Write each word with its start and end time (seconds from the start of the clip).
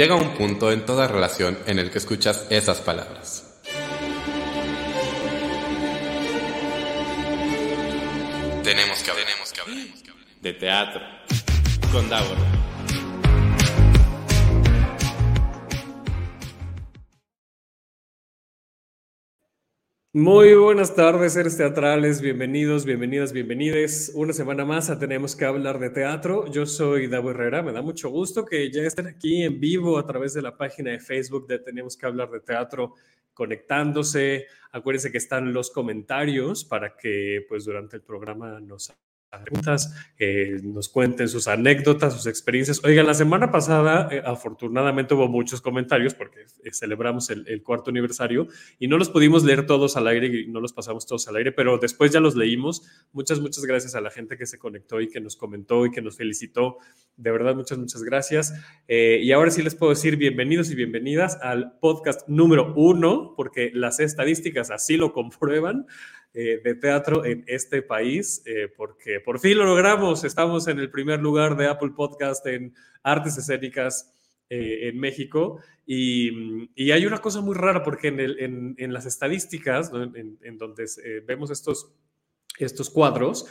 llega 0.00 0.14
un 0.14 0.32
punto 0.32 0.72
en 0.72 0.86
toda 0.86 1.06
relación 1.06 1.58
en 1.66 1.78
el 1.78 1.90
que 1.90 1.98
escuchas 1.98 2.46
esas 2.48 2.80
palabras. 2.80 3.44
Tenemos 8.64 9.02
que 9.02 9.10
hablar. 9.10 9.26
Tenemos 9.26 9.52
que 9.52 9.60
hablar. 9.60 9.86
De 10.40 10.52
teatro. 10.54 11.02
Con 11.92 12.08
Davor. 12.08 12.59
Muy 20.12 20.54
buenas 20.54 20.96
tardes, 20.96 21.34
seres 21.34 21.56
teatrales, 21.56 22.20
bienvenidos, 22.20 22.84
bienvenidas, 22.84 23.32
bienvenides. 23.32 24.10
Una 24.12 24.32
semana 24.32 24.64
más 24.64 24.90
a 24.90 24.98
Tenemos 24.98 25.36
que 25.36 25.44
hablar 25.44 25.78
de 25.78 25.88
teatro. 25.90 26.50
Yo 26.50 26.66
soy 26.66 27.06
Davo 27.06 27.30
Herrera, 27.30 27.62
me 27.62 27.70
da 27.70 27.80
mucho 27.80 28.10
gusto 28.10 28.44
que 28.44 28.72
ya 28.72 28.82
estén 28.82 29.06
aquí 29.06 29.44
en 29.44 29.60
vivo 29.60 30.00
a 30.00 30.06
través 30.08 30.34
de 30.34 30.42
la 30.42 30.56
página 30.56 30.90
de 30.90 30.98
Facebook 30.98 31.46
de 31.46 31.60
Tenemos 31.60 31.96
que 31.96 32.06
hablar 32.06 32.28
de 32.28 32.40
teatro, 32.40 32.94
conectándose. 33.32 34.48
Acuérdense 34.72 35.12
que 35.12 35.18
están 35.18 35.52
los 35.52 35.70
comentarios 35.70 36.64
para 36.64 36.96
que 36.96 37.46
pues 37.48 37.64
durante 37.64 37.94
el 37.94 38.02
programa 38.02 38.58
nos 38.58 38.92
preguntas, 39.38 39.94
eh, 40.18 40.58
nos 40.62 40.88
cuenten 40.88 41.28
sus 41.28 41.46
anécdotas, 41.46 42.14
sus 42.14 42.26
experiencias. 42.26 42.82
Oigan, 42.84 43.06
la 43.06 43.14
semana 43.14 43.52
pasada 43.52 44.08
eh, 44.10 44.22
afortunadamente 44.24 45.14
hubo 45.14 45.28
muchos 45.28 45.60
comentarios 45.60 46.14
porque 46.14 46.40
eh, 46.40 46.72
celebramos 46.72 47.30
el, 47.30 47.62
cuarto 47.62 47.90
aniversario 47.90 48.48
y 48.80 48.88
no 48.88 48.98
los 48.98 49.08
pudimos 49.08 49.44
leer 49.44 49.66
todos 49.66 49.96
al 49.96 50.08
aire 50.08 50.26
y 50.26 50.46
no 50.48 50.60
los 50.60 50.72
pasamos 50.72 51.06
todos 51.06 51.28
al 51.28 51.36
aire, 51.36 51.52
pero 51.52 51.78
después 51.78 52.10
ya 52.10 52.18
los 52.18 52.34
leímos. 52.34 52.82
Muchas, 53.12 53.38
muchas 53.38 53.64
gracias 53.64 53.94
a 53.94 54.00
la 54.00 54.10
gente 54.10 54.36
que 54.36 54.46
se 54.46 54.58
conectó 54.58 55.00
y 55.00 55.08
que 55.08 55.20
nos 55.20 55.36
comentó 55.36 55.86
y 55.86 55.92
que 55.92 56.02
nos 56.02 56.16
felicitó. 56.16 56.78
De 57.16 57.30
verdad, 57.30 57.54
muchas, 57.54 57.78
muchas 57.78 58.02
gracias. 58.02 58.52
y 58.88 59.30
ahora 59.30 59.50
sí 59.50 59.62
les 59.62 59.74
puedo 59.74 59.90
decir 59.90 60.16
bienvenidos 60.16 60.70
y 60.70 60.74
bienvenidas 60.74 61.38
al 61.40 61.78
podcast 61.78 62.26
número 62.28 62.72
uno, 62.74 63.34
porque 63.36 63.70
las 63.74 64.00
estadísticas 64.00 64.70
así 64.70 64.96
lo 64.96 65.12
comprueban. 65.12 65.86
Eh, 66.32 66.60
de 66.62 66.76
teatro 66.76 67.24
en 67.24 67.42
este 67.48 67.82
país, 67.82 68.40
eh, 68.46 68.68
porque 68.76 69.18
por 69.18 69.40
fin 69.40 69.58
lo 69.58 69.64
logramos. 69.64 70.22
Estamos 70.22 70.68
en 70.68 70.78
el 70.78 70.88
primer 70.88 71.18
lugar 71.18 71.56
de 71.56 71.66
Apple 71.66 71.90
Podcast 71.96 72.46
en 72.46 72.72
artes 73.02 73.36
escénicas 73.36 74.14
eh, 74.48 74.88
en 74.88 75.00
México. 75.00 75.60
Y, 75.84 76.92
hay 76.92 77.04
una 77.04 77.18
cosa 77.18 77.40
muy 77.40 77.56
rara, 77.56 77.82
porque 77.82 78.08
en, 78.08 78.76
en, 78.78 78.92
las 78.92 79.06
estadísticas, 79.06 79.90
en, 79.92 80.56
donde 80.56 80.86
vemos 81.26 81.50
estos, 81.50 81.92
estos 82.60 82.90
cuadros, 82.90 83.46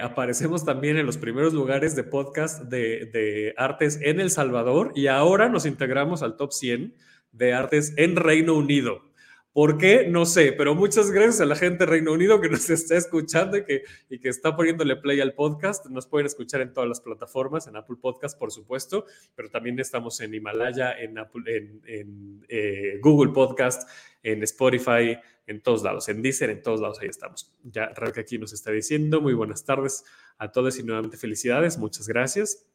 aparecemos 0.00 0.64
también 0.64 0.96
en 0.96 1.04
los 1.04 1.18
primeros 1.18 1.52
lugares 1.52 1.94
de 1.94 2.04
podcast 2.04 2.62
de, 2.70 3.04
de, 3.04 3.52
artes 3.58 4.00
en 4.00 4.18
El 4.18 4.30
Salvador 4.30 4.92
y 4.94 5.08
ahora 5.08 5.50
nos 5.50 5.66
integramos 5.66 6.22
al 6.22 6.38
top 6.38 6.52
100 6.52 6.94
de 7.32 7.52
artes 7.52 7.92
en 7.98 8.16
Reino 8.16 8.54
Unido. 8.54 9.07
¿Por 9.52 9.78
qué? 9.78 10.06
No 10.06 10.26
sé, 10.26 10.52
pero 10.52 10.74
muchas 10.74 11.10
gracias 11.10 11.40
a 11.40 11.46
la 11.46 11.56
gente 11.56 11.84
de 11.84 11.90
Reino 11.90 12.12
Unido 12.12 12.40
que 12.40 12.48
nos 12.48 12.68
está 12.70 12.96
escuchando 12.96 13.56
y 13.56 13.64
que, 13.64 13.82
y 14.08 14.20
que 14.20 14.28
está 14.28 14.54
poniéndole 14.54 14.96
play 14.96 15.20
al 15.20 15.34
podcast. 15.34 15.86
Nos 15.86 16.06
pueden 16.06 16.26
escuchar 16.26 16.60
en 16.60 16.72
todas 16.72 16.88
las 16.88 17.00
plataformas, 17.00 17.66
en 17.66 17.76
Apple 17.76 17.96
Podcast, 18.00 18.38
por 18.38 18.52
supuesto, 18.52 19.06
pero 19.34 19.50
también 19.50 19.78
estamos 19.80 20.20
en 20.20 20.34
Himalaya, 20.34 20.92
en, 20.92 21.18
Apple, 21.18 21.42
en, 21.86 22.44
eh, 22.48 22.98
Google 23.02 23.32
Podcast, 23.32 23.88
en 24.22 24.42
Spotify, 24.42 25.18
en 25.46 25.62
todos 25.62 25.82
lados, 25.82 26.08
en 26.08 26.20
Deezer, 26.20 26.50
en 26.50 26.62
todos 26.62 26.80
lados, 26.80 27.00
ahí 27.00 27.08
estamos. 27.08 27.50
Ya 27.64 27.88
Raúl 27.88 28.12
aquí 28.18 28.38
nos 28.38 28.52
está 28.52 28.70
diciendo 28.70 29.20
muy 29.20 29.32
buenas 29.32 29.64
tardes 29.64 30.04
a 30.36 30.52
todos 30.52 30.78
y 30.78 30.82
nuevamente 30.82 31.16
felicidades, 31.16 31.78
muchas 31.78 32.06
gracias. 32.06 32.67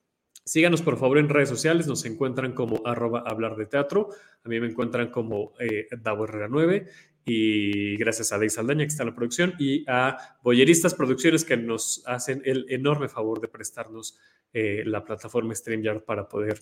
Síganos 0.45 0.81
por 0.81 0.97
favor 0.97 1.17
en 1.19 1.29
redes 1.29 1.47
sociales, 1.47 1.87
nos 1.87 2.03
encuentran 2.05 2.51
como 2.51 2.81
arroba 2.85 3.23
hablar 3.25 3.55
de 3.55 3.65
teatro, 3.65 4.09
a 4.43 4.49
mí 4.49 4.59
me 4.59 4.67
encuentran 4.67 5.09
como 5.09 5.53
eh, 5.57 5.87
Davo 6.01 6.25
Herrera 6.25 6.49
9 6.49 6.85
y 7.23 7.95
gracias 7.95 8.33
a 8.33 8.37
Deis 8.37 8.55
Saldaña 8.55 8.83
que 8.83 8.89
está 8.89 9.03
en 9.03 9.09
la 9.09 9.15
producción 9.15 9.53
y 9.57 9.85
a 9.87 10.37
Boyeristas 10.43 10.95
Producciones 10.95 11.45
que 11.45 11.55
nos 11.55 12.03
hacen 12.05 12.41
el 12.43 12.65
enorme 12.67 13.07
favor 13.07 13.39
de 13.39 13.47
prestarnos 13.47 14.19
eh, 14.51 14.83
la 14.85 15.05
plataforma 15.05 15.55
StreamYard 15.55 16.03
para 16.03 16.27
poder 16.27 16.59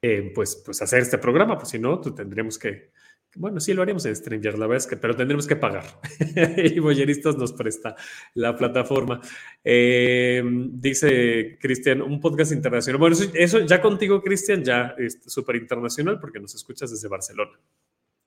eh, 0.00 0.32
pues, 0.34 0.62
pues 0.64 0.80
hacer 0.80 1.00
este 1.02 1.18
programa, 1.18 1.58
pues 1.58 1.68
si 1.68 1.78
no, 1.78 2.00
tendríamos 2.00 2.58
que 2.58 2.90
bueno, 3.36 3.60
sí 3.60 3.72
lo 3.74 3.82
haríamos 3.82 4.06
en 4.06 4.14
StreamYard, 4.14 4.56
la 4.58 4.66
verdad 4.66 4.84
es 4.84 4.86
que, 4.86 4.96
pero 4.96 5.16
tendremos 5.16 5.46
que 5.46 5.56
pagar. 5.56 5.84
y 6.56 6.78
Boyeristas 6.78 7.36
nos 7.36 7.52
presta 7.52 7.94
la 8.34 8.56
plataforma. 8.56 9.20
Eh, 9.62 10.42
dice 10.44 11.58
Cristian, 11.60 12.02
un 12.02 12.20
podcast 12.20 12.52
internacional. 12.52 12.98
Bueno, 12.98 13.16
eso, 13.34 13.60
ya 13.60 13.80
contigo, 13.80 14.22
Cristian, 14.22 14.62
ya 14.62 14.94
es 14.98 15.20
súper 15.26 15.56
internacional 15.56 16.18
porque 16.20 16.40
nos 16.40 16.54
escuchas 16.54 16.90
desde 16.90 17.08
Barcelona. 17.08 17.58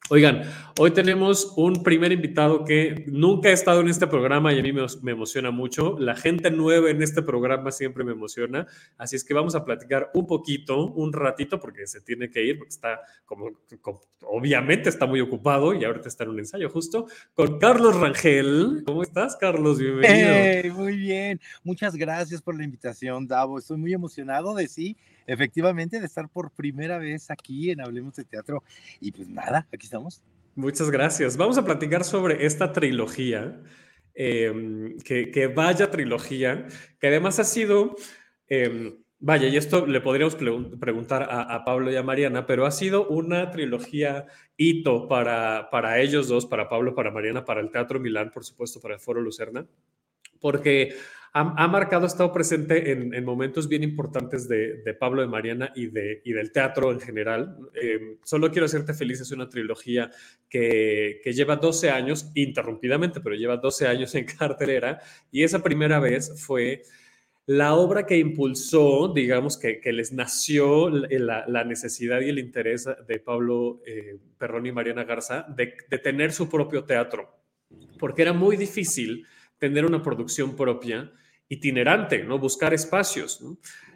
Oigan, 0.09 0.43
hoy 0.79 0.91
tenemos 0.91 1.51
un 1.57 1.83
primer 1.83 2.13
invitado 2.13 2.63
que 2.63 3.03
nunca 3.07 3.49
ha 3.49 3.51
estado 3.51 3.81
en 3.81 3.89
este 3.89 4.07
programa 4.07 4.53
y 4.53 4.59
a 4.59 4.63
mí 4.63 4.71
me, 4.71 5.11
emociona 5.11 5.51
mucho. 5.51 5.97
La 5.99 6.15
gente 6.15 6.49
nueva 6.49 6.89
en 6.89 7.01
este 7.01 7.21
programa 7.21 7.71
siempre 7.73 8.05
me 8.05 8.13
emociona. 8.13 8.65
Así 8.97 9.17
es 9.17 9.25
que 9.25 9.33
vamos 9.33 9.53
a 9.55 9.65
platicar 9.65 10.09
un 10.13 10.25
poquito, 10.25 10.85
un 10.93 11.11
ratito, 11.11 11.59
porque 11.59 11.87
se 11.87 11.99
tiene 11.99 12.29
que 12.29 12.41
ir, 12.41 12.57
porque 12.57 12.69
está 12.69 13.01
como, 13.25 13.51
obviamente 14.21 14.87
está 14.87 15.05
muy 15.05 15.19
ocupado 15.19 15.73
y 15.73 15.83
ahorita 15.83 16.07
está 16.07 16.23
en 16.23 16.29
un 16.29 16.39
ensayo 16.39 16.69
justo, 16.69 17.07
con 17.33 17.59
Carlos 17.59 17.99
Rangel. 17.99 18.83
¿Cómo 18.85 19.03
estás, 19.03 19.35
Carlos? 19.35 19.77
Bienvenido. 19.77 20.73
muy 20.73 20.95
bien. 20.95 21.41
Muchas 21.65 21.97
gracias 21.97 22.41
por 22.41 22.55
la 22.55 22.63
invitación, 22.63 23.27
Davo. 23.27 23.59
Estoy 23.59 23.77
muy 23.77 23.93
emocionado 23.93 24.55
de 24.55 24.69
sí 24.69 24.95
efectivamente 25.27 25.99
de 25.99 26.05
estar 26.05 26.29
por 26.29 26.49
primera 26.51 26.97
vez 26.97 27.29
aquí 27.29 27.69
en 27.69 27.81
Hablemos 27.81 28.15
de 28.15 28.23
Teatro. 28.23 28.63
Y 28.99 29.11
pues 29.11 29.29
nada, 29.29 29.67
aquí 29.71 29.85
estamos. 29.85 30.23
Muchas 30.55 30.89
gracias. 30.89 31.37
Vamos 31.37 31.57
a 31.59 31.65
platicar 31.65 32.03
sobre 32.03 32.45
esta 32.45 32.71
trilogía, 32.71 33.61
em, 34.15 34.97
que, 34.97 35.51
vaya 35.53 35.91
trilogía, 35.91 36.67
que 36.99 37.07
además 37.07 37.37
ha 37.39 37.43
sido, 37.43 37.95
em, 38.47 38.97
vaya, 39.19 39.47
y 39.49 39.57
esto 39.57 39.85
le 39.85 40.01
podríamos 40.01 40.35
preguntar 40.35 41.27
a, 41.29 41.63
Pablo 41.63 41.91
y 41.91 41.95
a 41.95 42.01
Mariana, 42.01 42.47
pero 42.47 42.65
ha 42.65 42.71
sido 42.71 43.07
una 43.07 43.51
trilogía 43.51 44.25
hito 44.55 45.07
para, 45.07 45.69
para 45.69 45.99
ellos 45.99 46.27
dos, 46.27 46.47
para 46.47 46.69
Pablo, 46.69 46.95
para 46.95 47.11
Mariana, 47.11 47.45
para 47.45 47.61
el 47.61 47.69
Teatro 47.69 47.99
Milán, 47.99 48.31
por 48.31 48.43
supuesto, 48.43 48.81
para 48.81 48.95
el 48.95 48.99
Foro 48.99 49.21
Lucerna, 49.21 49.67
porque 50.39 50.95
ha, 51.39 51.67
marcado, 51.67 52.05
ha 52.05 52.07
estado 52.07 52.31
presente 52.31 52.91
en, 52.91 53.23
momentos 53.23 53.67
bien 53.67 53.83
importantes 53.83 54.47
de, 54.47 54.95
Pablo, 54.99 55.21
de 55.21 55.27
Mariana 55.27 55.71
y, 55.75 55.87
de, 55.87 56.21
y 56.23 56.33
del 56.33 56.51
teatro 56.51 56.91
en 56.91 56.99
general. 56.99 57.57
Eh, 57.81 58.17
solo 58.23 58.49
quiero 58.49 58.65
hacerte 58.65 58.93
feliz, 58.93 59.21
es 59.21 59.31
una 59.31 59.47
trilogía 59.47 60.09
que, 60.49 61.19
que, 61.23 61.33
lleva 61.33 61.57
12 61.57 61.91
años, 61.91 62.31
interrumpidamente, 62.33 63.21
pero 63.21 63.35
lleva 63.35 63.57
12 63.57 63.87
años 63.87 64.15
en 64.15 64.25
cartelera, 64.39 64.99
y 65.31 65.43
esa 65.43 65.61
primera 65.61 65.99
vez 65.99 66.33
fue 66.43 66.81
la 67.45 67.75
obra 67.75 68.05
que 68.05 68.17
impulsó, 68.17 69.13
digamos, 69.13 69.57
que, 69.57 69.79
que 69.79 69.93
les 69.93 70.11
nació 70.11 70.89
la, 70.89 71.45
la, 71.47 71.63
necesidad 71.63 72.19
y 72.19 72.29
el 72.29 72.39
interés 72.39 72.89
de 73.07 73.19
Pablo 73.19 73.81
eh, 73.85 74.17
Perrón 74.37 74.65
y 74.65 74.71
Mariana 74.71 75.05
Garza 75.05 75.45
de, 75.47 75.73
de 75.89 75.97
tener 75.99 76.33
su 76.33 76.49
propio 76.49 76.83
teatro, 76.83 77.39
porque 77.99 78.23
era 78.23 78.33
muy 78.33 78.57
difícil 78.57 79.25
tener 79.59 79.85
una 79.85 80.03
producción 80.03 80.55
propia 80.55 81.11
itinerante, 81.49 82.23
¿no? 82.23 82.39
Buscar 82.39 82.73
espacios. 82.73 83.43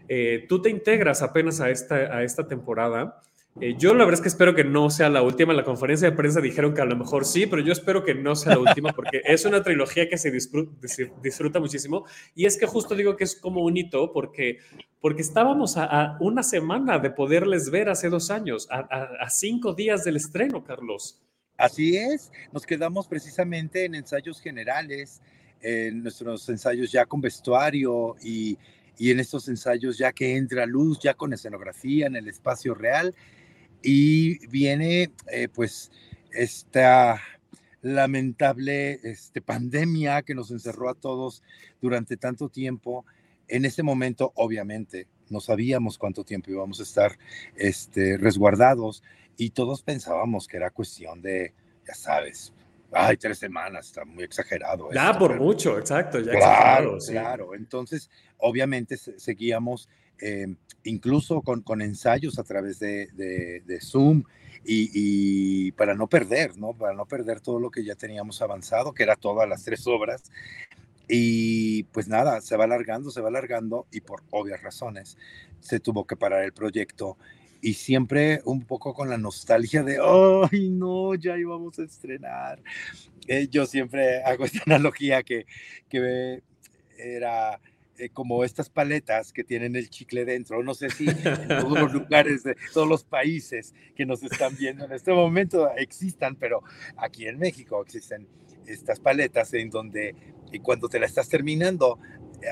Eh, 0.07 0.45
tú 0.47 0.61
te 0.61 0.69
integras 0.69 1.21
apenas 1.21 1.61
a 1.61 1.69
esta, 1.69 1.95
a 1.95 2.23
esta 2.23 2.47
temporada. 2.47 3.21
Eh, 3.59 3.75
yo 3.77 3.93
la 3.93 4.05
verdad 4.05 4.13
es 4.13 4.21
que 4.21 4.29
espero 4.29 4.55
que 4.55 4.63
no 4.63 4.89
sea 4.89 5.09
la 5.09 5.21
última. 5.21 5.51
En 5.51 5.57
la 5.57 5.65
conferencia 5.65 6.09
de 6.09 6.15
prensa 6.15 6.39
dijeron 6.39 6.73
que 6.73 6.81
a 6.81 6.85
lo 6.85 6.95
mejor 6.95 7.25
sí, 7.25 7.47
pero 7.47 7.61
yo 7.61 7.73
espero 7.73 8.03
que 8.03 8.15
no 8.15 8.35
sea 8.35 8.53
la 8.53 8.59
última 8.59 8.93
porque 8.93 9.21
es 9.25 9.43
una 9.45 9.61
trilogía 9.61 10.07
que 10.07 10.17
se 10.17 10.31
disfruta, 10.31 11.59
muchísimo. 11.59 12.05
Y 12.33 12.45
es 12.45 12.57
que 12.57 12.65
justo 12.65 12.95
digo 12.95 13.17
que 13.17 13.25
es 13.25 13.35
como 13.35 13.63
un 13.63 13.75
hito 13.75 14.13
porque, 14.13 14.59
porque 15.01 15.21
estábamos 15.21 15.75
a, 15.75 16.17
una 16.21 16.43
semana 16.43 16.99
de 16.99 17.11
poderles 17.11 17.69
ver 17.69 17.89
hace 17.89 18.09
dos 18.09 18.31
años, 18.31 18.67
a, 18.71 18.79
a 18.79 19.29
cinco 19.29 19.73
días 19.73 20.05
del 20.05 20.15
estreno, 20.15 20.63
Carlos. 20.63 21.21
Así 21.57 21.95
es, 21.95 22.31
nos 22.51 22.65
quedamos 22.65 23.07
precisamente 23.07 23.85
en 23.85 23.93
ensayos 23.93 24.41
generales 24.41 25.21
en 25.61 26.03
nuestros 26.03 26.47
ensayos 26.49 26.91
ya 26.91 27.05
con 27.05 27.21
vestuario 27.21 28.15
y, 28.23 28.57
y 28.97 29.11
en 29.11 29.19
estos 29.19 29.47
ensayos 29.47 29.97
ya 29.97 30.11
que 30.11 30.35
entra 30.35 30.65
luz, 30.65 30.99
ya 30.99 31.13
con 31.13 31.33
escenografía 31.33 32.07
en 32.07 32.15
el 32.15 32.27
espacio 32.27 32.73
real. 32.73 33.15
Y 33.83 34.45
viene 34.47 35.11
eh, 35.31 35.47
pues 35.47 35.91
esta 36.31 37.19
lamentable 37.81 38.99
este, 39.03 39.41
pandemia 39.41 40.21
que 40.21 40.35
nos 40.35 40.51
encerró 40.51 40.89
a 40.89 40.93
todos 40.93 41.43
durante 41.81 42.17
tanto 42.17 42.49
tiempo. 42.49 43.05
En 43.47 43.65
ese 43.65 43.83
momento, 43.83 44.31
obviamente, 44.35 45.07
no 45.29 45.39
sabíamos 45.39 45.97
cuánto 45.97 46.23
tiempo 46.23 46.51
íbamos 46.51 46.79
a 46.79 46.83
estar 46.83 47.17
este, 47.55 48.17
resguardados 48.17 49.03
y 49.37 49.51
todos 49.51 49.81
pensábamos 49.81 50.47
que 50.47 50.57
era 50.57 50.69
cuestión 50.69 51.21
de, 51.21 51.53
ya 51.87 51.95
sabes, 51.95 52.53
ay, 52.91 53.17
tres 53.17 53.39
semanas, 53.39 53.87
está 53.87 54.05
muy 54.05 54.23
exagerado. 54.23 54.89
Ya, 54.91 55.17
por 55.17 55.39
mucho, 55.39 55.77
exacto, 55.77 56.19
ya 56.19 56.31
claro, 56.31 56.97
Claro, 56.99 57.55
entonces 57.55 58.09
obviamente 58.37 58.97
seguíamos 58.97 59.89
eh, 60.21 60.55
incluso 60.83 61.41
con, 61.41 61.61
con, 61.61 61.81
ensayos 61.81 62.37
a 62.37 62.43
través 62.43 62.79
de, 62.79 63.07
de, 63.13 63.81
Zoom 63.81 64.23
y, 64.63 65.71
para 65.71 65.95
no 65.95 66.07
perder, 66.07 66.57
¿no? 66.57 66.73
Para 66.73 66.93
no 66.93 67.05
perder 67.05 67.41
todo 67.41 67.59
lo 67.59 67.71
que 67.71 67.83
ya 67.83 67.95
teníamos 67.95 68.41
avanzado, 68.41 68.93
que 68.93 69.03
era 69.03 69.15
todas 69.15 69.49
las 69.49 69.63
tres 69.63 69.87
obras. 69.87 70.23
Y 71.07 71.83
pues 71.85 72.07
nada, 72.07 72.39
se 72.41 72.55
va 72.55 72.65
alargando, 72.65 73.09
se 73.09 73.19
va 73.19 73.29
alargando 73.29 73.87
y 73.91 74.01
por 74.01 74.23
obvias 74.29 74.61
razones 74.61 75.17
se 75.59 75.79
tuvo 75.79 76.05
que 76.05 76.15
parar 76.15 76.43
el 76.43 76.53
proyecto 76.53 77.17
y 77.61 77.73
siempre 77.73 78.41
un 78.45 78.65
poco 78.65 78.93
con 78.93 79.09
la 79.09 79.17
nostalgia 79.17 79.83
de, 79.83 79.99
ay, 80.01 80.69
no, 80.69 81.15
ya 81.15 81.37
íbamos 81.37 81.77
a 81.79 81.83
estrenar. 81.83 82.61
Eh, 83.27 83.47
yo 83.49 83.65
siempre 83.65 84.23
hago 84.25 84.45
esta 84.45 84.63
analogía 84.65 85.23
que, 85.23 85.45
que 85.87 86.41
era 86.97 87.59
eh, 87.97 88.09
como 88.09 88.43
estas 88.43 88.69
paletas 88.69 89.31
que 89.31 89.43
tienen 89.43 89.75
el 89.75 89.89
chicle 89.89 90.25
dentro. 90.25 90.63
No 90.63 90.73
sé 90.73 90.89
si 90.89 91.07
en 91.07 91.47
todos 91.47 91.79
los 91.79 91.93
lugares 91.93 92.43
de 92.43 92.55
todos 92.73 92.87
los 92.87 93.03
países 93.03 93.75
que 93.95 94.05
nos 94.05 94.23
están 94.23 94.55
viendo 94.57 94.85
en 94.85 94.91
este 94.91 95.13
momento 95.13 95.69
existan, 95.75 96.35
pero 96.35 96.63
aquí 96.97 97.27
en 97.27 97.37
México 97.37 97.81
existen 97.83 98.27
estas 98.65 98.99
paletas 98.99 99.53
en 99.53 99.69
donde 99.69 100.15
y 100.51 100.59
cuando 100.59 100.89
te 100.89 100.99
la 100.99 101.05
estás 101.05 101.29
terminando 101.29 101.99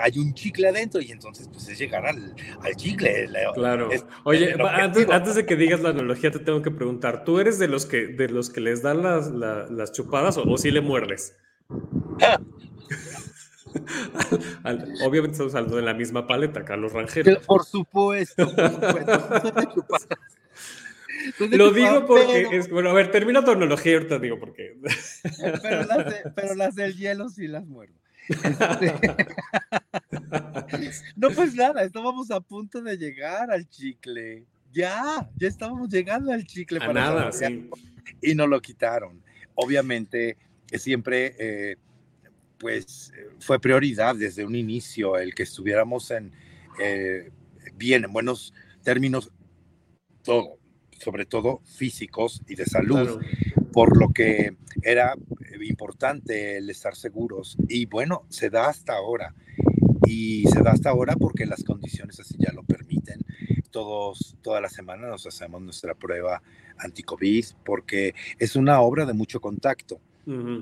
hay 0.01 0.19
un 0.19 0.33
chicle 0.33 0.67
adentro 0.67 1.01
y 1.01 1.11
entonces 1.11 1.47
pues 1.51 1.67
es 1.69 1.79
llegar 1.79 2.05
al, 2.05 2.35
al 2.61 2.75
chicle. 2.75 3.29
Claro. 3.53 3.89
Oye, 4.23 4.55
antes, 4.59 5.09
antes, 5.09 5.35
de 5.35 5.45
que 5.45 5.55
digas 5.55 5.81
la 5.81 5.89
analogía 5.89 6.31
te 6.31 6.39
tengo 6.39 6.61
que 6.61 6.71
preguntar, 6.71 7.23
¿tú 7.23 7.39
eres 7.39 7.59
de 7.59 7.67
los 7.67 7.85
que, 7.85 8.07
de 8.07 8.29
los 8.29 8.49
que 8.49 8.61
les 8.61 8.81
dan 8.81 9.03
las, 9.03 9.29
las, 9.31 9.91
chupadas 9.91 10.37
o, 10.37 10.43
o 10.43 10.57
sí 10.57 10.71
le 10.71 10.81
muerdes? 10.81 11.35
Obviamente 15.03 15.33
estamos 15.33 15.55
hablando 15.55 15.77
de 15.77 15.83
la 15.83 15.93
misma 15.93 16.27
paleta, 16.27 16.65
Carlos 16.65 16.93
Rangel. 16.93 17.39
Por 17.45 17.65
supuesto, 17.65 18.51
Lo 21.51 21.71
digo 21.71 22.05
porque 22.07 22.47
es, 22.51 22.69
bueno, 22.69 22.89
a 22.89 22.93
ver, 22.93 23.11
termina 23.11 23.43
tu 23.43 23.51
analogía 23.51 23.95
ahorita 23.95 24.19
digo 24.19 24.39
por 24.39 24.53
qué. 24.53 24.77
Pero 25.61 25.83
las, 25.83 26.15
pero 26.35 26.55
las 26.55 26.75
del 26.75 26.95
hielo 26.95 27.29
sí 27.29 27.47
las 27.47 27.65
muerdo. 27.65 27.95
Este, 28.29 28.93
no, 31.15 31.29
pues 31.31 31.55
nada, 31.55 31.83
estábamos 31.83 32.29
a 32.31 32.39
punto 32.39 32.81
de 32.81 32.97
llegar 32.97 33.51
al 33.51 33.67
chicle. 33.67 34.45
Ya, 34.71 35.29
ya 35.35 35.47
estábamos 35.47 35.89
llegando 35.89 36.31
al 36.31 36.45
chicle. 36.45 36.79
para 36.79 36.93
nada, 36.93 37.31
sí. 37.31 37.69
Y 38.21 38.35
no 38.35 38.45
lo 38.47 38.61
quitaron. 38.61 39.23
Obviamente, 39.55 40.37
siempre 40.77 41.35
eh, 41.39 41.75
pues 42.59 43.11
eh, 43.15 43.29
fue 43.39 43.59
prioridad 43.59 44.15
desde 44.15 44.45
un 44.45 44.55
inicio 44.55 45.17
el 45.17 45.33
que 45.33 45.43
estuviéramos 45.43 46.11
en 46.11 46.31
eh, 46.79 47.31
bien, 47.75 48.03
en 48.03 48.13
buenos 48.13 48.53
términos, 48.83 49.31
todo, 50.23 50.57
sobre 50.99 51.25
todo 51.25 51.61
físicos 51.65 52.41
y 52.47 52.55
de 52.55 52.65
salud, 52.65 53.21
por 53.71 53.97
lo 53.97 54.09
que 54.09 54.57
era 54.81 55.15
importante 55.61 56.57
el 56.57 56.69
estar 56.69 56.95
seguros. 56.95 57.57
Y 57.67 57.85
bueno, 57.85 58.23
se 58.29 58.49
da 58.49 58.67
hasta 58.67 58.93
ahora. 58.93 59.33
Y 60.05 60.45
se 60.47 60.61
da 60.61 60.71
hasta 60.71 60.89
ahora 60.89 61.15
porque 61.15 61.45
las 61.45 61.63
condiciones 61.63 62.19
así 62.19 62.35
ya 62.37 62.51
lo 62.53 62.63
permiten. 62.63 63.19
Todos, 63.71 64.35
toda 64.41 64.61
la 64.61 64.69
semana 64.69 65.07
nos 65.07 65.27
hacemos 65.27 65.61
nuestra 65.61 65.93
prueba 65.93 66.41
anti-COVID 66.77 67.45
porque 67.63 68.15
es 68.39 68.55
una 68.55 68.81
obra 68.81 69.05
de 69.05 69.13
mucho 69.13 69.39
contacto 69.39 70.01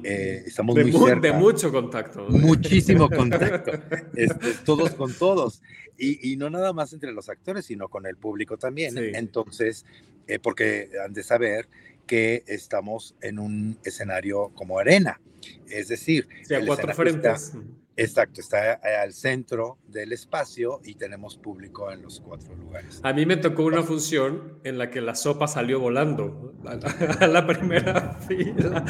eh, 0.03 0.43
estamos 0.45 0.75
de 0.75 0.85
muy 0.85 0.91
cerca. 0.93 1.19
De 1.19 1.33
mucho 1.33 1.71
contacto. 1.71 2.27
Muchísimo 2.29 3.09
contacto. 3.15 3.71
Este, 4.13 4.53
todos 4.65 4.91
con 4.91 5.13
todos. 5.13 5.61
Y, 5.97 6.31
y, 6.31 6.37
no 6.37 6.49
nada 6.49 6.73
más 6.73 6.93
entre 6.93 7.11
los 7.11 7.27
actores, 7.27 7.65
sino 7.65 7.89
con 7.89 8.05
el 8.05 8.15
público 8.15 8.57
también. 8.57 8.97
Entonces, 8.97 9.85
eh, 10.27 10.39
porque 10.39 10.89
han 11.03 11.13
de 11.13 11.23
saber 11.23 11.67
que 12.07 12.43
estamos 12.47 13.15
en 13.21 13.37
un 13.37 13.79
escenario 13.83 14.49
como 14.55 14.79
arena. 14.79 15.21
Es 15.67 15.89
decir, 15.89 16.27
a 16.49 16.65
cuatro 16.65 16.93
frentes. 16.93 17.53
Exacto, 17.99 18.41
está 18.41 18.73
al 19.01 19.11
centro 19.11 19.79
del 19.87 20.13
espacio 20.13 20.81
y 20.83 20.93
tenemos 20.93 21.35
público 21.35 21.91
en 21.91 22.03
los 22.03 22.21
cuatro 22.21 22.55
lugares. 22.55 22.99
A 23.01 23.11
mí 23.11 23.25
me 23.25 23.37
tocó 23.37 23.65
una 23.65 23.81
función 23.81 24.59
en 24.63 24.77
la 24.77 24.91
que 24.91 25.01
la 25.01 25.15
sopa 25.15 25.47
salió 25.47 25.79
volando 25.79 26.53
a 27.19 27.25
la, 27.25 27.47
primera 27.47 28.13
fila. 28.27 28.85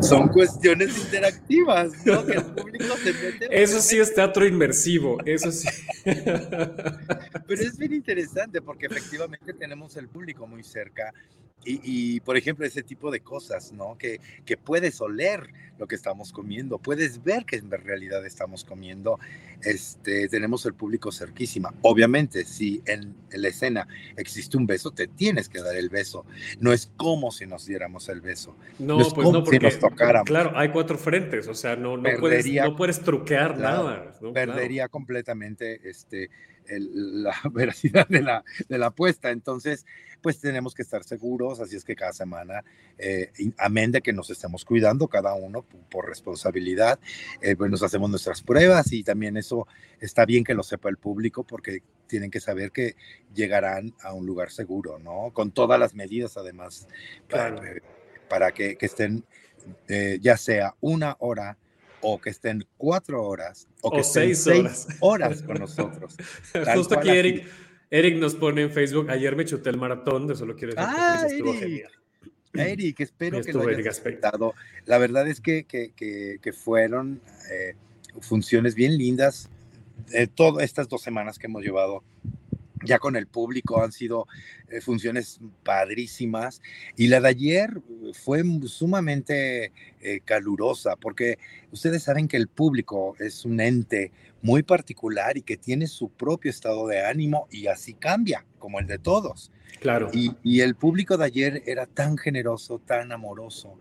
Son 0.00 0.28
cuestiones 0.28 0.96
interactivas, 0.96 2.06
¿no? 2.06 2.24
Que 2.24 2.34
el 2.34 2.44
público 2.44 2.96
se 3.02 3.12
mete. 3.14 3.48
Eso 3.50 3.80
sí 3.80 3.98
es 3.98 4.14
teatro 4.14 4.46
inmersivo, 4.46 5.18
eso 5.24 5.50
sí. 5.50 5.68
Pero 6.04 7.62
es 7.62 7.76
bien 7.76 7.94
interesante 7.94 8.62
porque 8.62 8.86
efectivamente 8.86 9.54
tenemos 9.54 9.96
el 9.96 10.08
público 10.08 10.46
muy 10.46 10.62
cerca 10.62 11.12
y, 11.64 12.20
por 12.20 12.36
ejemplo, 12.36 12.64
ese 12.64 12.82
tipo 12.82 13.10
de 13.10 13.20
cosas, 13.20 13.72
¿no? 13.72 13.96
Que, 13.98 14.20
que 14.44 14.56
puedes 14.56 15.00
oler 15.00 15.50
lo 15.80 15.86
que 15.86 15.94
estamos 15.94 16.30
comiendo, 16.30 16.78
puedes 16.78 17.24
ver 17.24 17.46
que 17.46 17.56
en 17.56 17.70
realidad 17.70 18.24
estamos 18.26 18.64
comiendo, 18.64 19.18
este, 19.62 20.28
tenemos 20.28 20.66
el 20.66 20.74
público 20.74 21.10
cerquísima. 21.10 21.72
Obviamente, 21.80 22.44
si 22.44 22.82
en, 22.84 23.14
la 23.32 23.48
escena 23.48 23.88
existe 24.16 24.58
un 24.58 24.66
beso, 24.66 24.90
te 24.90 25.06
tienes 25.06 25.48
que 25.48 25.62
dar 25.62 25.74
el 25.76 25.88
beso. 25.88 26.26
No 26.60 26.74
es 26.74 26.92
como 26.96 27.30
si 27.30 27.46
nos 27.46 27.64
diéramos 27.64 28.10
el 28.10 28.20
beso. 28.20 28.56
No, 28.78 28.98
pues 28.98 29.30
no, 29.30 29.42
porque, 29.42 29.58
nos 29.58 29.78
tocáramos. 29.78 30.26
Claro, 30.26 30.52
hay 30.54 30.68
cuatro 30.68 30.98
frentes, 30.98 31.48
o 31.48 31.54
sea, 31.54 31.76
no, 31.76 31.96
no, 31.96 32.10
puedes, 32.20 32.46
no 32.46 32.76
puedes 32.76 33.00
truquear 33.00 33.58
nada. 33.58 34.12
perdería 34.34 34.88
completamente 34.88 35.88
este, 35.88 36.28
la 36.68 37.34
veracidad 37.52 38.06
de 38.08 38.22
la, 38.22 38.44
de 38.68 38.78
la 38.78 38.86
apuesta. 38.86 39.30
Entonces, 39.30 39.86
pues 40.20 40.38
tenemos 40.38 40.74
que 40.74 40.82
estar 40.82 41.02
seguros, 41.04 41.60
así 41.60 41.76
es 41.76 41.84
que 41.84 41.96
cada 41.96 42.12
semana, 42.12 42.62
eh, 42.98 43.30
amén 43.58 43.90
de 43.92 44.02
que 44.02 44.12
nos 44.12 44.30
estemos 44.30 44.64
cuidando 44.64 45.08
cada 45.08 45.34
uno 45.34 45.64
por, 45.90 46.08
responsabilidad, 46.08 46.98
eh, 47.40 47.56
pues 47.56 47.70
nos 47.70 47.82
hacemos 47.82 48.10
nuestras 48.10 48.42
pruebas 48.42 48.92
y 48.92 49.02
también 49.02 49.36
eso 49.36 49.66
está 50.00 50.24
bien 50.26 50.44
que 50.44 50.54
lo 50.54 50.62
sepa 50.62 50.88
el 50.88 50.96
público 50.96 51.44
porque 51.44 51.82
tienen 52.06 52.30
que 52.30 52.40
saber 52.40 52.72
que 52.72 52.96
llegarán 53.34 53.94
a 54.02 54.12
un 54.12 54.26
lugar 54.26 54.50
seguro, 54.50 54.98
¿no? 54.98 55.30
Con 55.32 55.52
todas 55.52 55.78
las 55.78 55.94
medidas 55.94 56.36
además, 56.36 56.88
para, 58.28 58.52
que, 58.52 58.76
estén 58.80 59.24
eh, 59.88 60.18
ya 60.20 60.36
sea 60.36 60.74
una 60.80 61.16
hora 61.20 61.56
o 62.00 62.20
que 62.20 62.30
estén 62.30 62.64
cuatro 62.76 63.22
horas 63.24 63.68
o 63.82 63.90
que 63.90 64.00
estén 64.00 64.34
seis, 64.36 64.86
horas. 65.00 65.42
con 65.42 65.58
nosotros. 65.60 66.16
Justo 66.74 66.98
aquí, 66.98 67.10
Eric, 67.10 67.46
Eric 67.90 68.18
nos 68.18 68.34
pone 68.34 68.62
en 68.62 68.70
Facebook, 68.70 69.10
ayer 69.10 69.34
me 69.36 69.44
chuté 69.44 69.70
el 69.70 69.76
maratón, 69.76 70.26
de 70.26 70.36
solo 70.36 70.54
quiero 70.56 70.74
decir 70.74 70.88
ah, 70.88 71.24
que 71.26 71.34
estuvo 71.34 71.54
genial. 71.54 71.90
Eric, 72.52 73.00
espero 73.00 73.40
que 73.44 73.52
lo 73.52 73.66
hayas 73.66 73.84
respetado. 73.84 74.54
La 74.86 74.98
verdad 74.98 75.28
es 75.28 75.40
que, 75.40 75.64
que, 75.64 75.92
que, 75.94 76.52
fueron 76.52 77.20
eh, 77.50 77.74
funciones 78.20 78.74
bien 78.74 78.96
lindas. 78.96 79.48
Eh, 80.12 80.26
todas 80.26 80.64
estas 80.64 80.88
dos 80.88 81.02
semanas 81.02 81.38
que 81.38 81.46
hemos 81.46 81.62
llevado 81.62 82.02
ya 82.84 82.98
con 82.98 83.16
el 83.16 83.26
público 83.26 83.82
han 83.82 83.92
sido 83.92 84.26
eh, 84.68 84.80
funciones 84.80 85.40
padrísimas 85.62 86.60
y 86.96 87.08
la 87.08 87.20
de 87.20 87.28
ayer 87.28 87.80
fue 88.12 88.42
sumamente 88.66 89.72
eh, 90.00 90.20
calurosa 90.24 90.96
porque 90.96 91.38
ustedes 91.70 92.02
saben 92.02 92.28
que 92.28 92.36
el 92.36 92.48
público 92.48 93.14
es 93.18 93.44
un 93.44 93.60
ente 93.60 94.12
muy 94.42 94.62
particular 94.62 95.36
y 95.36 95.42
que 95.42 95.56
tiene 95.56 95.86
su 95.86 96.08
propio 96.10 96.50
estado 96.50 96.86
de 96.86 97.04
ánimo 97.04 97.46
y 97.50 97.66
así 97.66 97.94
cambia 97.94 98.46
como 98.58 98.80
el 98.80 98.86
de 98.86 98.98
todos. 98.98 99.52
Claro. 99.80 100.10
Y, 100.12 100.32
y 100.42 100.60
el 100.60 100.74
público 100.74 101.16
de 101.16 101.24
ayer 101.24 101.62
era 101.66 101.86
tan 101.86 102.18
generoso, 102.18 102.78
tan 102.78 103.12
amoroso 103.12 103.78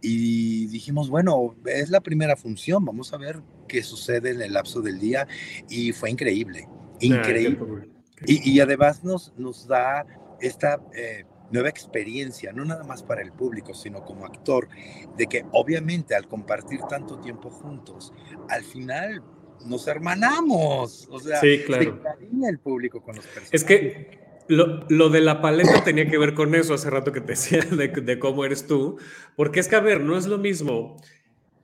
y 0.00 0.66
dijimos, 0.66 1.10
bueno, 1.10 1.56
es 1.66 1.90
la 1.90 2.00
primera 2.00 2.36
función, 2.36 2.84
vamos 2.84 3.12
a 3.12 3.16
ver 3.16 3.40
qué 3.66 3.82
sucede 3.82 4.30
en 4.30 4.42
el 4.42 4.52
lapso 4.52 4.80
del 4.80 4.98
día 4.98 5.26
y 5.68 5.92
fue 5.92 6.10
increíble, 6.10 6.68
increíble. 7.00 7.88
Y, 8.26 8.60
además 8.60 9.04
nos, 9.04 9.32
nos 9.36 9.66
da 9.66 10.04
esta 10.40 10.80
eh, 10.94 11.24
nueva 11.50 11.68
experiencia, 11.68 12.52
no 12.52 12.64
nada 12.64 12.84
más 12.84 13.02
para 13.02 13.22
el 13.22 13.32
público, 13.32 13.74
sino 13.74 14.04
como 14.04 14.26
actor, 14.26 14.68
de 15.16 15.26
que 15.26 15.44
obviamente 15.52 16.14
al 16.14 16.28
compartir 16.28 16.80
tanto 16.88 17.18
tiempo 17.18 17.50
juntos, 17.50 18.12
al 18.48 18.64
final 18.64 19.22
nos 19.66 19.86
hermanamos. 19.88 21.08
O 21.10 21.20
sea, 21.20 21.40
sí, 21.40 21.62
claro. 21.64 22.00
se 22.02 22.48
el 22.48 22.58
público 22.58 23.02
con 23.02 23.16
los 23.16 23.24
personajes. 23.24 23.54
Es 23.54 23.64
que 23.64 24.18
lo, 24.48 24.86
lo, 24.88 25.10
de 25.10 25.20
la 25.20 25.40
paleta 25.40 25.84
tenía 25.84 26.08
que 26.08 26.18
ver 26.18 26.34
con 26.34 26.54
eso 26.54 26.74
hace 26.74 26.90
rato 26.90 27.12
que 27.12 27.20
te 27.20 27.32
decía 27.32 27.60
de, 27.70 27.88
de, 27.88 28.18
cómo 28.18 28.44
eres 28.44 28.66
tú, 28.66 28.98
porque 29.36 29.60
es 29.60 29.68
que, 29.68 29.76
a 29.76 29.80
ver, 29.80 30.00
no 30.00 30.16
es 30.16 30.26
lo 30.26 30.38
mismo 30.38 30.96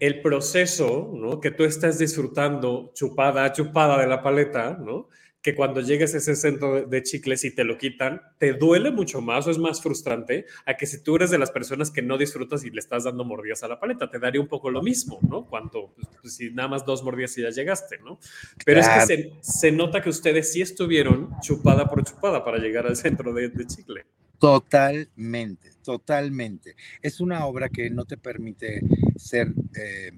el 0.01 0.21
proceso, 0.21 1.11
¿no? 1.15 1.41
Que 1.41 1.51
tú 1.51 1.65
estás 1.65 1.99
disfrutando 1.99 2.91
chupada 2.95 3.53
chupada 3.53 3.99
de 3.99 4.07
la 4.07 4.23
paleta, 4.23 4.77
¿no? 4.79 5.09
Que 5.45 5.55
cuando 5.55 5.83
llegues 5.83 6.15
a 6.15 6.17
ese 6.17 6.37
centro 6.37 6.87
de 6.87 7.03
chicles 7.03 7.45
y 7.45 7.51
te 7.51 7.65
lo 7.65 7.77
quitan, 7.77 8.23
te 8.39 8.55
duele 8.55 8.91
mucho 8.91 9.21
más 9.21 9.47
o 9.47 9.51
es 9.51 9.59
más 9.59 9.83
frustrante 9.83 10.47
a 10.65 10.75
que 10.75 10.87
si 10.87 11.03
tú 11.03 11.17
eres 11.17 11.31
de 11.31 11.37
las 11.37 11.51
personas 11.51 11.91
que 11.91 12.01
no 12.01 12.17
disfrutas 12.17 12.65
y 12.65 12.71
le 12.71 12.81
estás 12.81 13.05
dando 13.05 13.27
mordidas 13.27 13.63
a 13.63 13.69
la 13.69 13.79
paleta, 13.79 14.11
te 14.11 14.19
daría 14.19 14.41
un 14.41 14.49
poco 14.49 14.71
lo 14.71 14.83
mismo, 14.83 15.19
¿no? 15.29 15.45
Cuando, 15.45 15.93
pues, 15.95 16.09
pues 16.23 16.37
si 16.37 16.51
nada 16.51 16.71
más 16.71 16.87
dos 16.87 17.05
mordidas 17.05 17.37
y 17.37 17.43
ya 17.43 17.51
llegaste, 17.51 17.99
¿no? 17.99 18.19
Pero 18.65 18.81
es 18.81 18.89
que 18.89 19.01
se, 19.03 19.33
se, 19.43 19.71
nota 19.71 20.01
que 20.01 20.09
ustedes 20.09 20.51
sí 20.51 20.63
estuvieron 20.63 21.29
chupada 21.43 21.91
por 21.91 22.03
chupada 22.05 22.43
para 22.43 22.57
llegar 22.57 22.87
al 22.87 22.97
centro 22.97 23.35
de, 23.35 23.51
de 23.51 23.67
chicle. 23.67 24.07
Totalmente, 24.39 25.73
totalmente. 25.85 26.75
Es 27.03 27.21
una 27.21 27.45
obra 27.45 27.69
que 27.69 27.91
no 27.91 28.07
te 28.07 28.17
permite 28.17 28.81
ser 29.17 29.53
eh, 29.77 30.11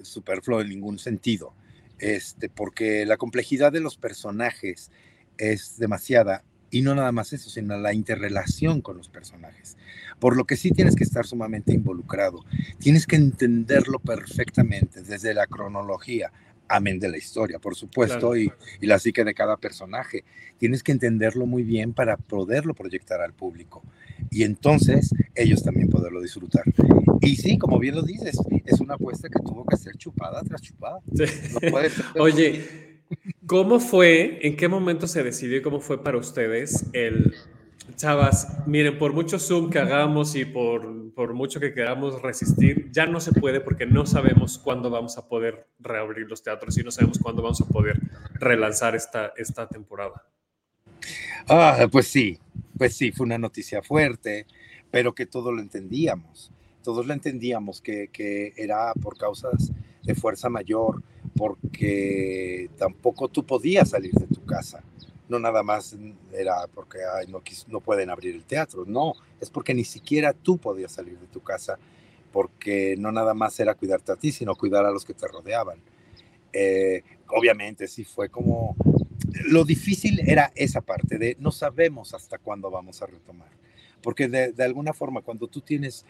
superfluo 0.00 0.60
en 0.60 0.68
ningún 0.68 1.00
sentido 1.00 1.54
este, 2.00 2.48
porque 2.48 3.04
la 3.06 3.16
complejidad 3.16 3.72
de 3.72 3.80
los 3.80 3.96
personajes 3.96 4.90
es 5.38 5.78
demasiada 5.78 6.42
y 6.70 6.82
no 6.82 6.94
nada 6.94 7.12
más 7.12 7.32
eso, 7.32 7.50
sino 7.50 7.76
la 7.78 7.92
interrelación 7.92 8.80
con 8.80 8.96
los 8.96 9.08
personajes. 9.08 9.76
Por 10.18 10.36
lo 10.36 10.44
que 10.44 10.56
sí 10.56 10.70
tienes 10.70 10.94
que 10.94 11.04
estar 11.04 11.26
sumamente 11.26 11.72
involucrado, 11.72 12.44
tienes 12.78 13.06
que 13.06 13.16
entenderlo 13.16 13.98
perfectamente 13.98 15.02
desde 15.02 15.34
la 15.34 15.46
cronología, 15.46 16.32
amén 16.70 16.98
de 16.98 17.08
la 17.08 17.18
historia, 17.18 17.58
por 17.58 17.74
supuesto, 17.74 18.36
y, 18.36 18.50
y, 18.80 18.86
la 18.86 18.98
psique 18.98 19.24
de 19.24 19.34
cada 19.34 19.56
personaje. 19.56 20.24
Tienes 20.58 20.82
que 20.82 20.92
entenderlo 20.92 21.46
muy 21.46 21.62
bien 21.62 21.92
para 21.92 22.16
poderlo 22.16 22.74
proyectar 22.74 23.20
al 23.20 23.34
público 23.34 23.82
y 24.30 24.44
entonces 24.44 25.10
ellos 25.34 25.62
también 25.62 25.88
poderlo 25.88 26.20
disfrutar. 26.20 26.64
Y 27.20 27.36
sí, 27.36 27.58
como 27.58 27.78
bien 27.78 27.96
lo 27.96 28.02
dices, 28.02 28.38
es 28.64 28.80
una 28.80 28.94
apuesta 28.94 29.28
que 29.28 29.40
tuvo 29.40 29.64
que 29.66 29.76
ser 29.76 29.96
chupada 29.96 30.42
tras 30.42 30.62
chupada. 30.62 31.00
Oye, 32.18 33.00
¿cómo 33.46 33.80
fue, 33.80 34.38
en 34.42 34.56
qué 34.56 34.68
momento 34.68 35.06
se 35.06 35.22
decidió 35.22 35.58
y 35.58 35.62
cómo 35.62 35.80
fue 35.80 36.02
para 36.02 36.16
ustedes 36.16 36.86
el, 36.92 37.34
chavas, 37.96 38.66
miren, 38.66 38.98
por 38.98 39.12
mucho 39.12 39.38
Zoom 39.38 39.70
que 39.70 39.78
hagamos 39.78 40.34
y 40.34 40.44
por, 40.44 41.12
por 41.14 41.34
mucho 41.34 41.60
que 41.60 41.72
queramos 41.72 42.20
resistir, 42.22 42.90
ya 42.92 43.06
no 43.06 43.20
se 43.20 43.32
puede 43.32 43.60
porque 43.60 43.86
no 43.86 44.06
sabemos 44.06 44.58
cuándo 44.58 44.90
vamos 44.90 45.18
a 45.18 45.28
poder 45.28 45.66
reabrir 45.78 46.28
los 46.28 46.42
teatros 46.42 46.76
y 46.78 46.82
no 46.82 46.90
sabemos 46.90 47.18
cuándo 47.18 47.42
vamos 47.42 47.60
a 47.60 47.66
poder 47.66 48.00
relanzar 48.34 48.94
esta, 48.94 49.32
esta 49.36 49.66
temporada. 49.66 50.24
Ah, 51.48 51.86
pues 51.90 52.08
sí, 52.08 52.38
pues 52.76 52.96
sí, 52.96 53.12
fue 53.12 53.26
una 53.26 53.38
noticia 53.38 53.82
fuerte, 53.82 54.46
pero 54.90 55.14
que 55.14 55.26
todos 55.26 55.52
lo 55.54 55.60
entendíamos 55.60 56.52
todos 56.82 57.06
lo 57.06 57.12
entendíamos 57.12 57.80
que, 57.80 58.08
que, 58.08 58.52
era 58.56 58.92
por 58.94 59.16
causas 59.16 59.70
de 60.02 60.14
fuerza 60.14 60.48
mayor, 60.48 61.02
porque 61.36 62.70
tampoco 62.78 63.28
tú 63.28 63.44
podías 63.44 63.90
salir 63.90 64.12
de 64.12 64.26
tu 64.26 64.44
casa. 64.44 64.82
No 65.30 65.38
nada 65.38 65.62
más 65.62 65.96
era 66.32 66.66
porque 66.74 66.98
no, 67.68 67.80
pueden 67.80 68.10
abrir 68.10 68.34
el 68.34 68.44
teatro, 68.44 68.84
no, 68.86 69.14
es 69.40 69.48
porque 69.48 69.72
ni 69.72 69.84
siquiera 69.84 70.32
tú 70.34 70.58
podías 70.58 70.92
salir 70.92 71.18
de 71.18 71.26
tu 71.28 71.40
casa, 71.40 71.78
porque 72.32 72.96
no 72.98 73.12
nada 73.12 73.32
más 73.32 73.58
era 73.60 73.74
cuidarte 73.74 74.12
a 74.12 74.16
ti, 74.16 74.32
sino 74.32 74.54
cuidar 74.56 74.84
a 74.84 74.90
los 74.90 75.04
que 75.04 75.14
te 75.14 75.26
rodeaban. 75.26 75.78
Eh, 76.52 77.02
obviamente 77.28 77.88
sí 77.88 78.04
fue 78.04 78.28
como... 78.28 78.76
Lo 79.44 79.64
difícil 79.64 80.20
era 80.28 80.52
esa 80.54 80.80
parte 80.80 81.16
de 81.16 81.36
no 81.38 81.52
sabemos 81.52 82.12
hasta 82.12 82.38
cuándo 82.38 82.70
vamos 82.70 83.00
a 83.00 83.06
retomar, 83.06 83.48
porque 84.02 84.28
de, 84.28 84.64
alguna 84.64 84.92
forma 84.92 85.22
cuando 85.22 85.46
tú 85.46 85.60
tienes 85.60 86.04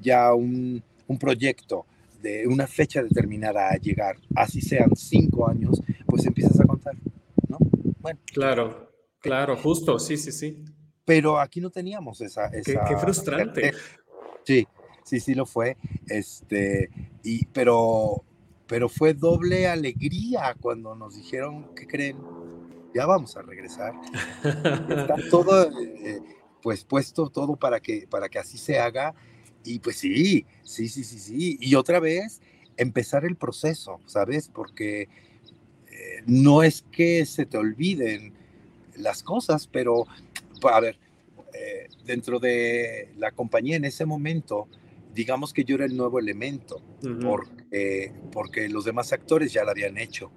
ya 0.00 0.32
un, 0.32 0.82
un 1.08 1.18
proyecto 1.18 1.84
de 2.22 2.46
una 2.46 2.66
fecha 2.66 3.02
determinada 3.02 3.68
a 3.68 3.76
llegar, 3.76 4.16
así 4.36 4.60
sean 4.60 4.94
cinco 4.94 5.48
años, 5.48 5.82
pues 6.06 6.24
empiezas. 6.24 6.51
Bueno. 8.02 8.20
Claro, 8.26 8.92
claro, 9.20 9.56
justo, 9.56 9.98
sí, 9.98 10.16
sí, 10.16 10.32
sí. 10.32 10.64
Pero 11.04 11.38
aquí 11.38 11.60
no 11.60 11.70
teníamos 11.70 12.20
esa... 12.20 12.46
esa 12.46 12.84
qué, 12.84 12.96
frustrante. 12.96 13.72
Sí, 14.44 14.66
sí, 15.04 15.20
sí 15.20 15.34
lo 15.34 15.46
fue. 15.46 15.76
Este, 16.08 16.90
y, 17.22 17.46
pero, 17.46 18.24
pero 18.66 18.88
fue 18.88 19.14
doble 19.14 19.68
alegría 19.68 20.54
cuando 20.60 20.94
nos 20.94 21.16
dijeron, 21.16 21.74
¿qué 21.74 21.86
creen? 21.86 22.18
Ya 22.94 23.06
vamos 23.06 23.36
a 23.36 23.42
regresar. 23.42 23.94
Está 24.44 25.16
todo, 25.30 25.70
eh, 25.80 26.20
pues 26.60 26.84
puesto 26.84 27.30
todo 27.30 27.56
para 27.56 27.80
que, 27.80 28.06
para 28.08 28.28
que 28.28 28.38
así 28.38 28.58
se 28.58 28.78
haga 28.78 29.14
y 29.64 29.78
pues 29.78 29.96
sí, 29.96 30.46
sí, 30.62 30.88
sí, 30.88 31.04
sí, 31.04 31.18
sí. 31.18 31.56
Y 31.60 31.74
otra 31.74 32.00
vez, 32.00 32.40
empezar 32.76 33.24
el 33.24 33.36
proceso, 33.36 34.00
¿sabes? 34.06 34.48
Porque 34.48 35.08
no 36.26 36.62
es 36.62 36.82
que 36.90 37.26
se 37.26 37.46
te 37.46 37.58
olviden 37.58 38.34
las 38.96 39.22
cosas, 39.22 39.66
pero, 39.66 40.06
a 40.62 40.80
ver, 40.80 40.98
eh, 41.54 41.88
dentro 42.04 42.38
de 42.38 43.12
la 43.16 43.30
compañía 43.32 43.76
en 43.76 43.84
ese 43.84 44.04
momento, 44.04 44.68
digamos 45.14 45.52
que 45.52 45.64
yo 45.64 45.76
era 45.76 45.84
el 45.84 45.96
nuevo 45.96 46.18
elemento, 46.18 46.82
porque, 47.22 48.12
porque 48.32 48.68
los 48.68 48.84
demás 48.84 49.12
actores 49.12 49.52
ya 49.52 49.64
lo 49.64 49.70
habían 49.70 49.98
hecho 49.98 50.30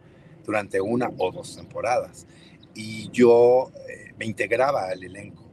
durante 0.46 0.82
una 0.82 1.10
o 1.18 1.32
dos 1.32 1.56
temporadas. 1.56 2.28
Y 2.74 3.10
yo 3.12 3.72
eh, 3.90 4.14
me 4.18 4.26
integraba 4.26 4.90
al 4.90 5.04
elenco. 5.04 5.44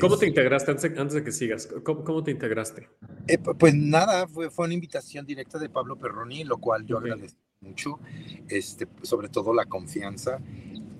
¿Cómo 0.00 0.18
te 0.18 0.26
integraste 0.26 0.70
antes, 0.70 1.12
de 1.14 1.24
que 1.24 1.32
sigas? 1.32 1.68
¿Cómo, 1.82 2.22
te 2.22 2.30
integraste? 2.30 2.88
Eh, 3.28 3.38
pues 3.38 3.74
nada, 3.74 4.28
fue, 4.28 4.50
fue, 4.50 4.66
una 4.66 4.74
invitación 4.74 5.24
directa 5.24 5.58
de 5.58 5.70
Pablo 5.70 5.96
Perroni, 5.96 6.44
lo 6.44 6.58
cual 6.58 6.84
yo 6.84 6.98
agradezco 6.98 7.45
mucho, 7.60 7.98
este, 8.48 8.86
sobre 9.02 9.28
todo 9.28 9.54
la 9.54 9.64
confianza. 9.64 10.40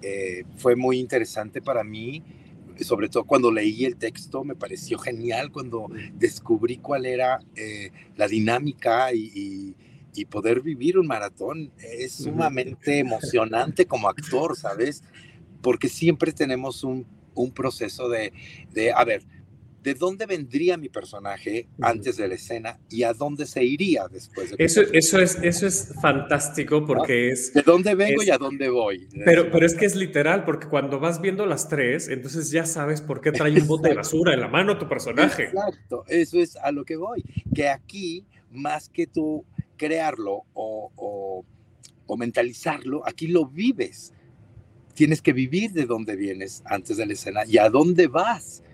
Eh, 0.02 0.44
fue 0.56 0.76
muy 0.76 0.98
interesante 0.98 1.60
para 1.60 1.84
mí, 1.84 2.22
sobre 2.80 3.08
todo 3.08 3.24
cuando 3.24 3.50
leí 3.50 3.84
el 3.84 3.96
texto, 3.96 4.44
me 4.44 4.54
pareció 4.54 4.98
genial 4.98 5.50
cuando 5.50 5.88
descubrí 6.14 6.78
cuál 6.78 7.06
era 7.06 7.38
eh, 7.54 7.90
la 8.16 8.28
dinámica 8.28 9.12
y, 9.12 9.74
y, 10.14 10.24
poder 10.26 10.62
vivir 10.62 10.98
un 10.98 11.06
maratón. 11.06 11.72
Es 11.78 12.14
sumamente 12.14 12.98
emocionante 12.98 13.84
como 13.84 14.08
actor, 14.08 14.56
¿sabes? 14.56 15.02
Porque 15.60 15.88
siempre 15.90 16.32
tenemos 16.32 16.84
un 16.84 17.06
un 17.36 17.52
proceso 17.52 18.08
de, 18.08 18.32
de, 18.72 18.92
a 18.92 19.04
ver, 19.04 19.22
¿de 19.86 19.94
dónde 19.94 20.26
vendría 20.26 20.76
mi 20.76 20.88
personaje 20.88 21.68
antes 21.80 22.16
de 22.16 22.26
la 22.26 22.34
escena 22.34 22.76
y 22.90 23.04
a 23.04 23.12
dónde 23.12 23.46
se 23.46 23.62
iría 23.62 24.08
después 24.08 24.50
de 24.50 24.56
eso, 24.58 24.80
eso 24.80 25.20
es 25.20 25.36
Eso 25.40 25.64
es 25.64 25.94
fantástico 26.02 26.84
porque 26.84 27.30
es... 27.30 27.54
¿De 27.54 27.62
dónde 27.62 27.94
vengo 27.94 28.20
y 28.24 28.30
a 28.30 28.36
dónde 28.36 28.68
voy? 28.68 29.06
Pero, 29.24 29.48
pero 29.52 29.64
es 29.64 29.76
que 29.76 29.86
es 29.86 29.94
literal, 29.94 30.44
porque 30.44 30.66
cuando 30.66 30.98
vas 30.98 31.20
viendo 31.20 31.46
las 31.46 31.68
tres, 31.68 32.08
entonces 32.08 32.50
ya 32.50 32.66
sabes 32.66 33.00
por 33.00 33.20
qué 33.20 33.30
trae 33.30 33.52
un 33.52 33.68
bote 33.68 33.90
de 33.90 33.94
basura 33.94 34.34
en 34.34 34.40
la 34.40 34.48
mano 34.48 34.76
tu 34.76 34.88
personaje. 34.88 35.44
Exacto, 35.44 36.02
eso 36.08 36.40
es 36.40 36.56
a 36.56 36.72
lo 36.72 36.84
que 36.84 36.96
voy. 36.96 37.22
Que 37.54 37.68
aquí, 37.68 38.26
más 38.50 38.88
que 38.88 39.06
tú 39.06 39.44
crearlo 39.76 40.42
o, 40.52 40.90
o, 40.96 41.44
o 42.06 42.16
mentalizarlo, 42.16 43.06
aquí 43.06 43.28
lo 43.28 43.46
vives 43.46 44.12
tienes 44.94 45.22
que 45.22 45.32
vivir 45.32 45.72
de 45.72 45.84
dónde 45.84 46.16
vienes 46.16 46.62
antes 46.64 46.96
de 46.96 47.06
la 47.06 47.12
escena 47.12 47.42
y 47.46 47.58
a 47.58 47.68
dónde 47.68 48.08
vas. 48.08 48.64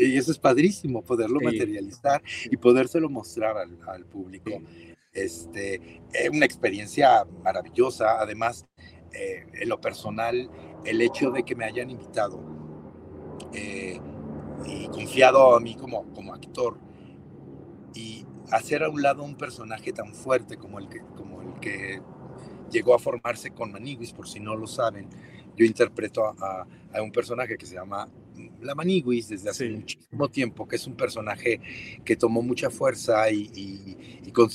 Y 0.00 0.16
eso 0.16 0.32
es 0.32 0.38
padrísimo, 0.38 1.02
poderlo 1.02 1.40
materializar 1.40 2.22
y 2.50 2.56
podérselo 2.56 3.08
mostrar 3.08 3.56
al, 3.58 4.04
público. 4.06 4.50
Este, 5.12 6.02
es 6.12 6.30
una 6.30 6.46
experiencia 6.46 7.26
maravillosa. 7.42 8.20
Además, 8.20 8.66
eh, 9.12 9.46
en 9.52 9.68
lo 9.68 9.80
personal, 9.80 10.50
el 10.84 11.00
hecho 11.00 11.30
de 11.30 11.42
que 11.42 11.54
me 11.54 11.64
hayan 11.64 11.90
invitado 11.90 12.42
eh, 13.52 14.00
y 14.66 14.86
confiado 14.88 15.54
a 15.54 15.60
mí 15.60 15.74
como, 15.74 16.12
como 16.12 16.32
actor 16.34 16.78
y 17.94 18.24
hacer 18.50 18.82
a 18.82 18.88
un 18.88 19.02
lado 19.02 19.22
un 19.22 19.36
personaje 19.36 19.92
tan 19.92 20.14
fuerte 20.14 20.56
como 20.56 20.78
el 20.78 20.88
que, 20.88 21.00
como 21.16 21.42
el 21.42 21.60
que 21.60 22.00
llegó 22.70 22.94
a 22.94 22.98
formarse 22.98 23.50
con 23.50 23.72
Maniguis, 23.72 24.12
por 24.12 24.28
si 24.28 24.40
no 24.40 24.56
lo 24.56 24.66
saben. 24.66 25.08
Yo 25.56 25.64
interpreto 25.64 26.24
a, 26.24 26.66
un 27.00 27.12
personaje 27.12 27.56
que 27.56 27.66
se 27.66 27.74
llama 27.74 28.08
La 28.62 28.74
Maniguis 28.74 29.28
desde 29.28 29.50
hace 29.50 29.68
muchísimo 29.70 30.28
tiempo, 30.28 30.66
que 30.66 30.76
es 30.76 30.86
un 30.86 30.96
personaje 30.96 31.60
que 32.04 32.16
tomó 32.16 32.42
mucha 32.42 32.70
fuerza 32.70 33.30
y, 33.30 34.30
con 34.32 34.48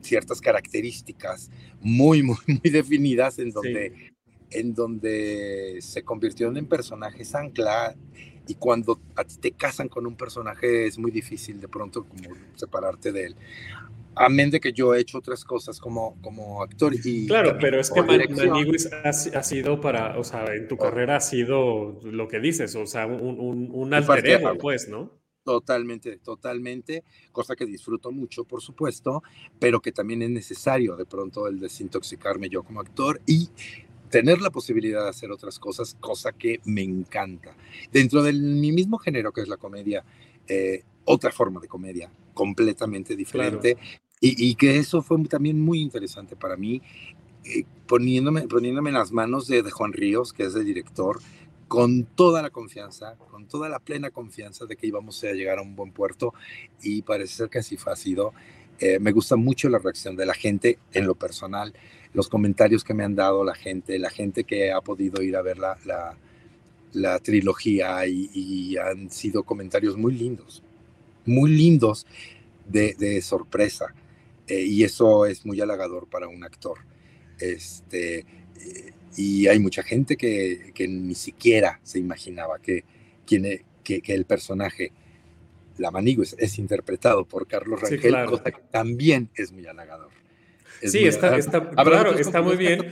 ciertas 0.00 0.40
características 0.40 1.50
muy, 1.80 2.22
muy, 2.22 2.36
muy 2.46 2.70
definidas 2.70 3.38
en 3.38 3.50
donde, 3.50 4.12
en 4.50 4.74
donde 4.74 5.78
se 5.80 6.02
convirtieron 6.02 6.56
en 6.56 6.66
personajes 6.66 7.34
ancla 7.34 7.94
y 8.46 8.54
cuando 8.54 9.00
a 9.16 9.24
ti 9.24 9.36
te 9.36 9.52
casan 9.52 9.88
con 9.88 10.06
un 10.06 10.16
personaje 10.16 10.86
es 10.86 10.98
muy 10.98 11.10
difícil 11.10 11.60
de 11.60 11.68
pronto 11.68 12.04
como 12.04 12.34
separarte 12.54 13.12
de 13.12 13.26
él. 13.26 13.36
Amén 14.14 14.50
de 14.50 14.60
que 14.60 14.72
yo 14.72 14.94
he 14.94 15.00
hecho 15.00 15.18
otras 15.18 15.44
cosas 15.44 15.80
como, 15.80 16.20
como 16.20 16.62
actor. 16.62 16.94
Y 16.94 17.26
claro, 17.26 17.56
pero 17.60 17.80
es 17.80 17.90
que 17.90 18.02
Maniguis 18.02 18.90
ha, 18.92 19.42
sido 19.42 19.80
para, 19.80 20.18
o 20.18 20.24
sea, 20.24 20.44
en 20.54 20.68
tu 20.68 20.76
carrera 20.76 21.16
ha 21.16 21.20
sido 21.20 22.00
lo 22.04 22.28
que 22.28 22.38
dices, 22.38 22.74
o 22.76 22.86
sea, 22.86 23.06
un, 23.06 23.40
un, 23.40 23.70
un 23.72 23.94
alter 23.94 24.26
ego, 24.26 24.58
pues, 24.58 24.88
¿no? 24.88 25.22
Totalmente, 25.44 26.18
totalmente, 26.18 27.02
cosa 27.32 27.56
que 27.56 27.66
disfruto 27.66 28.12
mucho, 28.12 28.44
por 28.44 28.62
supuesto, 28.62 29.22
pero 29.58 29.80
que 29.80 29.90
también 29.90 30.22
es 30.22 30.30
necesario 30.30 30.94
de 30.94 31.04
pronto 31.04 31.48
el 31.48 31.58
desintoxicarme 31.58 32.48
yo 32.48 32.62
como 32.62 32.80
actor 32.80 33.20
y 33.26 33.48
tener 34.08 34.40
la 34.40 34.50
posibilidad 34.50 35.02
de 35.02 35.08
hacer 35.08 35.32
otras 35.32 35.58
cosas, 35.58 35.96
cosa 35.98 36.30
que 36.32 36.60
me 36.64 36.82
encanta. 36.82 37.56
Dentro 37.90 38.22
de 38.22 38.32
mi 38.34 38.70
mismo 38.70 38.98
género 38.98 39.32
que 39.32 39.40
es 39.40 39.48
la 39.48 39.56
comedia, 39.56 40.04
eh, 40.46 40.84
otra 41.04 41.32
forma 41.32 41.60
de 41.60 41.66
comedia 41.66 42.10
completamente 42.34 43.16
diferente. 43.16 43.76
Y, 44.24 44.54
que 44.54 44.76
eso 44.76 45.02
fue 45.02 45.18
también 45.24 45.60
muy 45.60 45.80
interesante 45.80 46.36
para 46.36 46.56
mí, 46.56 46.80
eh, 47.44 47.64
poniéndome, 47.88 48.42
poniéndome 48.42 48.90
en 48.90 48.94
las 48.94 49.10
manos 49.10 49.48
de, 49.48 49.64
de 49.64 49.70
Juan 49.72 49.92
Ríos, 49.92 50.32
que 50.32 50.44
es 50.44 50.54
el 50.54 50.64
director, 50.64 51.18
con 51.72 52.04
toda 52.04 52.42
la 52.42 52.50
confianza, 52.50 53.16
con 53.16 53.48
toda 53.48 53.70
la 53.70 53.78
plena 53.78 54.10
confianza 54.10 54.66
de 54.66 54.76
que 54.76 54.86
íbamos 54.86 55.24
a 55.24 55.32
llegar 55.32 55.58
a 55.58 55.62
un 55.62 55.74
buen 55.74 55.90
puerto 55.90 56.34
y 56.82 57.00
parece 57.00 57.34
ser 57.34 57.48
que 57.48 57.60
así 57.60 57.78
fue, 57.78 57.94
ha 57.94 57.96
sido. 57.96 58.34
Eh, 58.78 58.98
me 58.98 59.10
gusta 59.10 59.36
mucho 59.36 59.70
la 59.70 59.78
reacción 59.78 60.14
de 60.14 60.26
la 60.26 60.34
gente 60.34 60.78
en 60.92 61.06
lo 61.06 61.14
personal, 61.14 61.72
los 62.12 62.28
comentarios 62.28 62.84
que 62.84 62.92
me 62.92 63.04
han 63.04 63.14
dado 63.14 63.42
la 63.42 63.54
gente, 63.54 63.98
la 63.98 64.10
gente 64.10 64.44
que 64.44 64.70
ha 64.70 64.82
podido 64.82 65.22
ir 65.22 65.34
a 65.34 65.40
ver 65.40 65.56
la, 65.58 65.78
la, 66.92 67.18
trilogía 67.20 68.06
y, 68.06 68.76
han 68.76 69.10
sido 69.10 69.42
comentarios 69.42 69.96
muy 69.96 70.12
lindos, 70.12 70.61
muy 71.26 71.50
lindos 71.50 72.06
de, 72.66 72.94
de 72.98 73.20
sorpresa. 73.22 73.94
Eh, 74.46 74.62
y 74.62 74.84
eso 74.84 75.26
es 75.26 75.46
muy 75.46 75.60
halagador 75.60 76.08
para 76.08 76.28
un 76.28 76.44
actor. 76.44 76.78
Este, 77.38 78.20
eh, 78.20 78.92
y 79.16 79.46
hay 79.46 79.58
mucha 79.58 79.82
gente 79.82 80.16
que, 80.16 80.72
que, 80.74 80.88
ni 80.88 81.14
siquiera 81.14 81.80
se 81.82 81.98
imaginaba 81.98 82.58
que, 82.58 82.84
que, 83.26 83.62
que 83.82 84.14
el 84.14 84.24
personaje, 84.24 84.92
la 85.78 85.90
Manigo, 85.90 86.22
es, 86.22 86.58
interpretado 86.58 87.24
por 87.24 87.46
Carlos 87.46 87.80
Rangel, 87.80 88.26
cosa 88.26 88.50
que 88.50 88.62
también 88.70 89.28
es 89.34 89.52
muy 89.52 89.66
halagador 89.66 90.21
sí, 90.88 91.06
está, 91.06 91.36
está 91.36 91.70
claro, 91.70 92.12
está 92.18 92.42
muy 92.42 92.56
bien. 92.56 92.90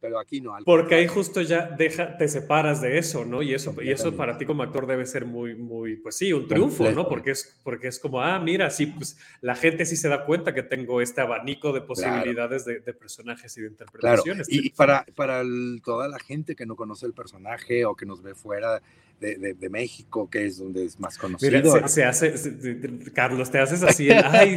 pero 0.00 0.18
aquí 0.18 0.40
no. 0.40 0.56
Porque 0.64 0.94
ahí 0.94 1.06
justo 1.06 1.40
ya 1.40 1.66
deja, 1.66 2.16
te 2.16 2.28
separas 2.28 2.80
de 2.80 2.98
eso, 2.98 3.24
¿no? 3.24 3.42
Y 3.42 3.54
eso, 3.54 3.74
y 3.82 3.90
eso 3.90 4.16
para 4.16 4.38
ti 4.38 4.46
como 4.46 4.62
actor 4.62 4.86
debe 4.86 5.06
ser 5.06 5.24
muy, 5.24 5.54
muy, 5.54 5.96
pues 5.96 6.16
sí, 6.16 6.32
un 6.32 6.48
triunfo, 6.48 6.90
¿no? 6.90 7.08
Porque 7.08 7.32
es, 7.32 7.58
porque 7.62 7.88
es 7.88 7.98
como, 7.98 8.20
ah, 8.20 8.38
mira, 8.38 8.70
sí, 8.70 8.86
pues 8.86 9.18
la 9.40 9.54
gente 9.54 9.84
sí 9.84 9.96
se 9.96 10.08
da 10.08 10.24
cuenta 10.24 10.54
que 10.54 10.62
tengo 10.62 11.00
este 11.00 11.20
abanico 11.20 11.72
de 11.72 11.80
posibilidades 11.80 12.64
de, 12.64 12.80
personajes 12.92 13.56
y 13.56 13.62
de 13.62 13.68
interpretaciones. 13.68 14.46
Y 14.50 14.70
para, 14.70 15.04
para 15.14 15.42
toda 15.84 16.08
la 16.08 16.18
gente 16.18 16.54
que 16.54 16.66
no 16.66 16.76
conoce 16.76 17.06
el 17.06 17.12
personaje 17.12 17.84
o 17.84 17.94
que 17.94 18.06
nos 18.06 18.22
ve 18.22 18.34
fuera 18.34 18.82
de, 19.20 19.68
México, 19.68 20.28
que 20.30 20.46
es 20.46 20.58
donde 20.58 20.84
es 20.84 20.98
más 20.98 21.18
conocido. 21.18 21.60
Mira, 21.62 21.88
se, 21.88 22.04
hace, 22.04 22.34
Carlos, 23.12 23.50
te 23.50 23.58
haces 23.58 23.82
así, 23.82 24.10
ay, 24.10 24.56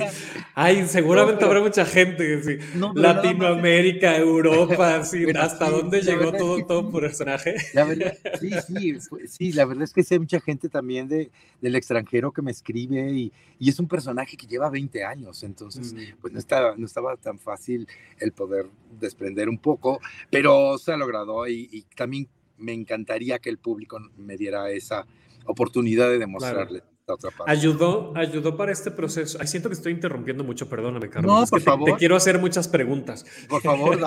ay, 0.56 0.86
seguramente 0.88 1.44
habrá 1.44 1.62
mucha 1.62 1.86
gente, 1.86 2.60
Latinoamérica, 2.96 4.18
Europa, 4.18 4.96
hasta 5.40 5.70
dónde 5.70 6.02
llegó 6.02 6.32
todo, 6.32 6.66
todo 6.66 6.92
personaje. 6.92 7.56
La 7.74 7.84
verdad, 7.84 8.18
sí, 8.40 8.52
sí, 8.68 8.98
sí, 9.28 9.52
la 9.52 9.66
verdad 9.66 9.84
es 9.84 9.94
que 9.94 10.04
hay 10.10 10.20
mucha 10.20 10.40
gente 10.40 10.70
también 10.70 11.08
de, 11.08 11.30
del 11.62 11.76
extranjero 11.76 12.32
que 12.32 12.42
me 12.42 12.52
escribe 12.52 13.12
y, 13.12 13.32
y 13.60 13.70
es 13.70 13.80
un 13.80 13.88
personaje 13.88 14.38
que 14.38 14.48
lleva 14.48 14.70
20 14.70 15.04
años, 15.04 15.44
entonces, 15.44 15.94
mm. 15.94 16.20
pues 16.22 16.32
no 16.32 16.40
estaba, 16.40 16.76
no 16.78 16.86
estaba 16.86 17.18
tan 17.18 17.38
fácil 17.38 17.88
el 18.20 18.32
poder 18.32 18.68
desprender 19.00 19.50
un 19.50 19.58
poco, 19.58 20.00
pero 20.30 20.78
se 20.78 20.94
ha 20.94 20.98
logrado 20.98 21.46
y, 21.48 21.68
y 21.72 21.82
también 21.96 22.30
me 22.58 22.74
encantaría 22.74 23.40
que 23.40 23.50
el 23.50 23.58
público 23.58 24.00
me 24.18 24.38
diera 24.38 24.70
esa 24.72 25.06
oportunidad 25.46 26.10
de 26.10 26.20
demostrarle. 26.20 26.84
La 27.06 27.16
otra 27.16 27.32
parte. 27.32 27.52
Ayudó, 27.52 28.14
ayudó 28.16 28.56
para 28.56 28.72
este 28.72 28.90
proceso. 28.90 29.38
Ay, 29.42 29.48
siento 29.48 29.68
que 29.68 29.76
estoy 29.76 29.92
interrumpiendo 29.92 30.46
mucho, 30.46 30.70
perdóname, 30.70 31.10
Carlos. 31.10 31.42
No, 31.42 31.46
por 31.46 31.62
favor. 31.62 31.92
Te, 31.92 31.98
quiero 31.98 32.16
hacer 32.16 32.40
muchas 32.40 32.70
preguntas. 32.70 33.26
Por 33.50 33.62
favor, 33.62 34.00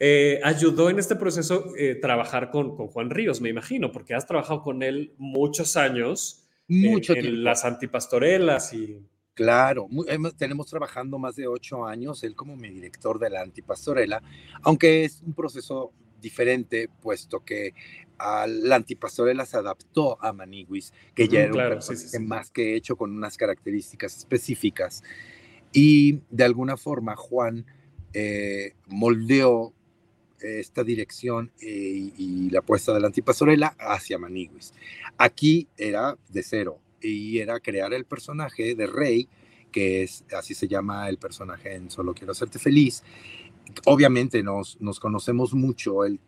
eh, 0.00 0.40
ayudó 0.42 0.90
en 0.90 0.98
este 0.98 1.14
proceso 1.14 1.72
eh, 1.78 1.94
trabajar 1.94 2.50
con, 2.50 2.76
con, 2.76 2.88
Juan 2.88 3.10
Ríos, 3.10 3.40
me 3.40 3.48
imagino, 3.48 3.92
porque 3.92 4.14
has 4.14 4.26
trabajado 4.26 4.62
con 4.62 4.82
él 4.82 5.14
muchos 5.18 5.76
años. 5.76 6.42
Mucho 6.66 7.14
en 7.14 7.44
las 7.44 7.64
antipastorelas 7.64 8.72
y. 8.72 9.00
Claro, 9.36 9.86
tenemos 10.38 10.66
trabajando 10.66 11.18
más 11.18 11.36
de 11.36 11.46
ocho 11.46 11.84
años, 11.84 12.24
él 12.24 12.34
como 12.34 12.56
mi 12.56 12.70
director 12.70 13.18
de 13.18 13.28
la 13.28 13.42
antipastorela, 13.42 14.22
aunque 14.62 15.04
es 15.04 15.20
un 15.20 15.34
proceso 15.34 15.92
diferente, 16.26 16.88
puesto 17.00 17.44
que 17.44 17.72
a 18.18 18.48
la 18.48 18.74
antipastorela 18.74 19.46
se 19.46 19.58
adaptó 19.58 20.20
a 20.20 20.32
Maniguis, 20.32 20.92
que 21.14 21.28
ya 21.28 21.42
era 21.44 21.78
un 21.78 22.26
más 22.26 22.50
que 22.50 22.74
hecho 22.74 22.96
con 22.96 23.12
unas 23.16 23.36
características 23.36 24.16
específicas. 24.16 25.04
Y 25.72 26.20
de 26.30 26.44
alguna 26.44 26.76
forma 26.76 27.14
Juan 27.14 27.64
eh, 28.12 28.74
moldeó 28.88 29.72
esta 30.40 30.82
dirección 30.82 31.52
eh, 31.60 32.10
y, 32.18 32.50
la 32.50 32.62
puesta 32.62 32.92
de 32.92 33.00
la 33.00 33.06
antipastorela 33.06 33.76
hacia 33.78 34.18
Maniguis. 34.18 34.74
Aquí 35.18 35.68
era 35.76 36.18
de 36.28 36.42
cero 36.42 36.80
y 37.00 37.38
era 37.38 37.60
crear 37.60 37.94
el 37.94 38.04
personaje 38.04 38.74
de 38.74 38.86
Rey, 38.86 39.28
que 39.70 40.02
es 40.02 40.24
así 40.36 40.54
se 40.54 40.66
llama 40.66 41.08
el 41.08 41.18
personaje 41.18 41.74
en 41.74 41.90
Solo 41.90 42.14
quiero 42.14 42.32
hacerte 42.32 42.58
feliz, 42.58 43.02
obviamente 43.84 44.42
nos, 44.42 44.80
nos 44.80 45.00
conocemos 45.00 45.54
mucho, 45.54 46.04
él, 46.04 46.20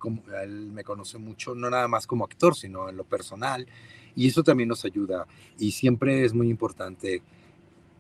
él 0.43 0.73
me 0.73 0.85
conoce 0.85 1.19
mucho, 1.19 1.55
no 1.55 1.71
nada 1.71 1.89
más 1.89 2.07
como 2.07 2.25
actor, 2.25 2.57
sino 2.57 2.89
en 2.89 2.97
lo 2.97 3.05
personal, 3.05 3.67
y 4.15 4.29
eso 4.29 4.43
también 4.43 4.69
nos 4.69 4.85
ayuda. 4.85 5.27
Y 5.59 5.73
siempre 5.73 6.25
es 6.25 6.35
muy 6.35 6.51
importante, 6.51 7.23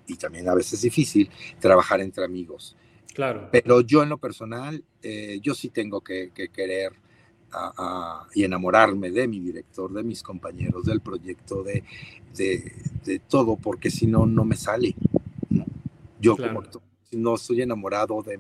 y 0.06 0.16
también 0.16 0.48
a 0.48 0.54
veces 0.54 0.82
difícil, 0.82 1.30
trabajar 1.60 2.00
entre 2.00 2.24
amigos. 2.24 2.76
Claro. 3.14 3.48
Pero 3.50 3.80
yo 3.80 4.02
en 4.02 4.10
lo 4.10 4.18
personal, 4.18 4.84
eh, 5.02 5.40
yo 5.42 5.54
sí 5.54 5.70
tengo 5.70 6.00
que, 6.00 6.30
querer 6.32 6.92
y 8.34 8.44
enamorarme 8.44 9.10
de 9.10 9.26
mi 9.26 9.40
director, 9.40 9.90
de 9.92 10.02
mis 10.02 10.22
compañeros, 10.22 10.84
del 10.84 11.00
proyecto, 11.00 11.62
de, 11.62 11.82
de, 12.36 13.18
todo, 13.20 13.56
porque 13.56 13.90
si 13.90 14.06
no, 14.06 14.26
no 14.26 14.44
me 14.44 14.54
sale. 14.54 14.94
Yo 16.20 16.36
como 16.36 16.62
si 17.10 17.16
no 17.16 17.36
estoy 17.36 17.62
enamorado 17.62 18.22
de, 18.22 18.38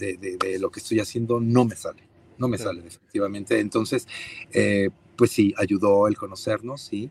de, 0.00 0.58
lo 0.58 0.70
que 0.70 0.80
estoy 0.80 1.00
haciendo 1.00 1.40
no 1.40 1.64
me 1.64 1.76
sale, 1.76 2.02
no 2.38 2.48
me 2.48 2.58
sale 2.58 2.86
efectivamente. 2.86 3.60
Entonces, 3.60 4.08
eh, 4.52 4.90
pues 5.16 5.30
sí, 5.30 5.54
ayudó 5.56 6.08
el 6.08 6.16
conocernos, 6.16 6.80
sí. 6.82 7.10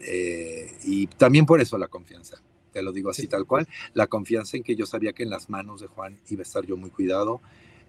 Eh, 0.00 0.76
y 0.84 1.06
también 1.08 1.46
por 1.46 1.60
eso 1.60 1.76
la 1.78 1.88
confianza, 1.88 2.40
te 2.72 2.82
lo 2.82 2.92
digo 2.92 3.10
así 3.10 3.26
tal 3.26 3.46
cual, 3.46 3.66
la 3.94 4.06
confianza 4.06 4.56
en 4.56 4.62
que 4.62 4.76
yo 4.76 4.86
sabía 4.86 5.12
que 5.12 5.24
en 5.24 5.30
las 5.30 5.50
manos 5.50 5.80
de 5.80 5.88
Juan 5.88 6.20
iba 6.28 6.42
a 6.42 6.42
estar 6.42 6.64
yo 6.64 6.76
muy 6.76 6.90
cuidado 6.90 7.40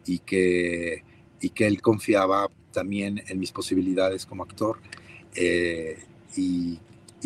y 0.06 0.20
que, 0.20 1.04
y 1.40 1.50
que 1.50 1.68
él 1.68 1.82
confiaba 1.82 2.50
también 2.72 3.22
en 3.28 3.40
mis 3.40 3.52
posibilidades 3.52 4.26
como 4.26 4.44
actor. 4.44 4.80
Eh, 5.36 6.00
y, 6.36 6.80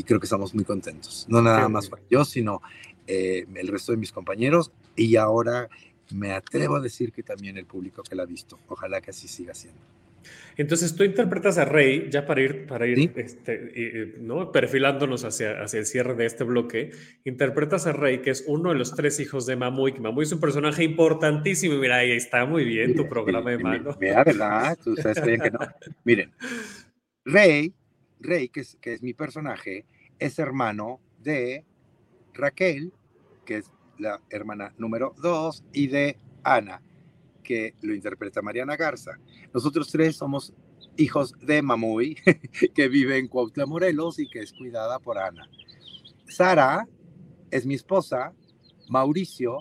creo 0.06 0.20
que 0.20 0.26
estamos 0.26 0.54
muy 0.56 0.66
contentos. 0.66 1.26
No 1.30 1.42
nada 1.42 1.70
más 1.70 1.90
yo, 2.10 2.26
sino 2.26 2.62
el 3.06 3.68
resto 3.68 3.92
de 3.92 3.98
mis 3.98 4.12
compañeros 4.12 4.72
y 4.96 5.18
ahora 5.18 5.70
me 6.12 6.32
atrevo 6.32 6.76
a 6.76 6.82
decir 6.82 7.12
que 7.12 7.24
también 7.24 7.58
el 7.58 7.66
público 7.66 8.04
que 8.04 8.16
la 8.16 8.24
ha 8.24 8.28
visto. 8.28 8.60
Ojalá 8.68 9.02
que 9.02 9.12
así 9.12 9.28
siga 9.28 9.54
siendo. 9.54 9.82
Entonces 10.56 10.96
tú 10.96 11.04
interpretas 11.04 11.58
a 11.58 11.66
Rey, 11.66 12.10
ya 12.10 12.26
para 12.26 12.42
ir, 12.42 12.66
para 12.68 12.88
ir 12.88 13.12
este, 13.16 14.16
¿no? 14.20 14.52
perfilándonos 14.52 15.26
hacia, 15.26 15.62
hacia 15.62 15.80
el 15.80 15.86
cierre 15.86 16.16
de 16.16 16.26
este 16.26 16.44
bloque, 16.44 16.92
interpretas 17.24 17.88
a 17.88 17.94
Rey, 17.94 18.22
que 18.22 18.30
es 18.30 18.44
uno 18.48 18.70
de 18.70 18.76
los 18.76 18.96
tres 18.96 19.20
hijos 19.20 19.46
de 19.46 19.56
Mamuy, 19.56 19.94
que 19.94 20.00
Mamuy 20.00 20.24
es 20.24 20.32
un 20.32 20.40
personaje 20.40 20.84
importantísimo. 20.84 21.76
Mira, 21.78 21.98
ahí 21.98 22.12
está 22.12 22.46
muy 22.46 22.66
bien 22.66 22.96
tu 22.96 23.08
programa 23.10 23.52
de 23.52 23.58
mano. 23.58 23.98
Mira, 24.00 24.24
¿verdad? 24.24 24.78
Tú 24.84 24.96
sabes 24.96 25.26
bien 25.26 25.42
que 25.42 25.52
no. 25.52 25.60
Miren, 26.04 26.32
Rey, 27.26 27.74
Rey, 28.20 28.50
que 28.50 28.62
es, 28.62 28.78
que 28.80 28.94
es 28.94 29.02
mi 29.02 29.14
personaje, 29.14 29.86
es 30.20 30.40
hermano 30.40 31.00
de 31.20 31.66
Raquel, 32.34 32.94
que 33.46 33.58
es 33.58 33.72
la 33.98 34.22
hermana 34.30 34.74
número 34.78 35.16
dos, 35.22 35.64
y 35.74 35.88
de 35.88 36.18
Ana, 36.44 36.82
que 37.44 37.76
lo 37.82 37.94
interpreta 37.94 38.42
Mariana 38.42 38.76
Garza. 38.76 39.20
Nosotros 39.54 39.90
tres 39.92 40.16
somos 40.16 40.54
hijos 40.98 41.34
de 41.42 41.62
Mamuy, 41.62 42.16
que 42.76 42.88
vive 42.88 43.18
en 43.18 43.28
Cuautla, 43.28 43.66
Morelos 43.66 44.20
y 44.20 44.28
que 44.30 44.40
es 44.40 44.54
cuidada 44.54 45.00
por 45.00 45.18
Ana. 45.18 45.48
Sara 46.28 46.88
es 47.52 47.66
mi 47.66 47.76
esposa, 47.76 48.34
Mauricio 48.90 49.60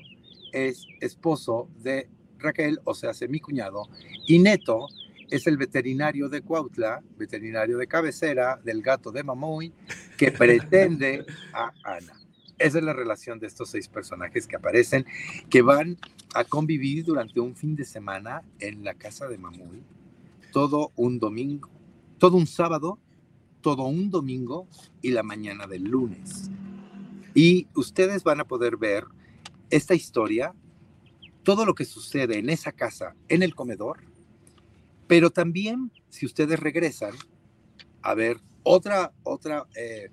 es 0.53 0.87
esposo 1.01 1.69
de 1.79 2.09
Raquel, 2.39 2.81
o 2.85 2.95
sea, 2.95 3.11
es 3.11 3.29
mi 3.29 3.41
cuñado, 3.41 3.89
y 4.27 4.39
Neto 4.39 4.89
es 5.31 5.47
el 5.47 5.57
veterinario 5.57 6.29
de 6.29 6.43
Cuautla, 6.43 7.03
veterinario 7.17 7.79
de 7.79 7.87
cabecera 7.87 8.61
del 8.63 8.83
gato 8.83 9.11
de 9.11 9.23
Mamuy, 9.23 9.73
que 10.19 10.31
pretende 10.33 11.25
a 11.53 11.73
Ana. 11.85 12.22
Esa 12.63 12.79
es 12.79 12.85
la 12.85 12.93
relación 12.93 13.41
de 13.41 13.49
estos 13.49 13.71
seis 13.71 13.89
personajes 13.89 14.47
que 14.47 14.55
aparecen, 14.55 15.05
que 15.51 15.63
van 15.63 15.99
a 16.33 16.45
convivir 16.45 17.05
durante 17.05 17.41
un 17.41 17.57
fin 17.57 17.75
de 17.75 17.85
semana 17.85 18.43
en 18.61 18.85
la 18.85 18.95
casa 18.95 19.27
de 19.27 19.37
Mamuy, 19.37 19.83
todo 20.53 20.93
un 20.95 21.19
domingo, 21.19 21.69
todo 22.19 22.37
un 22.37 22.47
sábado, 22.47 23.01
todo 23.63 23.83
un 23.85 24.11
domingo 24.11 24.69
y 25.01 25.11
la 25.11 25.25
mañana 25.25 25.67
del 25.67 25.83
lunes. 25.83 26.51
Y 27.35 27.67
ustedes 27.75 28.23
van 28.23 28.41
a 28.41 28.45
poder 28.45 28.77
ver 28.77 29.07
esta 29.71 29.95
historia, 29.95 30.55
todo 31.43 31.67
lo 31.67 31.75
que 31.75 31.85
sucede 31.85 32.39
en 32.39 32.49
esa 32.49 32.71
casa, 32.71 33.17
en 33.29 33.43
el 33.43 33.55
comedor, 33.55 34.05
Pero 35.09 35.31
también, 35.31 35.91
si 36.09 36.25
ustedes 36.25 36.59
regresan 36.59 37.13
a 38.01 38.15
ver 38.15 38.41
otra, 38.63 39.13
otra 39.25 39.67
eh, 39.77 40.09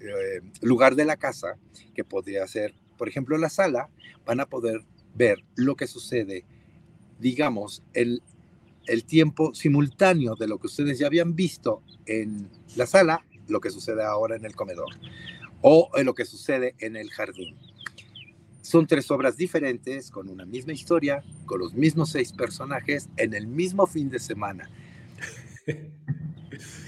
eh, 0.00 0.40
lugar 0.60 0.94
de 0.94 1.04
la 1.04 1.16
casa, 1.16 1.56
que 1.94 2.04
podría 2.04 2.46
ser, 2.46 2.74
por 2.96 3.08
ejemplo, 3.08 3.36
la 3.38 3.50
sala, 3.50 3.88
van 4.24 4.40
a 4.40 4.46
poder 4.46 4.84
ver 5.14 5.44
lo 5.56 5.74
que 5.74 5.86
sucede, 5.86 6.44
digamos, 7.18 7.82
el, 7.94 8.22
el 8.86 9.04
tiempo 9.04 9.54
simultáneo 9.54 10.36
de 10.36 10.46
lo 10.46 10.58
que 10.58 10.68
ustedes 10.68 10.98
ya 10.98 11.06
habían 11.06 11.34
visto 11.34 11.82
en 12.06 12.48
la 12.76 12.86
sala, 12.86 13.24
lo 13.48 13.60
que 13.60 13.70
sucede 13.70 14.04
ahora 14.04 14.36
en 14.36 14.44
el 14.44 14.54
comedor, 14.54 14.94
o 15.62 15.90
en 15.94 16.06
lo 16.06 16.14
que 16.14 16.24
sucede 16.24 16.74
en 16.78 16.96
el 16.96 17.10
jardín. 17.10 17.56
Son 18.62 18.86
tres 18.86 19.10
obras 19.10 19.36
diferentes, 19.36 20.10
con 20.10 20.28
una 20.28 20.44
misma 20.44 20.72
historia, 20.72 21.24
con 21.46 21.58
los 21.58 21.74
mismos 21.74 22.10
seis 22.10 22.32
personajes, 22.32 23.08
en 23.16 23.34
el 23.34 23.46
mismo 23.46 23.86
fin 23.86 24.10
de 24.10 24.18
semana. 24.18 24.70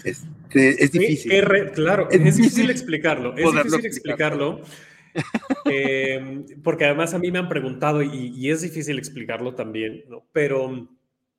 Es, 0.05 0.25
es 0.53 0.93
difícil. 0.93 1.31
claro, 1.75 2.09
es, 2.11 2.37
difícil, 2.37 2.71
explicarlo. 2.71 3.37
Es 3.37 3.53
difícil 3.53 3.87
explicarlo. 3.87 4.63
Em, 5.65 6.45
porque 6.63 6.85
además 6.85 7.15
a 7.15 7.19
mí 7.19 7.31
me 7.31 7.39
han 7.39 7.49
preguntado 7.49 8.03
y, 8.03 8.51
es 8.51 8.63
difícil 8.63 8.99
explicarlo 8.99 9.55
también, 9.55 10.05
¿no? 10.09 10.27
Pero... 10.33 10.89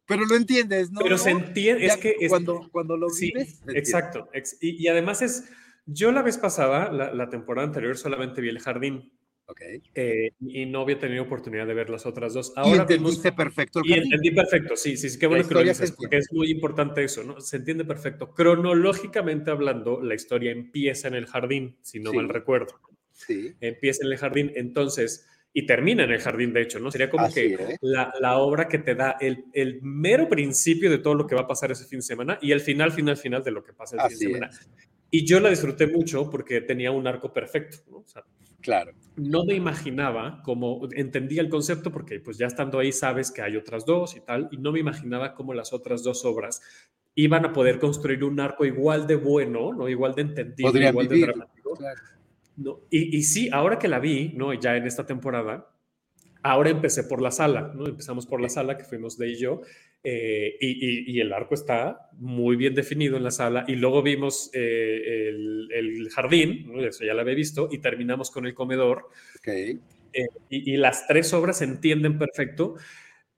Pero 0.06 0.26
lo 0.26 0.36
entiendes, 0.36 0.92
¿no? 0.92 1.00
Pero 1.02 1.18
se 1.18 1.30
entiende, 1.30 1.86
es 1.86 1.96
que... 1.98 2.16
cuando, 2.28 2.68
cuando 2.72 2.98
lo 2.98 3.08
vives... 3.18 3.62
exacto. 3.74 4.30
y, 4.60 4.88
además 4.88 5.22
es... 5.22 5.46
Yo 5.86 6.12
la 6.12 6.22
vez 6.22 6.38
pasada, 6.38 6.92
la, 6.92 7.14
la 7.14 7.30
temporada 7.30 7.68
anterior, 7.68 7.98
solamente 7.98 8.42
vi 8.42 8.50
el 8.50 8.60
jardín. 8.60 9.12
Eh, 9.96 10.32
y 10.40 10.66
no 10.66 10.82
había 10.82 11.00
tenido 11.00 11.24
oportunidad 11.24 11.68
de 11.68 11.74
ver 11.74 11.90
las 11.90 12.06
otras 12.06 12.34
dos. 12.34 12.54
Ahora 12.56 12.78
y 12.78 12.80
entendiste 12.80 13.32
perfecto. 13.32 13.82
y 13.84 13.94
entendí 13.94 14.32
perfecto, 14.32 14.76
sí, 14.76 14.98
sí, 14.98 15.10
sí, 15.10 15.20
qué 15.20 15.28
bueno 15.28 15.48
que 15.48 15.54
lo 15.54 15.64
dices, 15.64 15.92
porque 15.92 16.18
es 16.18 16.28
muy 16.32 16.50
importante 16.50 17.04
eso, 17.04 17.24
¿no? 17.24 17.40
Se 17.40 17.58
entiende 17.58 17.86
perfecto. 17.86 18.34
Cronológicamente 18.34 19.52
hablando, 19.52 20.02
la 20.02 20.16
historia 20.16 20.52
empieza 20.52 21.08
en 21.08 21.16
el 21.16 21.26
jardín, 21.26 21.78
si 21.82 22.00
no 22.00 22.14
mal 22.14 22.30
recuerdo. 22.30 22.80
Sí. 23.12 23.54
Empieza 23.60 24.06
en 24.06 24.12
el 24.12 24.18
jardín, 24.18 24.52
entonces, 24.56 25.28
y 25.54 25.66
termina 25.66 26.04
en 26.04 26.12
el 26.12 26.20
jardín, 26.20 26.54
de 26.54 26.62
hecho, 26.62 26.80
¿no? 26.80 26.92
Sería 26.92 27.10
como 27.10 27.32
que 27.32 27.78
la, 27.82 28.14
la, 28.20 28.38
obra 28.38 28.68
que 28.68 28.80
te 28.80 28.96
da 28.96 29.18
el, 29.20 29.46
el, 29.54 29.82
mero 29.82 30.30
principio 30.30 30.90
de 30.90 30.98
todo 30.98 31.14
lo 31.14 31.28
que 31.28 31.36
va 31.36 31.42
a 31.42 31.48
pasar 31.48 31.72
ese 31.72 31.86
fin 31.86 32.00
de 32.00 32.04
semana 32.04 32.40
y 32.42 32.52
el 32.52 32.62
final, 32.62 32.92
final, 32.92 33.18
final 33.18 33.44
de 33.44 33.52
lo 33.52 33.64
que 33.64 33.74
pasa 33.74 33.96
el 33.96 34.10
fin 34.10 34.20
de 34.20 34.26
semana. 34.26 34.50
Y 35.14 35.26
yo 35.26 35.42
la 35.42 35.50
disfruté 35.50 35.88
mucho 35.88 36.30
porque 36.30 36.62
tenía 36.62 36.92
un 36.92 37.06
arco 37.06 37.34
perfecto, 37.34 37.80
¿no? 37.92 37.98
O 37.98 38.08
sea, 38.08 38.24
Claro. 38.62 38.94
No 39.16 39.44
me 39.46 39.56
imaginaba 39.56 40.42
cómo, 40.44 40.88
entendía 40.94 41.42
el 41.42 41.50
concepto 41.50 41.92
porque 41.92 42.20
pues 42.20 42.38
ya 42.38 42.48
estando 42.48 42.80
ahí 42.80 42.92
sabes 42.92 43.32
que 43.32 43.42
hay 43.42 43.58
otras 43.58 43.86
dos 43.86 44.16
y 44.16 44.22
tal, 44.22 44.48
y 44.52 44.58
no 44.58 44.72
me 44.72 44.80
imaginaba 44.80 45.34
cómo 45.34 45.54
las 45.54 45.74
otras 45.74 46.04
dos 46.04 46.24
obras 46.26 46.62
iban 47.16 47.46
a 47.46 47.52
poder 47.52 47.80
construir 47.80 48.24
un 48.24 48.40
arco 48.40 48.66
igual 48.66 49.06
de 49.06 49.16
bueno, 49.16 49.74
¿no? 49.74 49.90
Igual 49.90 50.16
de 50.16 50.22
entendido, 50.22 50.78
igual 50.78 51.08
de 51.08 51.20
dramático. 51.20 51.78
No, 52.56 52.82
y, 52.90 53.18
y, 53.18 53.24
sí, 53.24 53.50
ahora 53.52 53.80
que 53.80 53.88
la 53.88 54.00
vi, 54.00 54.34
¿no? 54.36 54.54
Ya 54.54 54.76
en 54.76 54.86
esta 54.86 55.06
temporada, 55.06 55.68
ahora 56.44 56.70
empecé 56.70 57.04
por 57.04 57.22
la 57.22 57.32
sala, 57.32 57.72
¿no? 57.76 57.88
Empezamos 57.88 58.26
por 58.26 58.42
la 58.42 58.50
sala 58.50 58.78
que 58.78 58.84
fuimos 58.84 59.18
de 59.18 59.30
y 59.30 59.40
yo, 59.40 59.62
eh, 60.04 60.58
y, 60.60 61.20
el 61.20 61.32
arco 61.32 61.54
está 61.54 62.10
muy 62.14 62.56
bien 62.56 62.74
definido 62.74 63.18
en 63.18 63.24
la 63.24 63.30
sala 63.30 63.66
y 63.68 63.76
luego 63.76 64.02
vimos 64.02 64.50
eh, 64.52 65.30
el, 65.30 66.10
jardín, 66.12 66.72
eso 66.80 67.06
ya 67.06 67.14
lo 67.14 67.22
había 67.22 67.36
visto, 67.36 67.70
y 67.72 67.78
terminamos 67.78 68.32
con 68.32 68.46
el 68.48 68.56
comedor. 68.56 69.10
Eh, 69.46 69.78
y, 70.50 70.78
las 70.78 71.08
tres 71.08 71.34
obras 71.34 71.60
se 71.60 71.66
entienden 71.66 72.18
perfecto, 72.18 72.76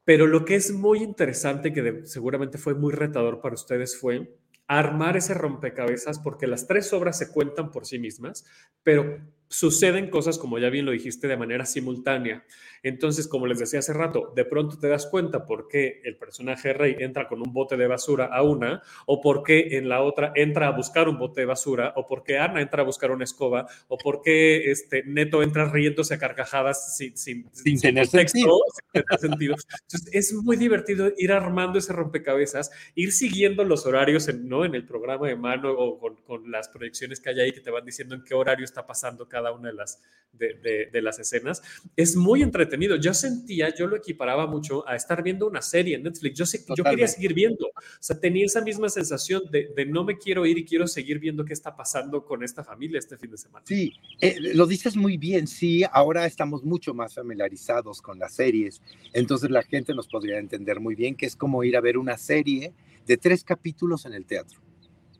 pero 0.05 0.25
lo 0.25 0.45
que 0.45 0.55
es 0.55 0.71
muy 0.71 0.99
interesante, 0.99 1.73
que 1.73 2.01
seguramente 2.05 2.57
fue 2.57 2.75
muy 2.75 2.93
retador 2.93 3.41
para 3.41 3.55
ustedes, 3.55 3.97
fue 3.97 4.33
armar 4.67 5.17
ese 5.17 5.33
rompecabezas 5.33 6.19
porque 6.19 6.47
las 6.47 6.65
tres 6.65 6.93
obras 6.93 7.17
se 7.17 7.31
cuentan 7.31 7.71
por 7.71 7.85
sí 7.85 7.99
mismas, 7.99 8.45
pero 8.83 9.19
suceden 9.49 10.09
cosas, 10.09 10.37
como 10.37 10.59
ya 10.59 10.69
bien 10.69 10.85
lo 10.85 10.91
dijiste, 10.91 11.27
de 11.27 11.37
manera 11.37 11.65
simultánea. 11.65 12.43
Entonces, 12.83 13.29
como 13.29 13.47
les 13.47 13.59
decía 13.59 13.79
hace 13.79 13.93
rato, 13.93 14.33
de 14.35 14.43
pronto 14.43 14.77
te 14.77 14.89
das 14.89 15.05
cuenta 15.05 15.45
por 15.45 15.69
qué 15.69 16.01
el 16.03 16.17
personaje 16.17 16.73
Rey 16.73 16.97
entra 16.99 17.29
con 17.29 17.39
un 17.39 17.53
bote 17.53 17.77
de 17.77 17.87
basura 17.87 18.25
a 18.25 18.43
una, 18.43 18.81
o 19.05 19.21
por 19.21 19.41
qué 19.43 19.77
en 19.77 19.87
la 19.87 20.01
otra 20.01 20.33
entra 20.35 20.67
a 20.67 20.71
buscar 20.71 21.07
un 21.07 21.17
bote 21.17 21.41
de 21.41 21.45
basura, 21.45 21.93
o 21.95 22.05
por 22.05 22.23
qué 22.23 22.37
Ana 22.39 22.61
entra 22.61 22.81
a 22.81 22.85
buscar 22.85 23.11
una 23.11 23.23
escoba, 23.23 23.67
o 23.87 23.97
por 23.97 24.21
qué 24.21 24.69
este, 24.69 25.03
Neto 25.03 25.41
entra 25.43 25.71
riéndose 25.71 26.15
a 26.15 26.19
carcajadas 26.19 26.97
sin, 26.97 27.15
sin, 27.15 27.49
tener 27.79 28.07
sentido. 28.07 28.59
Entonces, 28.93 30.09
es 30.11 30.33
muy 30.33 30.57
divertido 30.57 31.09
ir 31.17 31.31
armando 31.31 31.79
ese 31.79 31.93
rompecabezas, 31.93 32.69
ir 32.95 33.13
siguiendo 33.13 33.63
los 33.63 33.85
horarios 33.85 34.27
en, 34.27 34.49
¿no? 34.49 34.65
en 34.65 34.75
el 34.75 34.85
programa 34.85 35.27
de 35.27 35.37
mano 35.37 35.71
o 35.71 35.97
con, 35.99 36.17
con 36.23 36.51
las 36.51 36.67
proyecciones 36.67 37.21
que 37.21 37.29
hay 37.29 37.39
ahí 37.39 37.51
que 37.53 37.61
te 37.61 37.71
van 37.71 37.85
diciendo 37.85 38.13
en 38.13 38.23
qué 38.25 38.33
horario 38.33 38.65
está 38.65 38.85
pasando 38.85 39.27
cada 39.33 39.51
una 39.51 39.69
de 39.69 39.73
las, 39.73 39.99
de, 40.31 40.89
de, 40.91 41.01
las 41.01 41.17
escenas. 41.17 41.63
Es 41.95 42.15
muy 42.15 42.43
entretenido. 42.43 42.95
Yo 42.97 43.13
sentía, 43.15 43.73
yo 43.73 43.87
lo 43.87 43.95
equiparaba 43.95 44.45
mucho 44.45 44.87
a 44.87 44.95
estar 44.95 45.23
viendo 45.23 45.47
una 45.47 45.61
serie 45.61 45.95
en 45.95 46.03
Netflix. 46.03 46.37
Yo, 46.37 46.45
sé, 46.45 46.63
yo 46.75 46.83
quería 46.83 47.07
seguir 47.07 47.33
viendo. 47.33 47.65
O 47.65 47.73
sea, 47.99 48.19
tenía 48.19 48.45
esa 48.45 48.61
misma 48.61 48.89
sensación 48.89 49.43
de, 49.51 49.71
de, 49.75 49.85
no 49.87 50.03
me 50.03 50.19
quiero 50.19 50.45
ir 50.45 50.59
y 50.59 50.65
quiero 50.65 50.87
seguir 50.87 51.17
viendo 51.17 51.43
qué 51.45 51.53
está 51.53 51.75
pasando 51.75 52.23
con 52.23 52.43
esta 52.43 52.63
familia 52.63 52.99
este 52.99 53.17
fin 53.17 53.31
de 53.31 53.37
semana. 53.37 53.65
Sí, 53.67 53.91
eh, 54.21 54.35
lo 54.53 54.67
dices 54.67 54.95
muy 54.95 55.17
bien. 55.17 55.47
Sí, 55.47 55.83
ahora 55.91 56.27
estamos 56.27 56.63
mucho 56.63 56.93
más 56.93 57.15
familiarizados 57.15 58.01
con 58.01 58.19
las 58.19 58.35
series. 58.35 58.81
Entonces 59.13 59.49
la 59.49 59.63
gente 59.63 59.95
nos 59.95 60.07
podría 60.07 60.37
entender 60.37 60.79
muy 60.79 60.93
bien 60.93 61.15
que 61.15 61.25
es 61.25 61.35
como 61.35 61.63
ir 61.63 61.75
a 61.75 61.81
ver 61.81 61.97
una 61.97 62.17
serie 62.17 62.73
de 63.07 63.17
tres 63.17 63.43
capítulos 63.43 64.05
en 64.05 64.13
el 64.13 64.25
teatro. 64.25 64.61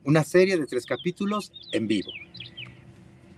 Una 0.04 0.22
serie 0.22 0.56
de 0.58 0.66
tres 0.66 0.86
capítulos 0.86 1.50
en 1.72 1.88
vivo. 1.88 2.10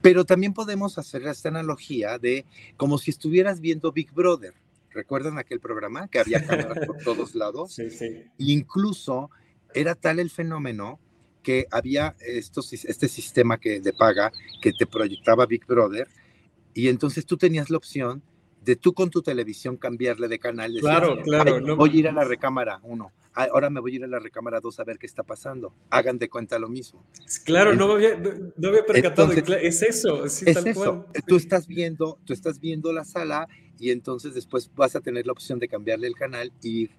Pero 0.03 0.25
también 0.25 0.53
podemos 0.53 0.99
hacer 0.99 1.27
esta 1.27 1.49
analogía 1.49 2.19
de 2.19 2.45
como 2.77 2.99
si 2.99 3.11
estuvieras 3.11 3.61
viendo 3.61 3.93
Big 3.93 4.13
Brother. 4.13 4.55
¿Recuerdan 4.91 5.39
aquel 5.39 5.61
programa 5.61 6.09
que 6.09 6.19
había 6.19 6.45
cámaras 6.47 6.79
por 6.87 6.99
todos 6.99 7.35
lados? 7.35 7.75
Sí, 7.75 7.91
sí. 7.91 8.25
Incluso 8.39 9.31
era 9.75 9.95
tal 9.95 10.19
el 10.21 10.31
fenómeno 10.31 10.99
que 11.43 11.67
había 11.71 12.17
estos, 12.21 12.73
este 12.73 13.09
sistema 13.09 13.59
que, 13.59 13.81
de 13.81 13.93
paga 13.93 14.33
que 14.61 14.73
te 14.73 14.87
proyectaba 14.87 15.47
Big 15.47 15.65
Brother 15.67 16.09
y 16.75 16.89
entonces 16.89 17.25
tú 17.25 17.37
tenías 17.37 17.71
la 17.71 17.77
opción 17.77 18.23
de 18.63 18.75
tú 18.75 18.93
con 18.93 19.11
tu 19.11 19.23
televisión 19.23 19.77
cambiarle 19.77 20.29
de 20.29 20.39
canal. 20.39 20.75
claro, 20.81 21.23
claro. 21.23 21.61
No, 21.61 21.77
voy 21.77 21.91
a 21.91 21.95
ir 21.95 22.09
a 22.09 22.13
la 22.13 22.25
recámara 22.25 22.81
uno, 22.83 23.13
ahora 23.37 23.69
me 23.71 23.81
voy 23.81 23.93
a 23.93 23.97
ir 23.97 24.05
a 24.05 24.07
la 24.07 24.19
recámara 24.19 24.61
2 24.61 24.81
a 24.81 24.85
ver 24.85 24.99
qué 24.99 25.07
está 25.07 25.23
pasando. 25.23 25.75
Hagan 25.91 26.19
de 26.19 26.29
cuenta 26.29 26.59
lo 26.59 26.69
mismo. 26.69 27.05
Claro, 27.45 27.75
no, 27.75 27.87
me 27.89 27.95
había, 27.95 28.17
no 28.57 28.69
había 28.69 28.85
percatado. 28.85 29.33
es 29.33 29.83
eso, 29.83 30.25
es 30.25 30.43
eso. 30.43 31.07
Tú 31.27 31.37
estás 31.37 31.67
viendo, 31.67 32.19
tú 32.25 32.33
estás 32.33 32.59
viendo 32.61 32.93
la 32.93 33.05
sala 33.05 33.47
y 33.79 33.91
entonces 33.91 34.35
después 34.35 34.71
vas 34.75 34.97
a 34.97 35.01
tener 35.01 35.27
la 35.27 35.33
opción 35.33 35.59
de 35.59 35.69
cambiarle 35.69 36.07
el 36.07 36.15
canal 36.15 36.53
y 36.63 36.81
ir 36.83 36.91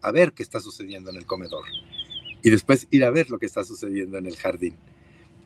a 0.00 0.10
ver 0.10 0.32
qué 0.32 0.42
está 0.42 0.60
sucediendo 0.60 1.10
en 1.10 1.16
el 1.16 1.26
comedor. 1.26 1.64
Y 2.42 2.50
después 2.50 2.88
ir 2.90 3.04
a 3.04 3.10
ver 3.10 3.30
lo 3.30 3.38
que 3.38 3.46
está 3.46 3.62
sucediendo 3.62 4.16
en 4.16 4.26
el 4.26 4.36
jardín. 4.36 4.76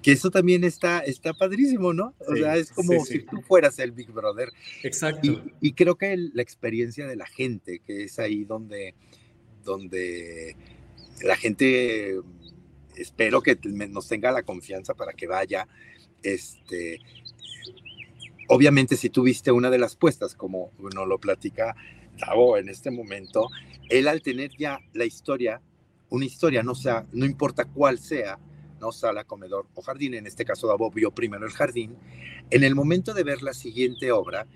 Que 0.00 0.12
eso 0.12 0.30
también 0.30 0.62
está, 0.62 1.00
está 1.00 1.34
padrísimo, 1.34 1.92
¿no? 1.92 2.14
o 2.26 2.36
sea, 2.36 2.56
es 2.56 2.70
como 2.70 3.04
si 3.04 3.18
tú 3.20 3.42
fueras 3.42 3.80
el 3.80 3.90
Big 3.90 4.12
Brother. 4.12 4.52
Exacto. 4.84 5.26
Y, 5.26 5.42
y 5.60 5.72
creo 5.72 5.96
que 5.96 6.16
la 6.16 6.42
experiencia 6.42 7.08
de 7.08 7.16
la 7.16 7.26
gente, 7.26 7.80
que 7.84 8.04
es 8.04 8.20
ahí 8.20 8.44
donde 8.44 8.94
donde 9.66 10.56
la 11.22 11.36
gente, 11.36 12.18
espero 12.96 13.42
que 13.42 13.58
nos 13.64 14.08
tenga 14.08 14.32
la 14.32 14.42
confianza 14.42 14.94
para 14.94 15.12
que 15.12 15.26
vaya. 15.26 15.68
Este, 16.22 17.00
obviamente, 18.48 18.96
si 18.96 19.10
tuviste 19.10 19.52
una 19.52 19.70
de 19.70 19.78
las 19.78 19.96
puestas, 19.96 20.34
como 20.34 20.72
uno 20.78 21.04
lo 21.04 21.18
platica 21.18 21.76
Tavo 22.18 22.56
en 22.56 22.70
este 22.70 22.90
momento, 22.90 23.50
él 23.90 24.08
al 24.08 24.22
tener 24.22 24.50
ya 24.56 24.80
la 24.94 25.04
historia, 25.04 25.60
una 26.08 26.24
historia, 26.24 26.62
no, 26.62 26.74
sea, 26.74 27.06
no 27.12 27.26
importa 27.26 27.66
cuál 27.66 27.98
sea, 27.98 28.38
no 28.80 28.92
sala, 28.92 29.24
comedor 29.24 29.66
o 29.74 29.82
jardín, 29.82 30.14
en 30.14 30.26
este 30.26 30.44
caso 30.44 30.66
Davo 30.66 30.90
vio 30.90 31.10
primero 31.10 31.46
el 31.46 31.52
jardín, 31.52 31.96
en 32.50 32.64
el 32.64 32.74
momento 32.74 33.14
de 33.14 33.24
ver 33.24 33.42
la 33.42 33.54
siguiente 33.54 34.12
obra, 34.12 34.46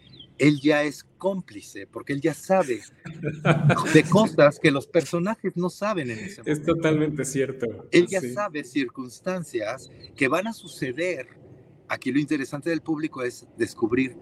él 0.40 0.58
ya 0.58 0.82
es 0.84 1.04
cómplice, 1.18 1.86
porque 1.86 2.14
él 2.14 2.22
ya 2.22 2.32
sabe 2.32 2.80
de 3.92 4.02
cosas 4.04 4.58
que 4.58 4.70
los 4.70 4.86
personajes 4.86 5.54
no 5.54 5.68
saben 5.68 6.10
en 6.10 6.18
ese 6.18 6.40
momento. 6.40 6.50
Es 6.50 6.64
totalmente 6.64 7.24
cierto. 7.26 7.86
Él 7.90 8.06
ya 8.08 8.22
sabe 8.22 8.64
circunstancias 8.64 9.90
que 10.16 10.28
van 10.28 10.46
a 10.46 10.54
suceder. 10.54 11.28
Aquí 11.88 12.10
lo 12.10 12.18
interesante 12.18 12.70
del 12.70 12.80
público 12.80 13.22
es 13.22 13.46
descubrir 13.58 14.16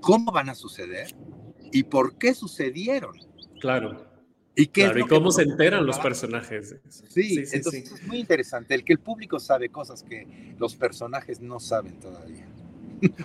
cómo 0.00 0.30
van 0.30 0.48
a 0.48 0.54
suceder 0.54 1.08
y 1.72 1.82
por 1.82 2.18
qué 2.18 2.34
sucedieron. 2.34 3.16
Claro. 3.60 4.14
¿Y, 4.54 4.68
qué 4.68 4.92
y 4.96 5.02
cómo 5.08 5.32
se 5.32 5.42
enteran 5.42 5.84
los 5.84 5.98
personajes? 5.98 6.76
Sí, 6.88 7.42
entonces 7.52 7.90
es 7.90 8.06
muy 8.06 8.18
interesante 8.18 8.76
el 8.76 8.84
que 8.84 8.92
el 8.92 9.00
público 9.00 9.40
sabe 9.40 9.70
cosas 9.70 10.04
que 10.04 10.54
los 10.56 10.76
personajes 10.76 11.40
no 11.40 11.58
saben 11.58 11.98
todavía. 11.98 12.46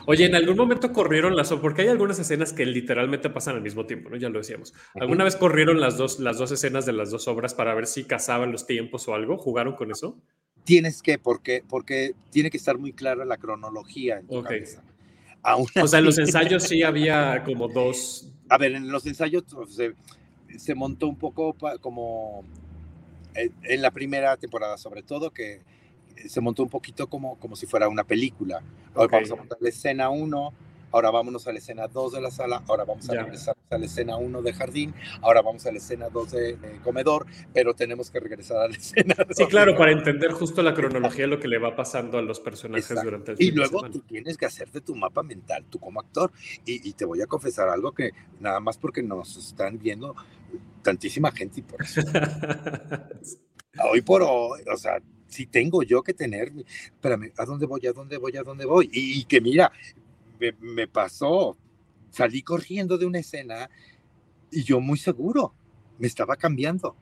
Oye, 0.06 0.26
¿en 0.26 0.36
algún 0.36 0.56
momento 0.56 0.92
corrieron 0.94 1.36
las 1.36 1.50
porque 1.54 1.84
hay 1.84 1.88
algunas 1.88 2.20
escenas 2.20 2.54
que 2.54 2.66
literalmente 2.66 3.30
pasan 3.30 3.56
al 3.56 3.62
mismo 3.62 3.86
tiempo, 3.86 4.10
¿no? 4.10 4.18
Ya 4.18 4.30
lo 4.30 4.40
decíamos. 4.40 4.74
¿Alguna 4.96 5.24
vez 5.24 5.36
corrieron 5.36 5.80
las 5.80 5.98
dos, 5.98 6.20
las 6.20 6.38
dos 6.38 6.52
escenas 6.52 6.86
de 6.86 6.94
las 6.94 7.12
dos 7.12 7.28
obras 7.28 7.54
para 7.54 7.74
ver 7.74 7.88
si 7.88 8.04
casaban 8.04 8.52
los 8.52 8.66
tiempos 8.66 9.08
o 9.08 9.16
algo? 9.16 9.38
¿Jugaron 9.38 9.76
con 9.76 9.92
eso? 9.92 10.22
Tienes 10.64 11.02
que, 11.02 11.18
porque, 11.18 11.64
porque 11.68 12.14
tiene 12.32 12.50
que 12.50 12.58
estar 12.58 12.78
muy 12.78 12.94
clara 12.94 13.26
la 13.26 13.38
cronología 13.38 14.20
en 14.20 14.28
tu 14.28 14.44
cabeza. 14.44 14.84
o 15.44 15.88
sea, 15.88 16.00
en 16.00 16.06
los 16.06 16.18
ensayos 16.18 16.64
sí 16.64 16.84
había 16.84 17.44
como 17.44 17.68
dos. 17.68 18.32
A 18.50 18.58
ver, 18.58 18.74
en 18.74 18.92
los 18.92 19.06
ensayos 19.06 19.44
se, 19.70 19.94
se 20.58 20.76
montó 20.76 21.08
un 21.08 21.18
poco 21.18 21.56
como 21.82 22.44
eh, 23.36 23.52
en 23.64 23.82
la 23.82 23.92
primera 23.92 24.36
temporada, 24.38 24.78
sobre 24.78 25.04
todo, 25.04 25.32
que 25.32 25.62
se 26.28 26.42
montó 26.42 26.64
un 26.64 26.70
poquito 26.70 27.08
como, 27.08 27.38
como 27.40 27.56
si 27.56 27.66
fuera 27.66 27.88
una 27.88 28.04
película. 28.04 28.62
Hoy 28.96 29.08
vamos 29.10 29.32
a 29.32 29.36
montar 29.36 29.58
la 29.62 29.70
escena 29.70 30.10
1, 30.10 30.54
ahora 30.92 31.12
vámonos 31.12 31.48
a 31.48 31.54
la 31.54 31.60
escena 31.60 31.88
2 31.88 32.14
de 32.14 32.22
la 32.22 32.32
sala, 32.32 32.64
ahora 32.68 32.84
vamos 32.84 33.10
a 33.10 33.14
regresar 33.14 33.56
a 33.70 33.78
la 33.78 33.86
escena 33.86 34.18
1 34.18 34.42
de 34.42 34.54
jardín, 34.54 34.94
ahora 35.22 35.42
vamos 35.42 35.66
a 35.66 35.72
la 35.72 35.78
escena 35.78 36.10
2 36.10 36.32
de, 36.32 36.58
comedor, 36.84 37.26
pero 37.54 37.74
tenemos 37.74 38.10
que 38.10 38.20
regresar 38.20 38.58
a 38.58 38.68
la 38.68 38.76
escena 38.78 39.16
2. 39.18 39.28
Sí, 39.38 39.46
claro, 39.46 39.78
para 39.78 39.92
entender 39.92 40.32
justo 40.32 40.62
la 40.62 40.74
cronología 40.74 41.26
de 41.26 41.28
lo 41.28 41.40
que 41.40 41.48
le 41.48 41.58
va 41.58 41.76
pasando 41.76 42.18
a 42.18 42.22
los 42.22 42.40
personajes 42.40 43.02
durante 43.04 43.34
el 43.34 43.42
Y 43.42 43.52
luego 43.52 43.90
tú 43.90 44.00
tienes 44.00 44.38
que 44.38 44.46
hacerte 44.46 44.82
tu 44.82 44.96
mapa 44.96 45.24
mental, 45.24 45.66
tú 45.70 45.80
como 45.80 46.00
actor, 46.00 46.32
y, 46.66 46.88
y, 46.88 46.94
te 46.94 47.06
voy 47.06 47.22
a 47.22 47.28
confesar 47.28 47.70
algo 47.70 47.92
que 47.92 48.12
nada 48.40 48.60
más 48.60 48.78
porque 48.78 49.04
nos 49.04 49.38
están 49.38 49.78
viendo 49.80 50.16
tantísima 50.82 51.32
gente 51.32 51.60
y 51.60 51.64
por 51.64 51.82
eso. 51.82 52.02
hoy 53.84 54.02
por 54.02 54.24
hoy, 54.24 54.62
o 54.72 54.78
sea, 54.78 55.02
si 55.30 55.46
tengo 55.46 55.84
yo 55.84 56.02
que 56.02 56.14
tener, 56.14 56.52
espérame, 56.86 57.32
¿a 57.38 57.46
dónde 57.46 57.66
voy? 57.66 57.86
¿A 57.88 57.94
dónde 57.94 58.18
voy? 58.18 58.36
¿A 58.36 58.44
dónde 58.44 58.66
voy? 58.66 58.90
Y, 58.92 59.24
que 59.26 59.40
mira, 59.40 59.72
me, 60.60 60.88
pasó, 60.88 61.56
salí 62.10 62.42
corriendo 62.42 62.98
de 62.98 63.06
una 63.06 63.20
escena 63.20 63.70
y 64.52 64.64
yo 64.64 64.80
muy 64.80 64.98
seguro, 64.98 65.54
me 65.98 66.08
estaba 66.08 66.36
cambiando. 66.36 66.96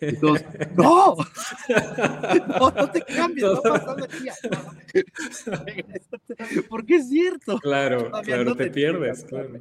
Entonces, 0.00 0.46
no, 0.76 1.16
no, 2.58 2.70
no 2.70 2.90
te 2.90 3.02
cambies, 3.02 3.44
no 3.44 3.62
pasa 3.62 3.96
Porque 6.68 6.96
es 6.96 7.08
cierto. 7.08 7.58
Claro, 7.58 8.10
claro, 8.22 8.56
te, 8.56 8.70
pierdes, 8.70 9.24
claro. 9.24 9.60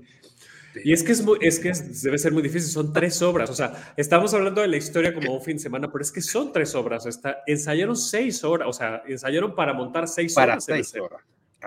Y 0.84 0.94
es 0.94 1.04
que, 1.04 1.12
es, 1.12 1.24
es 1.42 1.60
que 1.60 1.74
debe 2.04 2.18
ser 2.18 2.32
muy 2.32 2.42
difícil, 2.42 2.70
son 2.70 2.94
tres 2.94 3.22
obras, 3.22 3.50
o 3.50 3.54
sea, 3.56 3.94
estamos 3.98 4.34
hablando 4.34 4.62
de 4.62 4.68
la 4.68 4.78
historia 4.78 5.14
como 5.14 5.36
un 5.36 5.42
fin 5.42 5.58
de 5.58 5.64
semana, 5.64 5.92
pero 5.92 6.02
es 6.02 6.12
que 6.12 6.22
son 6.22 6.54
tres 6.54 6.76
obras, 6.76 7.06
está, 7.06 7.44
ensayaron 7.48 7.96
seis 7.96 8.44
horas, 8.44 8.68
o 8.68 8.74
sea, 8.74 9.04
ensayaron 9.08 9.56
para 9.56 9.74
montar 9.74 10.08
seis 10.08 10.34
para 10.34 10.54
horas. 10.54 10.66
Seis 10.66 10.96
horas. 10.96 11.22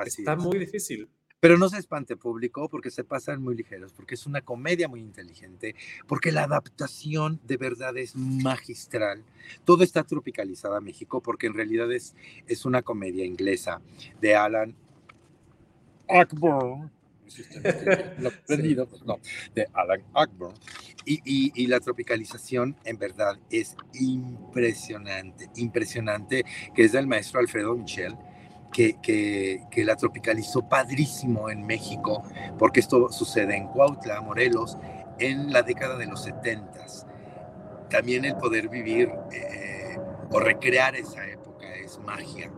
está 0.07 0.37
muy 0.37 0.59
difícil. 0.59 1.09
Pero 1.45 1.59
no 1.59 1.69
se 1.69 1.77
espante 1.77 2.17
público 2.17 2.71
porque 2.71 2.91
se 2.91 3.05
pasan 3.05 3.43
muy 3.43 3.55
ligeros, 3.55 3.93
porque 3.93 4.15
es 4.15 4.25
una 4.25 4.41
comedia 4.41 4.89
muy 4.89 5.01
inteligente, 5.01 5.75
porque 6.07 6.33
la 6.33 6.45
adaptación 6.45 7.39
de 7.45 7.59
verdad 7.59 7.95
es 7.99 8.17
magistral. 8.17 9.23
Todo 9.67 9.85
está 9.85 10.05
tropicalizado 10.05 10.75
a 10.75 10.81
México 10.81 11.21
porque 11.21 11.47
en 11.47 11.53
realidad 11.53 11.93
es, 11.93 12.15
es 12.47 12.65
una 12.65 12.81
comedia 12.81 13.27
inglesa 13.27 13.83
de 14.23 14.35
Alan 14.35 14.75
Akbar 17.25 18.87
pues, 18.89 19.03
no, 19.05 19.19
de 19.55 19.69
Alan 19.73 20.03
Akburn. 20.15 20.55
Y, 21.07 21.53
y, 21.55 21.67
la 21.67 21.81
tropicalización 21.81 22.77
en 22.85 22.99
verdad 22.99 23.39
es 23.51 23.77
impresionante, 23.93 25.51
impresionante, 25.57 26.45
que 26.75 26.85
es 26.85 26.93
del 26.93 27.07
maestro 27.07 27.41
Alfredo 27.41 27.75
Michel, 27.75 28.17
que, 28.73 28.97
que, 29.03 29.65
que, 29.71 29.85
la 29.85 29.97
tropicalizó 29.97 30.67
padrísimo 30.67 31.51
en 31.51 31.67
México, 31.67 32.23
porque 32.59 32.81
esto 32.81 33.13
sucede 33.13 33.55
en 33.55 33.69
Cuautla, 33.69 34.23
Morelos, 34.23 34.79
en 35.19 35.53
la 35.53 35.63
década 35.63 35.99
de 35.99 36.07
los 36.07 36.23
70. 36.25 36.87
También 37.91 38.25
el 38.25 38.37
poder 38.37 38.69
vivir 38.69 39.13
eh, 39.33 39.99
o 40.31 40.41
recrear 40.41 40.97
esa 40.97 41.27
época 41.27 41.75
es 41.77 41.99
magia, 41.99 42.51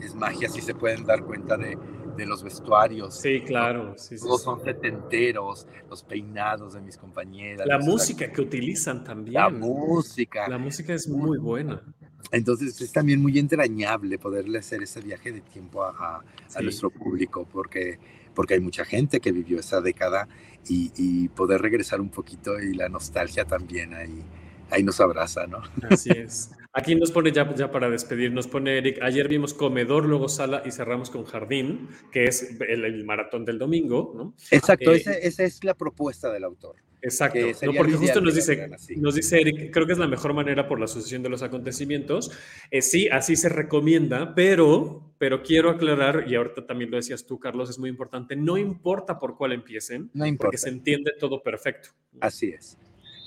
es 0.00 0.14
magia 0.14 0.48
si 0.48 0.60
se 0.60 0.74
pueden 0.74 1.04
dar 1.04 1.24
cuenta 1.24 1.56
de, 1.56 1.76
de 2.18 2.26
los 2.26 2.42
vestuarios. 2.42 3.18
Sí, 3.18 3.40
claro. 3.40 3.94
Todos 4.20 4.42
son 4.42 4.62
setenteros, 4.62 5.66
los 5.88 6.02
peinados 6.02 6.74
de 6.74 6.80
mis 6.82 6.98
compañeras. 6.98 7.66
La 7.66 7.78
música 7.78 8.30
que 8.30 8.42
utilizan 8.42 9.04
también. 9.04 9.34
La 9.34 9.48
música. 9.48 10.48
La 10.48 10.58
música 10.58 10.92
es 10.92 11.08
muy 11.08 11.38
buena. 11.38 11.82
Entonces 12.30 12.78
es 12.80 12.92
también 12.92 13.22
muy 13.22 13.38
entrañable 13.38 14.18
poderle 14.18 14.58
hacer 14.58 14.82
ese 14.82 15.00
viaje 15.00 15.32
de 15.32 15.40
tiempo 15.40 15.82
a, 15.84 16.22
nuestro 16.60 16.90
público, 16.90 17.46
porque, 17.50 17.98
porque 18.34 18.54
hay 18.54 18.60
mucha 18.60 18.84
gente 18.84 19.20
que 19.20 19.32
vivió 19.32 19.60
esa 19.60 19.80
década 19.80 20.28
y, 20.68 20.92
y 20.96 21.28
poder 21.28 21.62
regresar 21.62 22.00
un 22.00 22.10
poquito 22.10 22.60
y 22.60 22.74
la 22.74 22.88
nostalgia 22.88 23.44
también 23.44 23.94
ahí 23.94 24.22
ahí 24.70 24.82
nos 24.82 25.00
abraza, 25.00 25.46
¿no? 25.46 25.62
Así 25.90 26.10
es. 26.10 26.50
Aquí 26.72 26.94
nos 26.94 27.10
pone 27.10 27.32
ya, 27.32 27.54
ya 27.54 27.70
para 27.70 27.88
despedir, 27.88 28.32
nos 28.32 28.46
pone 28.46 28.76
Eric, 28.76 28.98
ayer 29.00 29.26
vimos 29.26 29.54
comedor, 29.54 30.04
luego 30.04 30.28
sala 30.28 30.62
y 30.66 30.70
cerramos 30.70 31.08
con 31.10 31.24
jardín, 31.24 31.88
que 32.12 32.24
es 32.24 32.56
el, 32.60 33.04
maratón 33.04 33.44
del 33.44 33.58
domingo, 33.58 34.12
¿no? 34.14 34.34
Exacto, 34.50 34.92
eh, 34.92 35.02
esa, 35.22 35.44
es 35.44 35.64
la 35.64 35.74
propuesta 35.74 36.30
del 36.30 36.44
autor. 36.44 36.76
Exacto, 37.00 37.38
no, 37.62 37.72
porque 37.74 37.92
justo 37.94 38.20
nos 38.20 38.34
dice, 38.34 38.68
nos 38.96 39.14
dice 39.14 39.40
Eric, 39.40 39.72
creo 39.72 39.86
que 39.86 39.92
es 39.92 39.98
la 39.98 40.08
mejor 40.08 40.34
manera 40.34 40.68
por 40.68 40.78
la 40.78 40.84
asociación 40.84 41.22
de 41.22 41.28
los 41.30 41.42
acontecimientos. 41.42 42.32
Eh, 42.70 42.82
sí, 42.82 43.08
así 43.08 43.36
se 43.36 43.48
recomienda, 43.48 44.34
pero, 44.34 45.14
pero 45.16 45.42
quiero 45.42 45.70
aclarar, 45.70 46.24
y 46.28 46.34
ahorita 46.34 46.66
también 46.66 46.90
lo 46.90 46.96
decías 46.96 47.24
tú, 47.24 47.38
Carlos, 47.38 47.70
es 47.70 47.78
muy 47.78 47.88
importante, 47.88 48.36
no 48.36 48.58
importa 48.58 49.18
por 49.18 49.36
cuál 49.36 49.52
empiecen, 49.52 50.10
no 50.12 50.26
importa. 50.26 50.48
porque 50.48 50.58
se 50.58 50.68
entiende 50.68 51.12
todo 51.18 51.42
perfecto. 51.42 51.90
Así 52.20 52.48
es. 52.48 52.76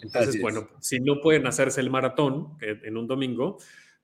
Entonces, 0.01 0.41
bueno, 0.41 0.69
si 0.79 0.99
no 0.99 1.21
pueden 1.21 1.47
hacerse 1.47 1.81
el 1.81 1.89
maratón 1.89 2.57
en 2.61 2.97
un 2.97 3.07
domingo, 3.07 3.57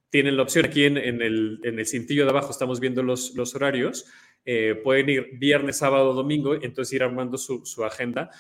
tienen 0.10 0.38
la 0.38 0.44
opción 0.44 0.66
aquí 0.66 0.86
en, 0.86 0.98
el, 0.98 1.60
en 1.64 1.80
el, 1.80 1.86
cintillo 1.86 2.24
de 2.24 2.30
abajo, 2.30 2.52
estamos 2.52 2.80
viendo 2.80 3.04
los, 3.04 3.36
los 3.36 3.56
horarios. 3.56 4.06
Eh, 4.46 4.80
pueden 4.82 5.10
ir 5.10 5.30
viernes, 5.34 5.78
sábado, 5.78 6.14
domingo, 6.14 6.56
entonces 6.56 6.94
ir 6.94 7.04
armando 7.04 7.38
su, 7.38 7.66
su, 7.66 7.84
agenda. 7.84 8.32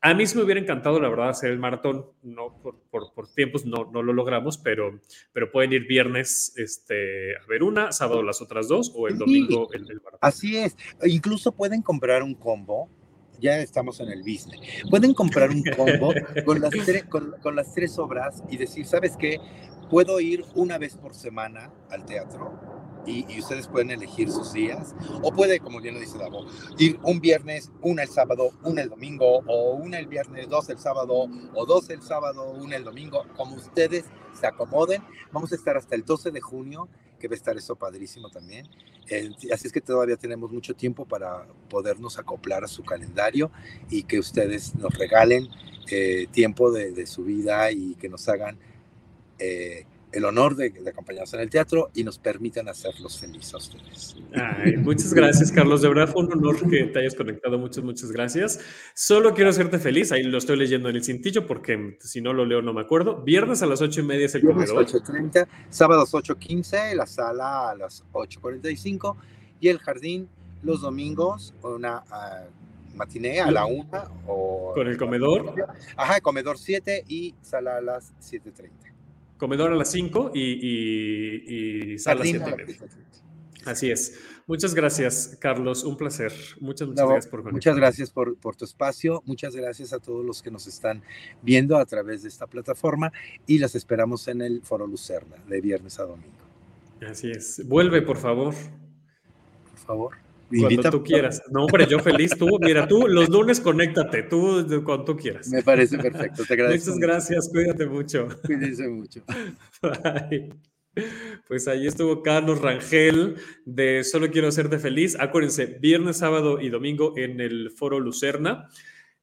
A 0.00 0.14
mí 0.14 0.26
sí 0.26 0.38
me 0.38 0.44
hubiera 0.44 0.58
encantado, 0.58 0.98
la 0.98 1.10
verdad, 1.10 1.28
hacer 1.28 1.50
el 1.50 1.58
maratón, 1.58 2.06
no 2.22 2.58
por, 2.62 2.80
por, 2.90 3.12
por, 3.12 3.30
tiempos 3.34 3.66
no, 3.66 3.90
no 3.92 4.02
lo 4.02 4.14
logramos, 4.14 4.56
pero, 4.56 4.98
pero 5.34 5.52
pueden 5.52 5.74
ir 5.74 5.86
viernes 5.86 6.54
este, 6.56 7.36
a 7.36 7.44
ver 7.46 7.62
una, 7.62 7.92
sábado 7.92 8.22
las 8.22 8.40
otras 8.40 8.68
dos 8.68 8.90
o 8.96 9.08
el 9.08 9.18
domingo 9.18 9.70
el, 9.74 9.82
el 9.82 10.00
maratón. 10.00 10.20
Así 10.22 10.56
es, 10.56 10.74
incluso 11.04 11.52
pueden 11.52 11.82
comprar 11.82 12.22
un 12.22 12.34
combo 12.34 12.88
ya 13.40 13.58
estamos 13.58 14.00
en 14.00 14.10
el 14.10 14.20
business. 14.20 14.60
Pueden 14.88 15.14
comprar 15.14 15.50
un 15.50 15.62
combo 15.76 16.12
con 16.44 16.60
las, 16.60 16.72
con, 17.42 17.56
las 17.56 17.74
tres 17.74 17.98
obras 17.98 18.42
y 18.48 18.56
decir, 18.56 18.86
¿sabes 18.86 19.16
qué? 19.16 19.38
Puedo 19.90 20.20
ir 20.20 20.44
una 20.54 20.78
vez 20.78 20.96
por 20.96 21.14
semana 21.14 21.72
al 21.90 22.04
teatro 22.04 22.52
y, 23.06 23.38
ustedes 23.38 23.66
pueden 23.66 23.90
elegir 23.90 24.30
sus 24.30 24.52
días. 24.52 24.94
O 25.22 25.32
puede, 25.32 25.58
como 25.58 25.80
bien 25.80 25.94
lo 25.94 26.00
dice 26.00 26.18
Davo, 26.18 26.46
ir 26.78 26.98
un 27.02 27.20
viernes, 27.20 27.70
una 27.80 28.02
el 28.02 28.08
sábado, 28.08 28.50
una 28.62 28.82
el 28.82 28.88
domingo, 28.88 29.42
o 29.46 29.72
una 29.72 29.98
el 29.98 30.06
viernes, 30.06 30.48
dos 30.48 30.68
el 30.68 30.78
sábado, 30.78 31.26
o 31.54 31.66
dos 31.66 31.90
el 31.90 32.02
sábado, 32.02 32.50
una 32.50 32.76
el 32.76 32.84
domingo, 32.84 33.24
como 33.36 33.56
ustedes 33.56 34.04
se 34.38 34.46
acomoden. 34.46 35.02
Vamos 35.32 35.50
a 35.52 35.56
estar 35.56 35.76
hasta 35.76 35.94
el 35.94 36.04
12 36.04 36.30
de 36.30 36.40
junio 36.40 36.88
que 37.20 37.28
va 37.28 37.34
a 37.34 37.36
estar 37.36 37.56
eso 37.56 37.76
padrísimo 37.76 38.28
también. 38.30 38.66
Así 39.52 39.66
es 39.66 39.72
que 39.72 39.80
todavía 39.80 40.16
tenemos 40.16 40.50
mucho 40.50 40.74
tiempo 40.74 41.04
para 41.04 41.46
podernos 41.68 42.18
acoplar 42.18 42.64
a 42.64 42.68
su 42.68 42.82
calendario 42.82 43.50
y 43.90 44.04
que 44.04 44.18
ustedes 44.18 44.74
nos 44.76 44.96
regalen 44.96 45.48
eh, 45.90 46.26
tiempo 46.30 46.70
de, 46.70 47.06
su 47.06 47.24
vida 47.24 47.70
y 47.72 47.94
que 47.96 48.08
nos 48.08 48.28
hagan 48.28 48.56
eh, 49.38 49.84
el 50.12 50.24
honor 50.24 50.56
de, 50.56 50.72
acompañarnos 50.88 51.32
en 51.34 51.40
el 51.40 51.50
teatro 51.50 51.90
y 51.94 52.04
nos 52.04 52.18
permitan 52.18 52.68
hacerlos 52.68 53.18
felices 53.18 53.54
a 53.54 53.56
ustedes. 53.58 54.16
muchas 54.78 55.14
gracias, 55.14 55.52
Carlos. 55.52 55.82
De 55.82 55.88
verdad 55.88 56.08
fue 56.08 56.24
un 56.24 56.32
honor 56.32 56.68
que 56.68 56.84
te 56.84 56.98
hayas 56.98 57.14
conectado. 57.14 57.58
Muchas, 57.58 57.84
muchas 57.84 58.10
gracias. 58.12 58.60
Solo 58.94 59.34
quiero 59.34 59.50
hacerte 59.50 59.78
feliz. 59.78 60.12
Ahí 60.12 60.22
lo 60.22 60.38
estoy 60.38 60.56
leyendo 60.56 60.88
en 60.88 60.96
el 60.96 61.04
cintillo 61.04 61.46
porque 61.46 61.96
si 62.00 62.20
no 62.20 62.32
lo 62.32 62.44
leo 62.44 62.62
no 62.62 62.72
me 62.72 62.80
acuerdo. 62.80 63.22
Viernes 63.22 63.62
a 63.62 63.66
las 63.66 63.80
ocho 63.80 64.00
y 64.00 64.04
media 64.04 64.26
es 64.26 64.34
el 64.34 64.42
Viernes 64.42 64.70
comedor. 64.70 64.90
8.30, 64.90 65.46
sábados 65.68 66.12
8.15, 66.12 66.94
la 66.94 67.06
sala 67.06 67.70
a 67.70 67.74
las 67.74 68.04
8.45 68.12 69.16
y 69.60 69.68
el 69.68 69.78
jardín 69.78 70.28
los 70.62 70.80
domingos, 70.80 71.54
una... 71.62 72.04
Uh, 72.10 72.60
matiné 72.94 73.40
a 73.40 73.50
la 73.50 73.66
una 73.66 74.10
o... 74.26 74.72
¿Con 74.74 74.86
el 74.88 74.98
comedor? 74.98 75.54
Ajá, 75.96 76.20
comedor 76.20 76.58
7 76.58 77.04
y 77.08 77.34
sala 77.40 77.76
a 77.76 77.80
las 77.80 78.12
7.30 78.20 78.89
comedor 79.40 79.72
a 79.72 79.74
las 79.74 79.90
5 79.90 80.32
y, 80.34 80.40
y, 80.40 81.94
y 81.94 81.98
sala 81.98 82.24
7 82.24 82.78
Así 83.64 83.90
es. 83.90 84.18
Muchas 84.46 84.74
gracias, 84.74 85.36
Carlos. 85.38 85.84
Un 85.84 85.96
placer. 85.96 86.32
Muchas, 86.60 86.88
muchas 86.88 87.06
gracias 87.06 87.26
por 87.26 87.52
Muchas 87.52 87.76
gracias 87.76 88.10
por, 88.10 88.36
por, 88.38 88.56
tu 88.56 88.64
espacio. 88.64 89.22
Muchas 89.26 89.54
gracias 89.54 89.92
a 89.92 89.98
todos 89.98 90.24
los 90.24 90.42
que 90.42 90.50
nos 90.50 90.66
están 90.66 91.02
viendo 91.42 91.76
a 91.76 91.84
través 91.84 92.22
de 92.22 92.28
esta 92.28 92.46
plataforma 92.46 93.12
y 93.46 93.58
las 93.58 93.74
esperamos 93.74 94.28
en 94.28 94.42
el 94.42 94.62
Foro 94.62 94.86
Lucerna 94.86 95.36
de 95.46 95.60
viernes 95.60 95.98
a 96.00 96.04
domingo. 96.04 96.38
Así 97.06 97.30
es. 97.30 97.66
Vuelve, 97.66 98.02
por 98.02 98.16
favor. 98.16 98.54
Por 99.70 99.78
favor. 99.78 100.29
Cuando 100.58 100.90
tú 100.90 101.02
quieras. 101.02 101.42
No, 101.50 101.64
hombre, 101.64 101.86
yo 101.88 101.98
feliz. 102.00 102.32
Tú, 102.36 102.58
mira, 102.60 102.88
tú 102.88 103.06
los 103.06 103.28
lunes 103.28 103.60
conéctate, 103.60 104.24
tú 104.24 104.66
cuando 104.84 105.04
tú 105.04 105.16
quieras. 105.16 105.48
Me 105.48 105.62
parece 105.62 105.98
perfecto, 105.98 106.44
te 106.44 106.54
agradezco. 106.54 106.90
Muchas 106.90 106.98
gracias, 106.98 107.48
cuídate 107.48 107.86
mucho. 107.86 108.28
Cuídense 108.44 108.88
mucho. 108.88 109.22
Bye. 109.82 110.50
Pues 111.46 111.68
ahí 111.68 111.86
estuvo 111.86 112.22
Carlos 112.22 112.60
Rangel 112.60 113.36
de 113.64 114.02
Solo 114.02 114.30
quiero 114.30 114.48
hacerte 114.48 114.78
feliz. 114.78 115.16
Acuérdense, 115.18 115.66
viernes, 115.66 116.18
sábado 116.18 116.60
y 116.60 116.68
domingo 116.68 117.14
en 117.16 117.40
el 117.40 117.70
Foro 117.70 118.00
Lucerna. 118.00 118.68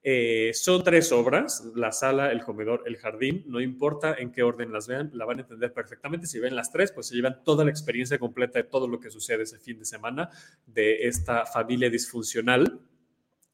Eh, 0.10 0.54
son 0.54 0.86
tres 0.86 1.12
obras, 1.12 1.70
la 1.76 1.92
sala, 1.92 2.32
el 2.32 2.42
comedor, 2.42 2.84
el 2.86 2.96
jardín, 2.96 3.44
no 3.46 3.60
importa 3.60 4.16
en 4.18 4.32
qué 4.32 4.42
orden 4.42 4.72
las 4.72 4.88
vean, 4.88 5.12
la 5.14 5.26
van 5.26 5.40
a 5.40 5.42
entender 5.42 5.74
perfectamente. 5.74 6.28
Si 6.28 6.40
ven 6.40 6.56
las 6.56 6.72
tres, 6.72 6.94
pues 6.94 7.08
se 7.08 7.16
llevan 7.18 7.44
toda 7.44 7.66
la 7.66 7.72
experiencia 7.72 8.18
completa 8.18 8.58
de 8.58 8.64
todo 8.64 8.88
lo 8.88 9.02
que 9.02 9.10
sucede 9.10 9.44
ese 9.44 9.60
fin 9.60 9.78
de 9.80 9.84
semana 9.84 10.30
de 10.66 11.10
esta 11.10 11.46
familia 11.46 11.90
disfuncional. 11.90 12.80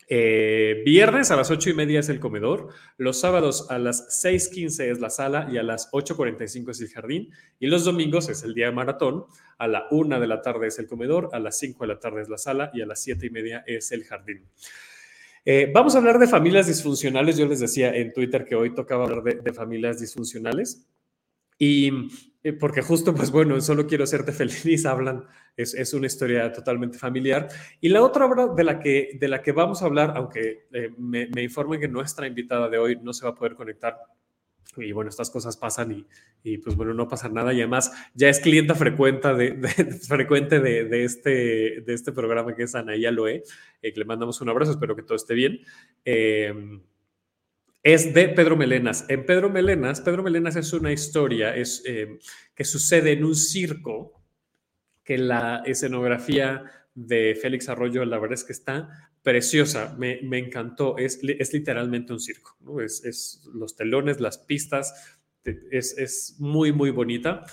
Eh, 0.07 0.83
viernes 0.85 1.31
a 1.31 1.37
las 1.37 1.49
ocho 1.49 1.71
y 1.71 1.73
media 1.73 2.01
es 2.01 2.09
el 2.09 2.19
comedor, 2.19 2.67
los 2.97 3.19
sábados 3.19 3.71
a 3.71 3.79
las 3.79 4.23
6.15 4.23 4.91
es 4.91 4.99
la 4.99 5.09
sala 5.09 5.49
y 5.51 5.57
a 5.57 5.63
las 5.63 5.89
8.45 5.91 6.69
es 6.69 6.81
el 6.81 6.89
jardín, 6.89 7.31
y 7.59 7.65
los 7.65 7.83
domingos 7.83 8.29
es 8.29 8.43
el 8.43 8.53
día 8.53 8.67
de 8.67 8.73
maratón, 8.73 9.25
a 9.57 9.67
la 9.67 9.87
una 9.89 10.19
de 10.19 10.27
la 10.27 10.43
tarde 10.43 10.67
es 10.67 10.77
el 10.77 10.85
comedor, 10.85 11.29
a 11.33 11.39
las 11.39 11.57
5 11.57 11.83
de 11.83 11.87
la 11.87 11.99
tarde 11.99 12.21
es 12.21 12.29
la 12.29 12.37
sala 12.37 12.69
y 12.75 12.81
a 12.83 12.85
las 12.85 13.01
siete 13.01 13.25
y 13.25 13.31
media 13.31 13.63
es 13.65 13.91
el 13.91 14.03
jardín. 14.03 14.45
Eh, 15.45 15.69
vamos 15.73 15.93
a 15.93 15.97
hablar 15.97 16.19
de 16.19 16.27
familias 16.27 16.67
disfuncionales. 16.67 17.37
Yo 17.37 17.45
les 17.47 17.59
decía 17.59 17.93
en 17.95 18.13
Twitter 18.13 18.45
que 18.45 18.55
hoy 18.55 18.73
tocaba 18.73 19.05
hablar 19.05 19.23
de, 19.23 19.53
familias 19.53 19.99
disfuncionales. 19.99 20.87
Y 21.57 21.91
eh, 22.43 22.53
porque 22.53 22.81
justo, 22.81 23.13
pues 23.13 23.29
bueno, 23.29 23.59
solo 23.61 23.85
quiero 23.85 24.05
hacerte 24.05 24.31
feliz, 24.31 24.85
hablan, 24.85 25.25
es, 25.57 25.93
una 25.93 26.07
historia 26.07 26.51
totalmente 26.51 26.97
familiar. 26.97 27.47
Y 27.81 27.89
la 27.89 28.01
otra 28.01 28.25
obra 28.25 28.47
de 28.47 28.63
la 28.63 28.79
que, 28.79 29.17
de 29.19 29.27
la 29.27 29.41
que 29.41 29.51
vamos 29.51 29.81
a 29.81 29.85
hablar, 29.85 30.13
aunque 30.15 30.67
eh, 30.71 30.91
me, 30.97 31.27
me 31.27 31.79
que 31.79 31.87
nuestra 31.87 32.25
invitada 32.27 32.69
de 32.69 32.77
hoy 32.77 32.99
no 33.01 33.13
se 33.13 33.25
va 33.25 33.31
a 33.31 33.35
poder 33.35 33.55
conectar 33.55 33.97
y 34.77 34.91
bueno, 34.91 35.09
estas 35.09 35.29
cosas 35.29 35.57
pasan 35.57 35.91
y, 35.91 36.05
y, 36.43 36.57
pues 36.57 36.75
bueno, 36.75 36.93
no 36.93 37.07
pasa 37.07 37.29
nada 37.29 37.53
y 37.53 37.61
además 37.61 37.91
ya 38.13 38.29
es 38.29 38.39
clienta 38.39 38.75
frecuente 38.75 39.33
de, 39.33 39.67
frecuente 40.07 40.59
de, 40.59 41.03
este, 41.03 41.81
de 41.81 41.93
este 41.93 42.11
programa 42.11 42.55
que 42.55 42.63
es 42.63 42.75
Anaía 42.75 43.11
Loe, 43.11 43.43
eh, 43.81 43.93
le 43.95 44.05
mandamos 44.05 44.41
un 44.41 44.49
abrazo, 44.49 44.71
espero 44.71 44.95
que 44.95 45.03
todo 45.03 45.15
esté 45.15 45.33
bien. 45.33 45.59
Em, 46.05 46.81
es 47.83 48.13
de 48.13 48.29
Pedro 48.29 48.55
Melenas. 48.55 49.05
En 49.09 49.25
Pedro 49.25 49.49
Melenas, 49.49 50.01
Pedro 50.01 50.23
Melenas 50.23 50.55
es 50.55 50.71
una 50.71 50.91
historia 50.91 51.55
es, 51.55 51.83
em, 51.85 52.17
que 52.55 52.63
sucede 52.63 53.11
en 53.11 53.25
un 53.25 53.35
circo, 53.35 54.23
que 55.03 55.17
la 55.17 55.61
escenografía 55.65 56.63
de 56.95 57.37
Félix 57.39 57.67
Arroyo, 57.69 58.05
la 58.05 58.19
verdad 58.19 58.35
es 58.35 58.43
que 58.43 58.53
está 58.53 59.11
preciosa, 59.23 59.95
me, 59.97 60.19
encantó, 60.37 60.97
es, 60.97 61.19
es, 61.23 61.53
literalmente 61.53 62.11
un 62.11 62.19
circo, 62.19 62.57
¿no? 62.59 62.81
es, 62.81 63.03
es, 63.05 63.49
los 63.53 63.75
telones, 63.75 64.19
las 64.19 64.37
pistas, 64.37 65.17
es, 65.43 66.35
muy, 66.39 66.73
muy 66.73 66.91
bonita, 66.91 67.45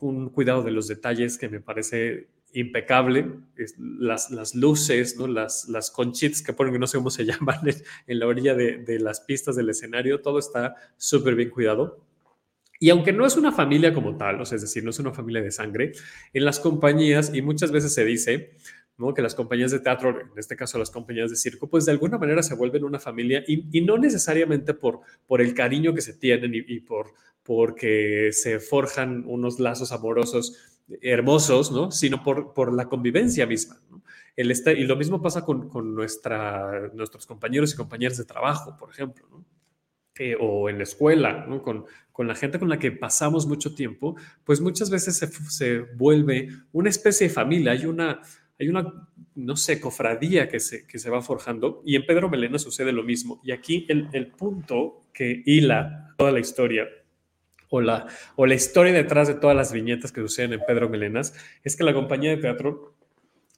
un 0.00 0.28
cuidado 0.30 0.62
de 0.62 0.72
los 0.72 0.88
detalles 0.88 1.38
que 1.38 1.48
me 1.48 1.60
parece 1.60 2.28
impecable, 2.52 3.30
las, 3.78 4.30
las 4.30 4.56
luces, 4.56 5.16
¿no? 5.16 5.28
las, 5.28 5.68
las 5.68 5.90
conchitas 5.92 6.42
que 6.42 6.52
ponen, 6.52 6.72
que 6.72 6.78
no 6.80 6.86
sé 6.88 6.98
cómo 6.98 7.10
se 7.10 7.24
llaman, 7.26 7.60
en 8.06 8.18
la 8.18 8.26
orilla 8.26 8.54
de, 8.54 8.78
de 8.78 8.98
las 8.98 9.20
pistas 9.20 9.54
del 9.54 9.70
escenario, 9.70 10.20
todo 10.20 10.40
está 10.40 10.74
súper 10.96 11.36
bien 11.36 11.50
cuidado. 11.50 12.04
Y 12.80 12.90
aunque 12.90 13.12
no 13.12 13.26
es 13.26 13.36
una 13.36 13.50
familia 13.50 13.92
como 13.92 14.16
tal, 14.16 14.40
es 14.40 14.50
decir, 14.50 14.84
no 14.84 14.90
es 14.90 14.98
una 15.00 15.12
familia 15.12 15.42
de 15.42 15.50
sangre, 15.50 15.92
en 16.32 16.44
las 16.44 16.60
compañías, 16.60 17.34
y 17.34 17.42
muchas 17.42 17.72
veces 17.72 17.92
se 17.92 18.04
dice, 18.04 18.52
que 19.14 19.22
las 19.22 19.34
compañías 19.34 19.70
de 19.70 19.78
teatro, 19.78 20.10
en 20.10 20.36
este 20.36 20.56
caso 20.56 20.78
las 20.78 20.90
compañías 20.90 21.30
de 21.30 21.36
circo, 21.36 21.68
pues 21.68 21.86
de 21.86 21.92
alguna 21.92 22.18
manera 22.18 22.42
se 22.42 22.54
vuelven 22.54 22.84
una 22.84 22.98
familia 22.98 23.44
y, 23.46 23.80
no 23.80 23.96
necesariamente 23.96 24.74
por, 24.74 25.00
por 25.26 25.40
el 25.40 25.54
cariño 25.54 25.94
que 25.94 26.00
se 26.00 26.14
tienen 26.14 26.52
y, 26.54 26.80
por 26.80 27.14
porque 27.44 28.30
se 28.32 28.58
forjan 28.58 29.24
unos 29.26 29.58
lazos 29.60 29.92
amorosos 29.92 30.78
hermosos, 31.00 31.70
¿no? 31.70 31.90
sino 31.90 32.22
por, 32.22 32.52
por 32.52 32.74
la 32.74 32.86
convivencia 32.86 33.46
misma. 33.46 33.80
El 34.36 34.50
este, 34.50 34.72
y 34.72 34.84
lo 34.84 34.96
mismo 34.96 35.22
pasa 35.22 35.44
con, 35.44 35.68
con 35.68 35.94
nuestra, 35.94 36.90
nuestros 36.92 37.24
compañeros 37.24 37.72
y 37.72 37.76
compañeras 37.76 38.18
de 38.18 38.24
trabajo, 38.24 38.76
por 38.76 38.90
ejemplo, 38.90 39.26
eh, 40.18 40.36
o 40.38 40.68
en 40.68 40.78
la 40.78 40.84
escuela, 40.84 41.46
con, 41.62 41.84
con, 42.12 42.26
la 42.26 42.34
gente 42.34 42.58
con 42.58 42.68
la 42.68 42.78
que 42.78 42.90
pasamos 42.90 43.46
mucho 43.46 43.74
tiempo, 43.74 44.16
pues 44.44 44.60
muchas 44.60 44.90
veces 44.90 45.16
se, 45.16 45.28
se 45.28 45.80
vuelve 45.96 46.48
una 46.72 46.90
especie 46.90 47.28
de 47.28 47.34
familia. 47.34 47.72
Hay 47.72 47.86
una, 47.86 48.20
hay 48.58 48.68
una, 48.68 49.08
no 49.34 49.56
sé, 49.56 49.80
cofradía 49.80 50.48
que 50.48 50.60
se, 50.60 50.86
que 50.86 50.98
se 50.98 51.10
va 51.10 51.22
forjando 51.22 51.82
y 51.84 51.96
en 51.96 52.04
Pedro 52.06 52.28
Melena 52.28 52.58
sucede 52.58 52.92
lo 52.92 53.04
mismo. 53.04 53.40
Y 53.44 53.52
aquí 53.52 53.86
el, 53.88 54.08
el 54.12 54.28
punto 54.28 55.04
que 55.12 55.42
hila 55.44 56.14
toda 56.16 56.32
la 56.32 56.40
historia 56.40 56.88
o 57.70 57.80
la, 57.80 58.06
o 58.36 58.46
la 58.46 58.54
historia 58.54 58.92
detrás 58.92 59.28
de 59.28 59.34
todas 59.34 59.56
las 59.56 59.72
viñetas 59.72 60.12
que 60.12 60.20
suceden 60.20 60.54
en 60.54 60.60
Pedro 60.66 60.88
Melenas 60.88 61.34
es 61.62 61.76
que 61.76 61.84
la 61.84 61.94
compañía 61.94 62.30
de 62.30 62.38
teatro 62.38 62.94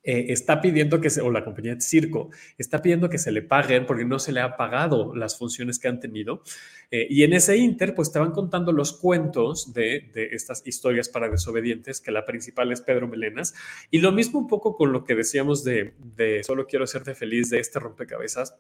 eh, 0.03 0.27
está 0.29 0.63
pidiendo 0.63 1.01
que 1.01 1.11
se, 1.11 1.21
o 1.21 1.31
la 1.31 1.45
compañía 1.45 1.75
de 1.75 1.81
circo, 1.83 2.31
está 2.57 2.81
pidiendo 2.81 3.11
que 3.11 3.19
se 3.19 3.33
le 3.33 3.43
paguen 3.43 3.85
porque 3.85 4.05
no 4.05 4.19
se 4.19 4.33
le 4.33 4.41
ha 4.41 4.57
pagado 4.57 5.15
las 5.15 5.37
funciones 5.37 5.79
que 5.79 5.89
han 5.89 6.01
tenido. 6.01 6.43
Eh, 6.91 7.07
y 7.11 7.23
en 7.23 7.35
ese 7.35 7.59
inter, 7.59 7.95
pues 7.95 8.11
te 8.11 8.19
van 8.19 8.33
contando 8.33 8.73
los 8.73 8.95
cuentos 8.99 9.75
de, 9.75 10.11
de, 10.15 10.31
estas 10.33 10.67
historias 10.67 11.09
para 11.11 11.29
desobedientes, 11.29 12.01
que 12.01 12.11
la 12.11 12.25
principal 12.25 12.73
es 12.73 12.81
Pedro 12.81 13.09
Melenas. 13.09 13.55
Y 13.91 13.99
lo 13.99 14.11
mismo 14.11 14.39
un 14.39 14.47
poco 14.47 14.75
con 14.75 14.93
lo 14.93 15.05
que 15.05 15.15
decíamos 15.15 15.65
de, 15.65 15.95
de 15.99 16.43
Solo 16.45 16.67
quiero 16.67 16.85
hacerte 16.85 17.15
feliz, 17.15 17.51
de 17.51 17.61
este 17.61 17.79
rompecabezas. 17.79 18.57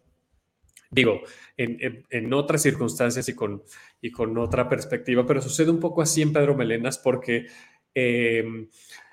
Digo, 0.90 1.22
en, 1.56 2.04
en, 2.10 2.32
otras 2.34 2.62
circunstancias 2.62 3.28
y 3.28 3.34
con, 3.34 3.62
y 4.00 4.10
con 4.10 4.36
otra 4.36 4.68
perspectiva, 4.68 5.24
pero 5.24 5.40
sucede 5.40 5.70
un 5.70 5.78
poco 5.78 6.02
así 6.02 6.20
en 6.20 6.32
Pedro 6.32 6.54
Melenas 6.54 6.98
porque... 6.98 7.46
Eh, 7.94 8.44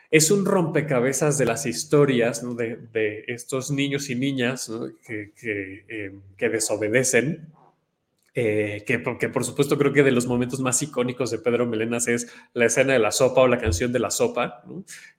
es 0.09 0.31
un 0.31 0.45
rompecabezas 0.45 1.37
de 1.37 1.45
las 1.45 1.65
historias 1.65 2.43
de, 2.55 3.23
estos 3.27 3.71
niños 3.71 4.09
y 4.09 4.15
niñas 4.15 4.71
que, 5.05 5.33
eh, 5.43 6.15
que, 6.37 6.49
desobedecen. 6.49 7.53
Eh, 8.39 8.83
que, 8.85 8.99
por 8.99 9.43
supuesto 9.43 9.79
creo 9.79 9.91
que 9.91 10.03
de 10.03 10.11
los 10.11 10.27
momentos 10.27 10.59
más 10.59 10.79
icónicos 10.83 11.31
de 11.31 11.39
Pedro 11.39 11.65
Melenas 11.65 12.07
es 12.07 12.31
la 12.53 12.65
escena 12.65 12.93
de 12.93 12.99
la 12.99 13.11
sopa 13.11 13.41
o 13.41 13.47
la 13.47 13.57
canción 13.57 13.91
de 13.91 13.97
la 13.97 14.11
sopa, 14.11 14.63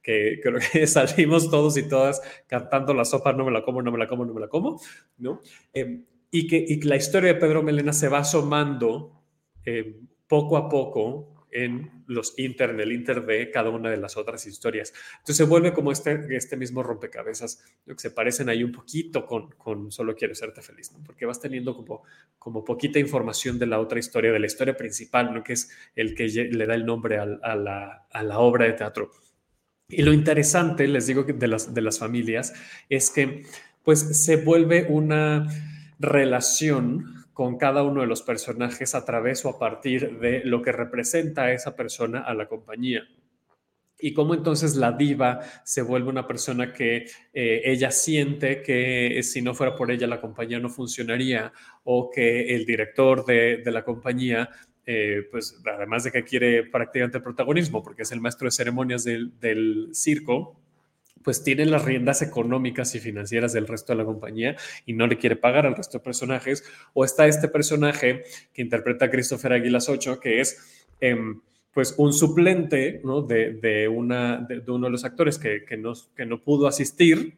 que 0.03 0.39
creo 0.41 0.61
que 0.73 0.87
salimos 0.87 1.51
todos 1.51 1.77
y 1.77 1.89
todas 1.89 2.23
cantando 2.47 2.95
la 2.95 3.05
sopa, 3.05 3.33
no 3.33 3.45
me 3.45 3.51
la 3.51 3.63
como, 3.65 3.83
no 3.83 3.91
me 3.91 3.99
la 3.99 4.07
como, 4.07 4.25
no 4.25 4.33
me 4.33 4.41
la 4.41 4.49
como, 4.49 4.81
¿no? 5.19 5.41
Em, 5.75 6.05
y, 6.31 6.47
que, 6.47 6.79
la 6.85 6.95
historia 6.95 7.33
de 7.33 7.41
Pedro 7.41 7.63
Melenas 7.65 7.99
se 7.99 8.09
va 8.09 8.19
asomando 8.19 9.21
em, 9.65 9.97
poco 10.29 10.57
a 10.57 10.69
poco 10.69 11.38
en 11.51 12.05
los 12.07 12.39
inter, 12.39 12.71
en 12.71 12.81
el 12.81 12.93
inter 12.93 13.25
de 13.25 13.51
cada 13.51 13.71
una 13.71 13.91
de 13.91 13.97
las 13.97 14.17
otras 14.17 14.47
historias. 14.47 14.93
Entonces 15.13 15.37
se 15.37 15.45
vuelve 15.45 15.73
como 15.73 15.93
este, 15.93 16.37
este 16.37 16.57
mismo 16.57 16.83
rompecabezas, 16.83 17.65
que 17.87 17.99
se 17.99 18.11
parecen 18.11 18.49
ahí 18.49 18.63
un 18.65 18.73
poquito 18.73 19.27
con, 19.27 19.51
con 19.53 19.91
Solo 19.91 20.15
quiero 20.15 20.35
serte 20.35 20.63
feliz, 20.63 20.93
porque 21.05 21.27
vas 21.27 21.41
teniendo 21.41 21.75
como, 21.75 22.03
como 22.39 22.65
poquita 22.65 22.99
información 22.99 23.59
de 23.59 23.67
la 23.67 23.81
otra 23.81 23.99
historia, 23.99 24.33
de 24.33 24.39
la 24.39 24.47
historia 24.47 24.77
principal, 24.77 25.35
¿no? 25.35 25.43
que 25.43 25.55
es 25.55 25.71
el 25.97 26.15
que 26.15 26.29
le 26.29 26.67
da 26.67 26.75
el 26.75 26.85
nombre 26.85 27.19
a, 27.19 27.27
la, 27.27 28.07
a 28.11 28.23
la 28.23 28.39
obra 28.39 28.67
de 28.67 28.73
teatro. 28.75 29.11
Y 29.89 30.03
lo 30.03 30.13
interesante, 30.13 30.87
les 30.87 31.07
digo, 31.07 31.23
de 31.23 31.49
las, 31.49 31.73
de 31.73 31.81
las 31.81 31.99
familias, 31.99 32.53
es 32.91 33.11
que 33.11 33.45
pues 33.85 34.23
se 34.23 34.37
vuelve 34.37 34.87
una 34.91 35.49
relación 35.99 37.18
con 37.39 37.57
cada 37.57 37.85
uno 37.85 38.01
de 38.01 38.09
los 38.09 38.23
personajes 38.23 38.97
a 38.97 39.05
través 39.05 39.45
o 39.45 39.51
a 39.51 39.61
partir 39.61 40.19
de 40.19 40.43
lo 40.45 40.61
que 40.61 40.73
representa 40.73 41.45
a 41.45 41.53
esa 41.53 41.77
persona 41.77 42.19
a 42.19 42.35
la 42.35 42.49
compañía. 42.49 43.05
Y 43.97 44.13
cómo 44.13 44.35
entonces 44.35 44.75
la 44.75 44.91
diva 44.91 45.39
se 45.65 45.83
vuelve 45.83 46.09
una 46.09 46.27
persona 46.27 46.73
que 46.73 47.07
eh, 47.33 47.63
ella 47.65 47.93
siente 47.93 48.61
que 48.61 49.23
si 49.23 49.41
no 49.41 49.55
fuera 49.55 49.77
por 49.77 49.93
ella 49.93 50.09
la 50.09 50.21
compañía 50.21 50.59
no 50.59 50.69
funcionaría 50.69 51.53
o 51.85 52.11
que 52.11 52.57
el 52.57 52.67
director 52.67 53.25
de, 53.25 53.63
la 53.67 53.85
compañía 53.85 54.49
eh, 54.85 55.23
pues 55.31 55.63
además 55.65 56.03
de 56.03 56.11
que 56.11 56.25
quiere 56.25 56.65
prácticamente 56.65 57.21
protagonismo, 57.21 57.85
porque 57.85 58.03
es 58.03 58.11
el 58.11 58.21
maestro 58.21 58.47
de 58.47 58.51
ceremonias 58.51 59.05
del, 59.05 59.39
del 59.39 59.91
circo, 59.93 60.61
pues 61.29 61.45
tiene 61.45 61.67
las 61.67 61.85
riendas 61.85 62.23
económicas 62.23 62.95
y 62.95 63.01
financieras 63.01 63.53
del 63.53 63.67
resto 63.67 63.93
de 63.93 63.99
la 63.99 64.07
compañía 64.07 64.57
y 64.87 64.95
no 64.95 65.07
le 65.07 65.19
quiere 65.19 65.37
pagar 65.37 65.67
al 65.67 65.77
resto 65.77 65.99
de 65.99 66.05
personajes. 66.05 66.65
O 66.95 67.05
está 67.05 67.27
este 67.27 67.49
personaje 67.49 68.23
que 68.55 68.63
interpreta 68.63 69.05
a 69.05 69.11
Christopher 69.11 69.53
Aguilas 69.53 69.91
8, 69.91 70.21
que 70.21 70.41
es 70.41 70.89
em, 71.03 71.43
pues 71.75 71.95
un 71.99 72.15
suplente 72.15 73.03
de, 73.03 73.89
una, 73.89 74.39
de, 74.39 74.63
uno 74.69 74.87
de 74.87 74.91
los 74.91 75.05
actores 75.05 75.39
que, 75.39 75.67
que, 75.67 75.77
no, 75.77 75.93
que 76.17 76.25
no 76.25 76.43
pudo 76.43 76.67
asistir. 76.67 77.37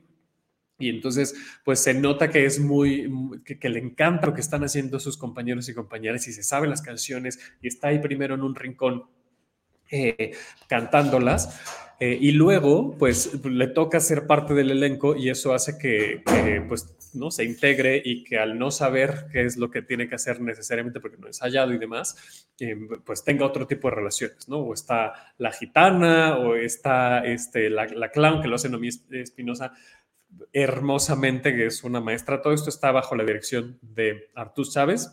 Y 0.78 0.88
entonces, 0.88 1.34
pues 1.64 1.80
se 1.80 1.92
nota 1.92 2.30
que 2.30 2.44
es 2.44 2.60
muy, 2.60 3.10
que, 3.44 3.58
que, 3.58 3.68
le 3.70 3.80
encanta 3.80 4.28
lo 4.28 4.34
que 4.34 4.40
están 4.40 4.62
haciendo 4.62 5.00
sus 5.00 5.16
compañeros 5.16 5.68
y 5.68 5.74
compañeras 5.74 6.28
y 6.28 6.32
se 6.32 6.44
sabe 6.44 6.68
las 6.68 6.80
canciones 6.80 7.40
y 7.60 7.66
está 7.66 7.88
ahí 7.88 7.98
primero 7.98 8.36
en 8.36 8.42
un 8.42 8.54
rincón 8.54 9.06
eh, 9.90 10.30
cantándolas. 10.68 11.60
Eh, 12.02 12.16
y 12.18 12.32
luego, 12.32 12.96
pues, 12.98 13.44
le 13.44 13.66
toca 13.66 14.00
ser 14.00 14.26
parte 14.26 14.54
del 14.54 14.70
elenco 14.70 15.14
y 15.14 15.28
eso 15.28 15.52
hace 15.52 15.76
que, 15.76 16.22
pues, 16.66 16.96
¿no? 17.12 17.30
se 17.30 17.44
integre 17.44 18.00
y 18.02 18.24
que 18.24 18.38
al 18.38 18.58
no 18.58 18.70
saber 18.70 19.26
qué 19.30 19.44
es 19.44 19.58
lo 19.58 19.70
que 19.70 19.82
tiene 19.82 20.08
que 20.08 20.14
hacer 20.14 20.40
necesariamente 20.40 20.98
porque 20.98 21.18
no 21.18 21.28
es 21.28 21.40
hallado 21.40 21.74
y 21.74 21.78
demás, 21.78 22.48
eh, 22.58 22.74
pues 23.04 23.22
tenga 23.22 23.44
otro 23.44 23.66
tipo 23.66 23.90
de 23.90 23.96
relaciones, 23.96 24.48
¿no? 24.48 24.60
O 24.60 24.72
está 24.72 25.34
la 25.36 25.52
gitana 25.52 26.38
o 26.38 26.54
está 26.54 27.22
este, 27.26 27.68
la, 27.68 27.84
la 27.86 28.10
clown 28.10 28.40
que 28.40 28.48
lo 28.48 28.56
hace 28.56 28.70
Noemí 28.70 28.88
Espinosa 29.10 29.74
hermosamente, 30.52 31.54
que 31.54 31.66
es 31.66 31.84
una 31.84 32.00
maestra. 32.00 32.40
Todo 32.40 32.54
esto 32.54 32.70
está 32.70 32.92
bajo 32.92 33.14
la 33.14 33.24
dirección 33.24 33.78
de 33.82 34.30
Artur 34.34 34.66
Chávez 34.68 35.10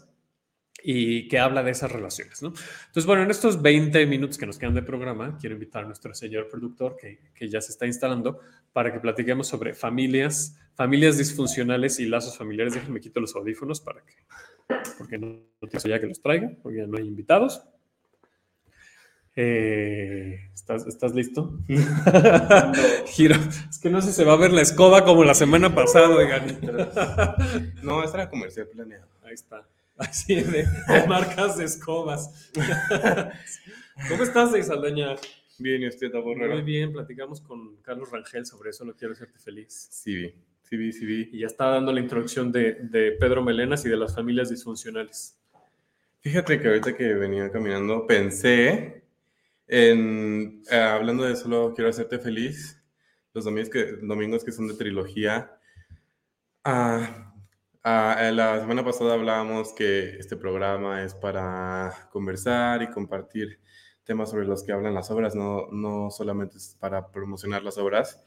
y 0.90 1.28
que 1.28 1.38
habla 1.38 1.64
de 1.64 1.72
esas 1.72 1.92
relaciones. 1.92 2.42
¿no? 2.42 2.48
Entonces, 2.48 3.06
bueno, 3.06 3.22
en 3.22 3.30
estos 3.30 3.62
20 3.62 4.06
minutos 4.06 4.38
que 4.38 4.46
nos 4.46 4.58
quedan 4.58 4.74
de 4.74 4.82
programa, 4.82 5.38
quiero 5.38 5.54
invitar 5.54 5.84
a 5.84 5.88
nuestro 5.88 6.14
señor 6.14 6.48
productor 6.48 6.96
que, 6.96 7.20
que, 7.36 7.50
ya 7.50 7.60
se 7.60 7.74
está 7.74 7.86
instalando 7.86 8.40
para 8.72 8.94
que 8.94 9.02
platiquemos 9.02 9.50
sobre 9.50 9.74
familias, 9.74 10.58
familias 10.76 11.18
disfuncionales 11.18 12.00
y 12.00 12.06
lazos 12.06 12.38
familiares. 12.38 12.74
Déjenme 12.74 13.02
quito 13.02 13.20
los 13.20 13.36
audífonos 13.36 13.82
para 13.82 14.00
que, 14.00 14.14
porque 14.98 15.18
no, 15.18 15.42
no 15.62 15.80
ya 15.84 16.00
que 16.00 16.08
los 16.08 16.22
traiga, 16.22 16.52
porque 16.64 16.78
ya 16.78 16.88
no 16.88 16.98
hay 16.98 17.06
invitados. 17.06 17.62
Eh, 19.36 20.40
¿estás, 20.54 20.88
¿Estás 20.88 21.14
listo? 21.14 21.60
Giro. 23.08 23.36
Es 23.70 23.78
que 23.78 23.90
no 23.90 24.02
sé 24.02 24.12
si 24.12 24.14
se 24.14 24.24
va 24.24 24.34
a 24.34 24.38
ver 24.38 24.54
la 24.54 24.62
escoba 24.62 25.04
como 25.04 25.26
la 25.26 25.34
semana 25.34 25.76
pasada. 25.76 26.08
No, 27.84 28.06
esta 28.06 28.22
era 28.22 28.30
comercial 28.30 28.70
planeado. 28.70 29.10
Ahí 29.26 29.34
está. 29.34 29.68
Así 29.98 30.36
de, 30.36 30.64
de 30.64 31.08
marcas 31.08 31.58
de 31.58 31.66
escobas. 31.66 32.52
¿Cómo 34.10 34.24
estás, 34.24 34.56
Isaldaña? 34.56 35.16
Bien, 35.60 35.82
¿y 35.82 35.88
usted, 35.88 36.12
Taborrero? 36.12 36.54
Muy 36.54 36.62
bien, 36.62 36.94
platicamos 36.94 37.42
con 37.42 37.78
Carlos 37.78 38.12
Rangel 38.12 38.46
sobre 38.46 38.70
eso, 38.70 38.86
lo 38.86 38.96
quiero 38.96 39.14
hacerte 39.14 39.40
feliz. 39.40 39.88
Sí, 39.90 40.16
vi, 40.16 40.36
sí, 40.62 40.78
vi, 40.78 40.94
sí, 40.94 41.06
vi. 41.06 41.30
Y 41.34 41.40
ya 41.40 41.48
está 41.48 41.66
dando 41.66 41.92
la 41.92 42.00
introducción 42.00 42.52
de, 42.52 42.76
de 42.76 43.14
Pedro 43.14 43.42
Melenas 43.42 43.84
y 43.86 43.90
de 43.90 43.98
las 43.98 44.14
familias 44.14 44.50
disfuncionales. 44.50 45.36
Fíjate 46.20 46.60
que 46.60 46.68
ahorita 46.68 46.96
que 46.96 47.14
venía 47.16 47.52
caminando 47.52 48.06
pensé 48.06 49.04
en, 49.68 50.62
eh, 50.70 50.76
hablando 50.76 51.24
de 51.24 51.36
solo 51.36 51.74
quiero 51.74 51.90
hacerte 51.90 52.20
feliz, 52.20 52.82
los 53.34 53.46
domingos 53.46 53.70
que, 53.70 53.86
domingos 54.02 54.44
que 54.44 54.52
son 54.52 54.68
de 54.68 54.76
trilogía. 54.76 55.58
Ah, 56.64 57.27
ah, 57.84 58.30
la 58.34 58.60
semana 58.60 58.84
pasada 58.84 59.14
hablábamos 59.14 59.74
que 59.74 60.18
este 60.18 60.36
programa 60.36 61.04
es 61.04 61.14
para 61.16 62.10
conversar 62.12 62.82
y 62.82 62.90
compartir 62.90 63.60
temas 64.04 64.30
sobre 64.32 64.46
los 64.46 64.64
que 64.64 64.72
hablan 64.72 64.94
las 64.94 65.12
obras, 65.12 65.36
no, 65.36 65.68
no 65.72 66.10
solamente 66.10 66.58
es 66.58 66.78
para 66.80 67.12
promocionar 67.12 67.64
las 67.64 67.78
obras. 67.78 68.24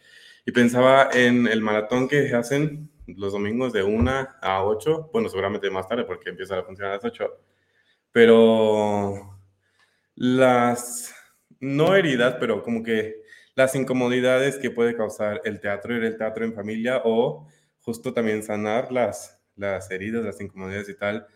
Y 0.47 0.53
pensaba 0.53 1.09
en 1.13 1.47
el 1.47 1.63
maratón 1.63 2.09
que 2.09 2.35
hacen 2.35 2.91
los 3.07 3.33
domingos 3.33 3.73
de 3.73 3.83
1 3.83 4.29
a 4.41 4.65
8, 4.65 5.11
bueno, 5.13 5.29
seguramente 5.29 5.71
más 5.71 5.89
tarde 5.89 6.05
porque 6.05 6.31
empieza 6.31 6.59
a 6.59 6.63
funcionar 6.63 6.93
a 6.93 6.97
las 6.97 7.05
8, 7.05 7.29
pero 8.13 9.39
las 10.15 11.15
no 11.61 11.95
heridas, 11.95 12.37
pero 12.39 12.63
como 12.63 12.83
que 12.83 13.23
las 13.55 13.75
incomodidades 13.75 14.57
que 14.59 14.71
puede 14.71 14.97
causar 14.97 15.41
el 15.45 15.61
teatro, 15.61 15.97
ir 15.97 16.05
el 16.05 16.17
teatro 16.17 16.45
en 16.45 16.55
familia 16.55 17.03
o 17.05 17.47
justo 17.81 18.13
también 18.13 18.43
sanar 18.43 18.93
las, 18.93 19.40
las 19.61 19.91
heridas, 19.91 20.25
las 20.25 20.41
incomodidades 20.41 20.89
y 20.89 20.97
tal, 20.97 21.27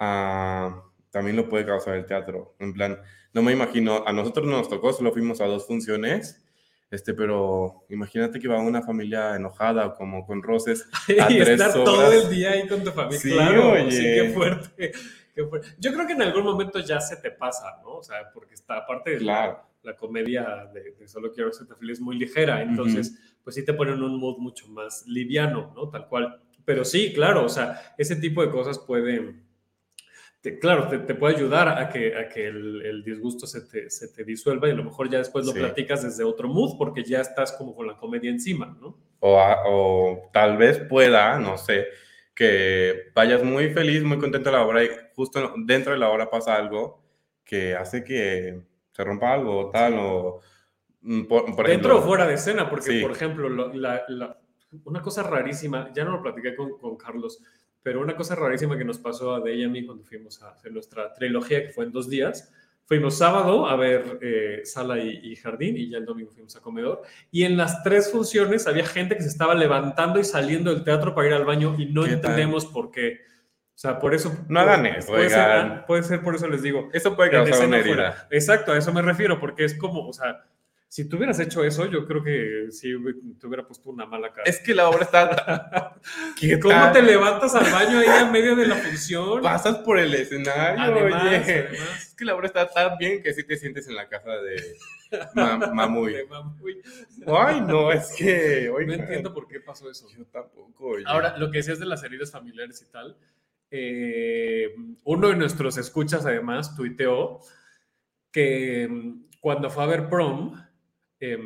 uh, 0.00 0.80
también 1.10 1.36
lo 1.36 1.48
puede 1.48 1.64
causar 1.64 1.96
el 1.96 2.06
teatro. 2.06 2.54
En 2.58 2.74
plan, 2.74 2.98
no 3.32 3.42
me 3.42 3.52
imagino, 3.52 4.04
a 4.06 4.12
nosotros 4.12 4.46
no 4.46 4.58
nos 4.58 4.68
tocó, 4.68 4.92
solo 4.92 5.12
fuimos 5.12 5.40
a 5.40 5.46
dos 5.46 5.66
funciones, 5.66 6.44
este, 6.90 7.14
pero 7.14 7.84
imagínate 7.88 8.40
que 8.40 8.48
va 8.48 8.58
una 8.60 8.82
familia 8.82 9.36
enojada 9.36 9.86
o 9.86 9.94
como 9.94 10.26
con 10.26 10.42
roces. 10.42 10.86
A 11.20 11.30
y 11.30 11.38
estar 11.38 11.70
horas. 11.70 11.84
todo 11.84 12.12
el 12.12 12.30
día 12.30 12.52
ahí 12.52 12.66
con 12.66 12.82
tu 12.82 12.90
familia. 12.90 13.20
Sí, 13.20 13.32
claro, 13.32 13.72
oye. 13.72 13.90
sí, 13.90 14.02
qué 14.02 14.32
fuerte. 14.34 14.92
Qué 15.34 15.44
fuerte. 15.44 15.68
Yo 15.78 15.92
creo 15.92 16.04
que 16.04 16.14
en 16.14 16.22
algún 16.22 16.42
momento 16.42 16.80
ya 16.80 17.00
se 17.00 17.16
te 17.16 17.30
pasa, 17.30 17.78
¿no? 17.84 17.98
O 17.98 18.02
sea, 18.02 18.28
porque 18.34 18.54
está 18.54 18.78
aparte 18.78 19.10
de 19.10 19.18
claro 19.18 19.68
la 19.82 19.96
comedia 19.96 20.68
de, 20.72 20.92
de, 20.98 21.08
Solo 21.08 21.32
Quiero 21.32 21.50
Hacerte 21.50 21.74
Feliz 21.74 21.98
es 21.98 22.00
muy 22.00 22.18
ligera, 22.18 22.62
entonces, 22.62 23.10
uh 23.10 23.14
-huh. 23.14 23.40
pues 23.44 23.56
sí 23.56 23.64
te 23.64 23.72
ponen 23.72 24.02
un 24.02 24.18
mood 24.18 24.38
mucho 24.38 24.68
más 24.68 25.06
liviano, 25.06 25.72
¿no? 25.74 25.88
Tal 25.88 26.08
cual. 26.08 26.40
Pero 26.68 26.84
sí, 26.84 27.14
claro, 27.14 27.46
o 27.46 27.48
sea, 27.48 27.94
ese 27.96 28.14
tipo 28.14 28.42
de 28.44 28.50
cosas 28.50 28.78
pueden, 28.78 29.42
te, 30.42 30.58
claro, 30.58 30.86
te, 30.88 30.98
te, 30.98 31.14
puede 31.14 31.34
ayudar 31.34 31.66
a 31.66 31.88
que, 31.88 32.14
a 32.14 32.28
que 32.28 32.46
el, 32.46 32.84
el 32.84 33.02
disgusto 33.02 33.46
se 33.46 33.62
te, 33.62 33.88
se 33.88 34.08
te, 34.08 34.22
disuelva 34.22 34.68
y 34.68 34.72
a 34.72 34.74
lo 34.74 34.84
mejor 34.84 35.08
ya 35.08 35.16
después 35.16 35.46
lo 35.46 35.52
sí. 35.52 35.60
platicas 35.60 36.02
desde 36.02 36.24
otro 36.24 36.46
mood 36.46 36.76
porque 36.76 37.04
ya 37.04 37.22
estás 37.22 37.52
como 37.52 37.74
con 37.74 37.86
la 37.86 37.96
comedia 37.96 38.28
encima, 38.28 38.76
¿no? 38.82 38.98
O, 39.20 39.40
a, 39.40 39.62
o 39.66 40.28
tal 40.30 40.58
vez 40.58 40.78
pueda, 40.78 41.38
no 41.38 41.56
sé, 41.56 41.86
que 42.34 43.12
vayas 43.14 43.42
muy 43.42 43.70
feliz, 43.70 44.02
muy 44.02 44.18
contento 44.18 44.50
de 44.50 44.56
la 44.58 44.66
obra 44.66 44.84
y 44.84 44.90
justo 45.14 45.54
dentro 45.64 45.94
de 45.94 45.98
la 45.98 46.10
obra 46.10 46.28
pasa 46.28 46.54
algo 46.54 47.02
que 47.44 47.74
hace 47.76 48.04
que 48.04 48.60
se 48.92 49.04
rompa 49.04 49.32
algo 49.32 49.70
tal 49.70 49.94
o 49.94 50.40
mm, 51.00 51.22
por, 51.22 51.66
dentro 51.66 51.96
o 51.96 52.02
fuera 52.02 52.26
de 52.26 52.34
escena 52.34 52.68
porque 52.68 52.90
sí. 52.90 53.00
por 53.00 53.12
ejemplo 53.12 53.48
la, 53.48 54.04
la, 54.06 54.38
una 54.84 55.02
cosa 55.02 55.22
rarísima 55.22 55.92
ya 55.94 56.04
no 56.04 56.12
lo 56.12 56.22
platiqué 56.22 56.54
con, 56.54 56.78
con, 56.78 56.96
Carlos 56.96 57.42
pero 57.82 58.00
una 58.00 58.16
cosa 58.16 58.34
rarísima 58.34 58.76
que 58.76 58.84
nos 58.84 58.98
pasó 58.98 59.34
a 59.34 59.40
de 59.40 59.52
ella 59.52 59.62
y 59.62 59.64
a 59.64 59.68
mí 59.68 59.86
cuando 59.86 60.04
fuimos 60.04 60.42
a 60.42 60.50
hacer 60.50 60.72
nuestra 60.72 61.12
trilogía 61.12 61.66
que 61.66 61.70
fue 61.70 61.84
en 61.84 61.92
dos 61.92 62.08
días 62.08 62.52
fuimos 62.84 63.18
sábado 63.18 63.66
a 63.66 63.76
ver 63.76 64.18
eh, 64.20 64.60
sala 64.64 64.98
y, 64.98 65.20
y, 65.22 65.36
jardín 65.36 65.76
y 65.76 65.90
ya 65.90 65.98
el 65.98 66.04
domingo 66.04 66.30
fuimos 66.30 66.56
a 66.56 66.60
comedor 66.60 67.02
y 67.30 67.44
en 67.44 67.56
las 67.56 67.82
tres 67.82 68.10
funciones 68.10 68.66
había 68.66 68.86
gente 68.86 69.16
que 69.16 69.22
se 69.22 69.28
estaba 69.28 69.54
levantando 69.54 70.18
y 70.18 70.24
saliendo 70.24 70.74
del 70.74 70.84
teatro 70.84 71.14
para 71.14 71.28
ir 71.28 71.34
al 71.34 71.44
baño 71.44 71.74
y 71.78 71.86
no 71.86 72.06
entendemos 72.06 72.64
tal? 72.64 72.72
por 72.72 72.90
qué 72.90 73.28
o 73.78 73.80
sea, 73.80 74.00
por 74.00 74.12
eso. 74.12 74.36
No 74.48 74.58
hagan 74.58 74.86
eso, 74.86 75.06
puede 75.06 75.30
ser, 75.30 75.38
ah, 75.38 75.84
puede 75.86 76.02
ser, 76.02 76.20
por 76.20 76.34
eso 76.34 76.48
les 76.48 76.62
digo. 76.62 76.88
Eso 76.92 77.14
puede 77.14 77.30
causar 77.30 77.64
una 77.64 77.78
herida. 77.78 77.94
Fuera. 77.94 78.28
Exacto, 78.28 78.72
a 78.72 78.76
eso 78.76 78.92
me 78.92 79.02
refiero, 79.02 79.38
porque 79.38 79.64
es 79.64 79.78
como, 79.78 80.08
o 80.08 80.12
sea, 80.12 80.44
si 80.88 81.08
tú 81.08 81.16
hubieras 81.16 81.38
hecho 81.38 81.62
eso, 81.62 81.86
yo 81.86 82.06
creo 82.06 82.22
que 82.22 82.68
sí 82.70 82.94
te 83.38 83.46
hubiera 83.46 83.66
puesto 83.66 83.90
una 83.90 84.06
mala 84.06 84.32
cara. 84.32 84.48
Es 84.48 84.58
que 84.60 84.74
la 84.74 84.88
obra 84.88 85.04
está. 85.04 86.00
¿Cómo 86.62 86.74
tal? 86.74 86.92
te 86.92 87.02
levantas 87.02 87.54
al 87.54 87.70
baño 87.70 87.98
ahí 87.98 88.24
en 88.24 88.32
medio 88.32 88.56
de 88.56 88.66
la 88.66 88.76
función? 88.76 89.42
Pasas 89.42 89.78
por 89.78 89.98
el 89.98 90.14
escenario, 90.14 90.82
además, 90.82 91.24
oye. 91.24 91.36
Además. 91.36 92.02
Es 92.02 92.14
que 92.14 92.24
la 92.24 92.34
obra 92.34 92.46
está 92.46 92.68
tan 92.68 92.96
bien 92.98 93.22
que 93.22 93.32
sí 93.34 93.44
te 93.44 93.56
sientes 93.56 93.86
en 93.88 93.96
la 93.96 94.08
casa 94.08 94.30
de. 94.30 94.76
Mam 95.34 95.74
Mamuy. 95.74 96.14
De 96.14 96.26
Mamuy. 96.26 96.82
Ay, 97.26 97.60
no, 97.60 97.92
es 97.92 98.14
que. 98.16 98.68
Oiga, 98.70 98.96
no 98.96 99.02
entiendo 99.02 99.32
por 99.34 99.46
qué 99.46 99.60
pasó 99.60 99.90
eso. 99.90 100.06
Yo 100.16 100.24
tampoco. 100.26 100.88
Oye. 100.88 101.04
Ahora, 101.06 101.36
lo 101.36 101.50
que 101.50 101.58
decías 101.58 101.78
de 101.78 101.86
las 101.86 102.02
heridas 102.02 102.32
familiares 102.32 102.82
y 102.82 102.90
tal 102.90 103.16
eh, 103.70 104.74
uno 105.04 105.28
de 105.28 105.36
nuestros 105.36 105.76
escuchas 105.76 106.24
además 106.24 106.74
tuiteó 106.74 107.40
que 108.32 108.88
mm, 108.88 109.28
cuando 109.40 109.70
fue 109.70 109.84
a 109.84 109.86
ver 109.86 110.08
prom, 110.08 110.54
eh, 111.20 111.38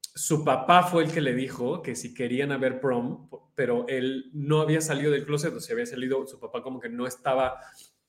su 0.00 0.44
papá 0.44 0.84
fue 0.84 1.04
el 1.04 1.12
que 1.12 1.20
le 1.20 1.34
dijo 1.34 1.82
que 1.82 1.94
si 1.94 2.14
querían 2.14 2.52
a 2.52 2.56
ver 2.56 2.80
prom, 2.80 3.28
pero 3.54 3.86
él 3.88 4.30
no 4.32 4.60
había 4.60 4.80
salido 4.80 5.12
del 5.12 5.26
closet, 5.26 5.54
o 5.54 5.60
sea, 5.60 5.74
había 5.74 5.86
salido, 5.86 6.26
su 6.26 6.40
papá 6.40 6.62
como 6.62 6.80
que 6.80 6.88
no 6.88 7.06
estaba 7.06 7.60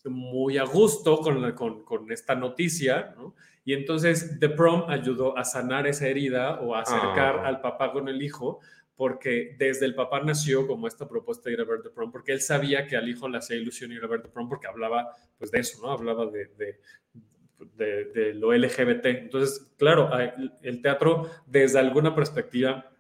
muy 0.06 0.58
a 0.58 0.64
gusto 0.64 1.18
con, 1.18 1.42
la, 1.42 1.54
con, 1.54 1.84
con 1.84 2.12
esta 2.12 2.36
noticia, 2.36 3.14
¿no? 3.18 3.36
Y 3.66 3.74
entonces 3.74 4.40
The 4.40 4.48
Prom 4.48 4.90
ayudó 4.90 5.38
a 5.38 5.44
sanar 5.44 5.88
esa 5.88 6.08
herida 6.08 6.62
o 6.62 6.74
a 6.74 6.84
acercar 6.84 7.40
ah. 7.40 7.48
al 7.50 7.60
papá 7.60 7.92
con 7.92 8.08
el 8.08 8.22
hijo, 8.22 8.62
porque 8.96 9.58
desde 9.60 9.86
el 9.86 9.94
papá 9.94 10.22
nació 10.22 10.66
como 10.66 10.88
esta 10.88 11.10
propuesta 11.10 11.50
de 11.50 11.56
ir 11.56 11.62
a 11.62 11.66
ver 11.66 11.82
The 11.82 11.90
Prom, 11.90 12.10
porque 12.10 12.32
él 12.32 12.40
sabía 12.40 12.88
que 12.88 12.96
al 12.96 13.10
hijo 13.10 13.28
le 13.28 13.40
hacía 13.40 13.58
ilusión 13.58 13.92
ir 13.92 14.02
a 14.02 14.08
ver 14.08 14.22
The 14.22 14.30
Prom, 14.30 14.48
porque 14.48 14.68
hablaba 14.68 15.14
pues 15.38 15.52
de 15.52 15.60
eso, 15.60 15.82
¿no? 15.82 15.92
Hablaba 15.92 16.28
de, 16.28 16.46
de, 16.58 16.80
de, 17.76 18.06
de 18.06 18.34
lo 18.34 18.54
LGBT. 18.54 19.06
Entonces, 19.06 19.68
claro, 19.78 20.10
el 20.62 20.82
teatro 20.82 21.30
desde 21.46 21.80
alguna 21.80 22.16
perspectiva, 22.16 22.92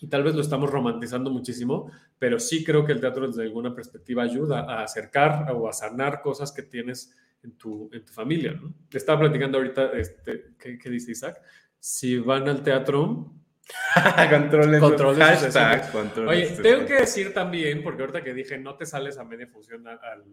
y 0.00 0.06
tal 0.08 0.22
vez 0.22 0.34
lo 0.34 0.40
estamos 0.40 0.70
romantizando 0.70 1.30
muchísimo, 1.30 1.90
pero 2.18 2.38
sí 2.38 2.64
creo 2.64 2.84
que 2.84 2.92
el 2.92 3.00
teatro 3.00 3.26
desde 3.26 3.42
alguna 3.42 3.74
perspectiva 3.74 4.22
ayuda 4.22 4.60
a 4.60 4.82
acercar 4.82 5.52
o 5.52 5.68
a 5.68 5.72
sanar 5.72 6.22
cosas 6.22 6.52
que 6.52 6.62
tienes 6.62 7.14
en 7.42 7.52
tu, 7.56 7.90
en 7.92 8.04
tu 8.04 8.12
familia, 8.12 8.52
¿no? 8.52 8.74
Estaba 8.92 9.20
platicando 9.20 9.58
ahorita, 9.58 9.92
este, 9.92 10.52
¿qué, 10.58 10.78
¿qué 10.78 10.90
dice 10.90 11.12
Isaac? 11.12 11.40
Si 11.78 12.18
van 12.18 12.48
al 12.48 12.62
teatro, 12.62 13.32
controles, 14.30 14.80
controles 14.80 15.18
hashtag, 15.18 15.92
controles 15.92 16.52
Oye, 16.52 16.62
tengo 16.62 16.86
que 16.86 16.94
decir 16.94 17.32
también, 17.32 17.82
porque 17.82 18.02
ahorita 18.02 18.22
que 18.22 18.34
dije 18.34 18.58
no 18.58 18.76
te 18.76 18.84
sales 18.86 19.18
a 19.18 19.24
media 19.24 19.46
función 19.46 19.86
al, 19.86 19.98
al, 20.02 20.24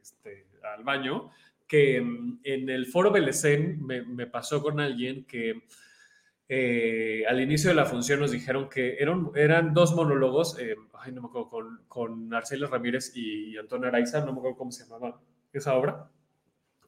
este, 0.00 0.46
al 0.74 0.84
baño, 0.84 1.30
que 1.66 2.00
mm, 2.00 2.40
en 2.44 2.68
el 2.68 2.86
foro 2.86 3.10
Belecén 3.10 3.84
me, 3.84 4.02
me 4.02 4.26
pasó 4.26 4.62
con 4.62 4.80
alguien 4.80 5.24
que 5.24 5.62
eh, 6.46 7.24
al 7.26 7.40
inicio 7.40 7.70
de 7.70 7.76
la 7.76 7.86
función 7.86 8.20
nos 8.20 8.30
dijeron 8.30 8.68
que 8.68 8.96
eran, 8.98 9.30
eran 9.34 9.72
dos 9.72 9.94
monólogos, 9.94 10.58
eh, 10.58 10.76
ay, 10.92 11.12
no 11.12 11.22
me 11.22 11.28
acuerdo, 11.28 11.48
con, 11.48 11.80
con 11.88 12.34
Arcelia 12.34 12.66
Ramírez 12.66 13.12
y 13.16 13.56
Antonio 13.56 13.88
Araiza, 13.88 14.20
no 14.20 14.32
me 14.32 14.38
acuerdo 14.38 14.58
cómo 14.58 14.70
se 14.70 14.84
llamaba 14.84 15.20
esa 15.52 15.74
obra, 15.74 16.10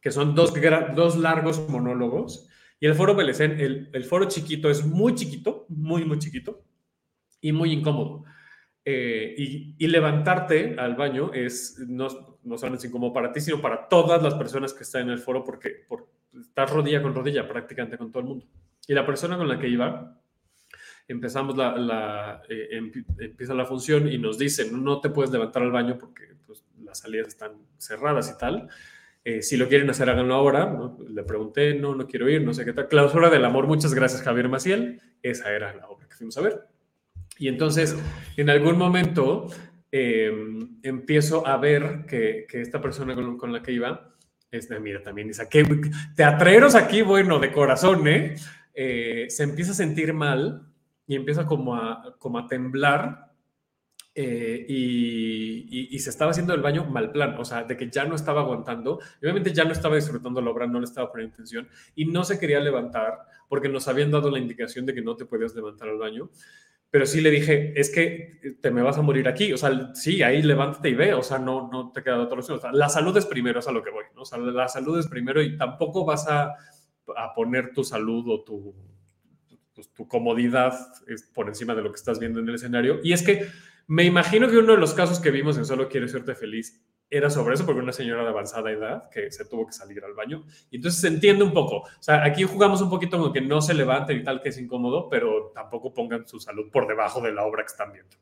que 0.03 0.11
son 0.11 0.35
dos, 0.35 0.53
dos 0.95 1.17
largos 1.17 1.69
monólogos 1.69 2.49
Y 2.79 2.87
el 2.87 2.95
foro 2.95 3.15
Belecén, 3.15 3.59
el, 3.59 3.89
el 3.93 4.05
foro 4.05 4.27
chiquito 4.27 4.69
es 4.71 4.85
muy 4.85 5.15
chiquito, 5.15 5.65
muy, 5.69 6.05
muy 6.05 6.19
chiquito 6.19 6.63
y 7.41 7.53
muy 7.53 7.73
incómodo. 7.73 8.25
Eh, 8.89 9.35
y, 9.37 9.87
levantarte 9.89 10.77
al 10.79 10.95
baño 10.95 11.33
es 11.35 11.77
no, 11.89 12.39
no 12.45 12.57
solamente 12.57 12.87
incómodo 12.87 13.13
para 13.13 13.33
ti, 13.33 13.41
sino 13.41 13.61
para 13.61 13.89
todas 13.89 14.23
las 14.23 14.35
personas 14.35 14.73
que 14.73 14.85
están 14.85 15.03
en 15.03 15.11
el 15.11 15.19
foro 15.19 15.43
porque, 15.43 15.85
porque 15.89 16.07
estás 16.41 16.71
rodilla 16.71 17.03
con 17.03 17.13
rodilla 17.13 17.49
prácticamente 17.49 17.99
con 17.99 18.13
todo 18.13 18.21
el 18.21 18.29
mundo. 18.29 18.47
Y 18.87 18.95
la 18.95 19.05
persona 19.05 19.37
con 19.37 19.49
la 19.49 19.59
que 19.59 19.67
iba, 19.67 20.17
empezamos 21.09 21.57
la, 21.57 22.43
eh, 22.49 22.81
empieza 23.19 23.55
la 23.55 23.67
función 23.67 24.07
y 24.07 24.19
nos 24.19 24.39
dicen, 24.39 24.85
no 24.85 25.01
te 25.01 25.11
puedes 25.11 25.33
levantar 25.33 25.65
al 25.65 25.73
baño 25.73 25.99
porque 25.99 26.37
pues, 26.47 26.65
las 26.85 27.01
salidas 27.01 27.27
están 27.27 27.55
cerradas 27.79 28.33
y 28.33 28.39
tal. 28.39 28.69
Eh, 29.25 29.43
si 29.43 29.57
lo 29.57 29.67
quieren 29.67 29.91
hacer, 29.91 30.09
háganlo 30.09 30.35
ahora. 30.35 30.67
¿no? 30.67 30.97
Le 31.09 31.25
pregunté, 31.25 31.75
no, 31.75 31.97
no 31.97 32.07
quiero 32.07 32.29
ir, 32.29 32.45
no 32.45 32.55
sé 32.55 32.65
qué 32.65 32.73
tal. 32.73 32.87
Clausura 32.87 33.31
del 33.31 33.45
amor, 33.45 33.67
muchas 33.67 33.95
gracias 33.95 34.23
Javier 34.23 34.49
Maciel. 34.49 35.01
Esa 35.23 35.53
era 35.53 35.75
la 35.75 35.89
obra 35.89 36.07
que 36.07 36.15
fuimos 36.15 36.39
a 36.39 36.43
ver. 36.43 36.76
Y 37.39 37.49
entonces, 37.49 37.97
en 38.37 38.51
algún 38.51 38.79
momento, 38.79 39.49
em, 39.91 40.79
empiezo 40.83 41.47
a 41.47 41.57
ver 41.57 42.05
que, 42.09 42.47
que 42.49 42.61
esta 42.61 42.81
persona 42.81 43.15
con, 43.15 43.37
con, 43.37 43.53
la 43.53 43.63
que 43.63 43.73
iba, 43.73 44.15
este, 44.51 44.79
mira, 44.81 45.03
también 45.03 45.29
dice, 45.29 45.47
¿qué 45.51 45.65
teatreros 46.15 46.75
aquí? 46.75 47.03
Bueno, 47.03 47.39
de 47.39 47.53
corazón, 47.53 48.07
¿eh? 48.09 48.37
¿eh? 48.75 49.27
Se 49.29 49.43
empieza 49.43 49.73
a 49.73 49.75
sentir 49.75 50.13
mal 50.13 50.67
y 51.07 51.17
empieza 51.17 51.45
como 51.45 51.75
a, 51.75 52.17
como 52.19 52.39
a 52.39 52.47
temblar 52.47 53.26
eh, 54.19 54.65
y, 54.67 55.95
y, 55.95 55.99
se 55.99 56.09
estaba 56.09 56.31
haciendo 56.31 56.55
el 56.55 56.63
baño 56.63 56.87
mal 56.87 57.13
plan, 57.13 57.37
o 57.39 57.45
sea, 57.45 57.65
de 57.65 57.77
que 57.77 57.91
ya 57.91 58.07
no 58.07 58.15
estaba 58.15 58.41
aguantando, 58.41 58.99
obviamente 59.21 59.53
ya 59.53 59.65
no 59.65 59.73
estaba 59.73 59.97
disfrutando 59.97 60.41
la 60.41 60.51
obra, 60.51 60.67
no 60.67 60.81
le 60.81 60.87
estaba 60.87 61.13
poniendo 61.13 61.35
atención 61.35 61.69
y 61.95 62.07
no 62.07 62.25
se 62.25 62.39
quería 62.39 62.59
levantar 62.61 63.19
porque 63.47 63.69
nos 63.69 63.89
habían 63.89 64.11
dado 64.11 64.31
la 64.31 64.39
indicación 64.39 64.87
de 64.87 64.95
que 64.95 65.03
no 65.03 65.17
te 65.17 65.27
podías 65.27 65.55
levantar 65.55 65.91
al 65.91 65.99
baño 65.99 66.31
pero 66.91 67.05
sí 67.05 67.21
le 67.21 67.31
dije, 67.31 67.79
es 67.79 67.91
que 67.91 68.57
te 68.63 68.71
me 68.71 68.81
vas 68.81 68.97
a 68.97 69.03
morir 69.03 69.29
aquí, 69.29 69.53
o 69.53 69.59
sea, 69.59 69.95
sí, 69.95 70.23
ahí 70.23 70.41
levántate 70.43 70.89
y 70.89 70.95
ve, 70.95 71.13
o 71.13 71.23
sea, 71.23 71.39
no, 71.39 71.69
no 71.71 71.93
te 71.93 72.03
queda 72.03 72.21
otra 72.21 72.39
opción, 72.39 72.57
o 72.57 72.61
sea, 72.61 72.73
la 72.73 72.89
salud 72.89 73.15
es 73.19 73.27
primero, 73.27 73.59
es 73.59 73.69
a 73.69 73.73
lo 73.73 73.83
que 73.83 73.91
voy, 73.91 74.05
¿no? 74.15 74.23
o 74.23 74.25
sea, 74.25 74.39
la 74.39 74.67
salud 74.67 74.99
es 74.99 75.07
primero 75.07 75.43
y 75.43 75.59
tampoco 75.59 76.07
vas 76.07 76.27
a, 76.27 76.55
a 77.17 77.35
poner 77.35 77.75
tu 77.75 77.85
salud 77.85 78.25
o 78.29 78.45
tu, 78.45 78.75
pues, 79.75 79.93
tu 79.93 80.09
comodidad 80.09 80.73
por 81.35 81.49
encima 81.49 81.75
de 81.75 81.83
lo 81.83 81.91
que 81.91 81.97
estás 81.97 82.19
viendo 82.19 82.41
en 82.41 82.49
el 82.49 82.55
escenario. 82.55 82.99
Y 83.03 83.13
es 83.13 83.23
que 83.23 83.47
me 83.87 84.05
imagino 84.05 84.49
que 84.49 84.59
uno 84.59 84.73
de 84.73 84.79
los 84.79 84.95
casos 84.95 85.21
que 85.21 85.31
vimos 85.31 85.57
en 85.59 85.65
Solo 85.65 85.89
Quiero 85.89 86.09
Serte 86.09 86.35
Feliz 86.35 86.83
era 87.09 87.31
sobre 87.31 87.55
eso, 87.55 87.65
porque 87.65 87.81
una 87.81 87.93
señora 87.93 88.25
de 88.25 88.31
avanzada 88.31 88.71
edad 88.73 89.09
que 89.11 89.31
se 89.31 89.45
tuvo 89.45 89.67
que 89.67 89.73
salir 89.73 90.05
al 90.05 90.15
baño. 90.15 90.45
Y 90.71 90.77
entonces 90.77 91.01
se 91.01 91.09
entiende 91.09 91.45
un 91.45 91.53
poco. 91.53 91.77
O 91.77 92.03
sea, 92.03 92.25
aquí 92.25 92.43
jugamos 92.43 92.81
un 92.83 92.91
poquito 92.91 93.19
con 93.19 93.33
que 93.33 93.41
no 93.41 93.61
se 93.63 93.75
levanten 93.75 94.19
y 94.19 94.25
tal, 94.25 94.43
que 94.43 94.49
es 94.49 94.59
incómodo, 94.59 95.09
pero 95.09 95.53
tampoco 95.55 95.95
pongan 95.95 96.27
su 96.27 96.41
salud 96.41 96.69
por 96.73 96.89
debajo 96.89 97.21
de 97.21 97.33
la 97.33 97.45
obra 97.45 97.63
que 97.63 97.71
están 97.71 97.93
viendo. 97.93 98.17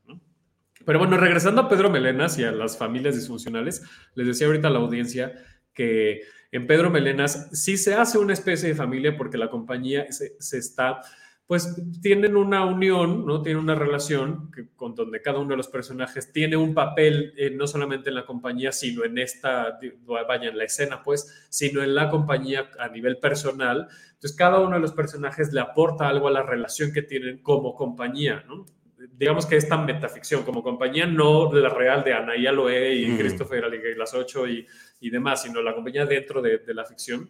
Pero 0.84 0.98
bueno, 0.98 1.16
regresando 1.16 1.62
a 1.62 1.68
Pedro 1.68 1.88
Melenas 1.88 2.38
y 2.38 2.44
a 2.44 2.52
las 2.52 2.76
familias 2.76 3.14
disfuncionales, 3.14 3.82
les 4.14 4.26
decía 4.26 4.48
ahorita 4.48 4.68
a 4.68 4.70
la 4.70 4.80
audiencia 4.80 5.32
que 5.72 6.20
en 6.52 6.66
Pedro 6.66 6.90
Melenas 6.90 7.48
sí 7.52 7.78
se 7.78 7.94
hace 7.94 8.18
una 8.18 8.34
especie 8.34 8.68
de 8.68 8.74
familia 8.74 9.16
porque 9.16 9.38
la 9.38 9.48
compañía 9.48 10.06
se 10.10 10.58
está 10.58 11.00
pues 11.46 11.76
tienen 12.00 12.36
una 12.36 12.64
unión, 12.64 13.26
¿no? 13.26 13.42
Tienen 13.42 13.62
una 13.62 13.74
relación 13.74 14.50
que, 14.50 14.68
con 14.74 14.94
donde 14.94 15.20
cada 15.20 15.40
uno 15.40 15.50
de 15.50 15.58
los 15.58 15.68
personajes 15.68 16.32
tiene 16.32 16.56
un 16.56 16.72
papel, 16.72 17.34
eh, 17.36 17.50
no 17.50 17.66
solamente 17.66 18.08
en 18.08 18.14
la 18.14 18.24
compañía, 18.24 18.72
sino 18.72 19.04
en 19.04 19.18
esta, 19.18 19.78
vaya, 20.26 20.48
en 20.48 20.56
la 20.56 20.64
escena, 20.64 21.02
pues, 21.02 21.46
sino 21.50 21.82
en 21.82 21.94
la 21.94 22.08
compañía 22.08 22.70
a 22.78 22.88
nivel 22.88 23.18
personal. 23.18 23.88
Entonces, 24.14 24.34
cada 24.34 24.60
uno 24.60 24.76
de 24.76 24.80
los 24.80 24.92
personajes 24.92 25.52
le 25.52 25.60
aporta 25.60 26.08
algo 26.08 26.28
a 26.28 26.30
la 26.30 26.42
relación 26.42 26.92
que 26.92 27.02
tienen 27.02 27.42
como 27.42 27.74
compañía, 27.74 28.42
¿no? 28.48 28.64
Digamos 29.12 29.44
que 29.44 29.56
esta 29.56 29.76
metaficción 29.76 30.44
como 30.44 30.62
compañía, 30.62 31.04
no 31.04 31.52
la 31.52 31.68
real 31.68 32.02
de 32.04 32.14
Anaí 32.14 32.46
Aloe 32.46 32.94
y 32.94 33.18
Christopher 33.18 33.64
y 33.74 33.98
las 33.98 34.14
ocho 34.14 34.48
y, 34.48 34.66
y, 34.98 35.10
demás, 35.10 35.42
sino 35.42 35.60
la 35.60 35.74
compañía 35.74 36.06
dentro 36.06 36.40
de, 36.40 36.58
de 36.58 36.72
la 36.72 36.86
ficción. 36.86 37.28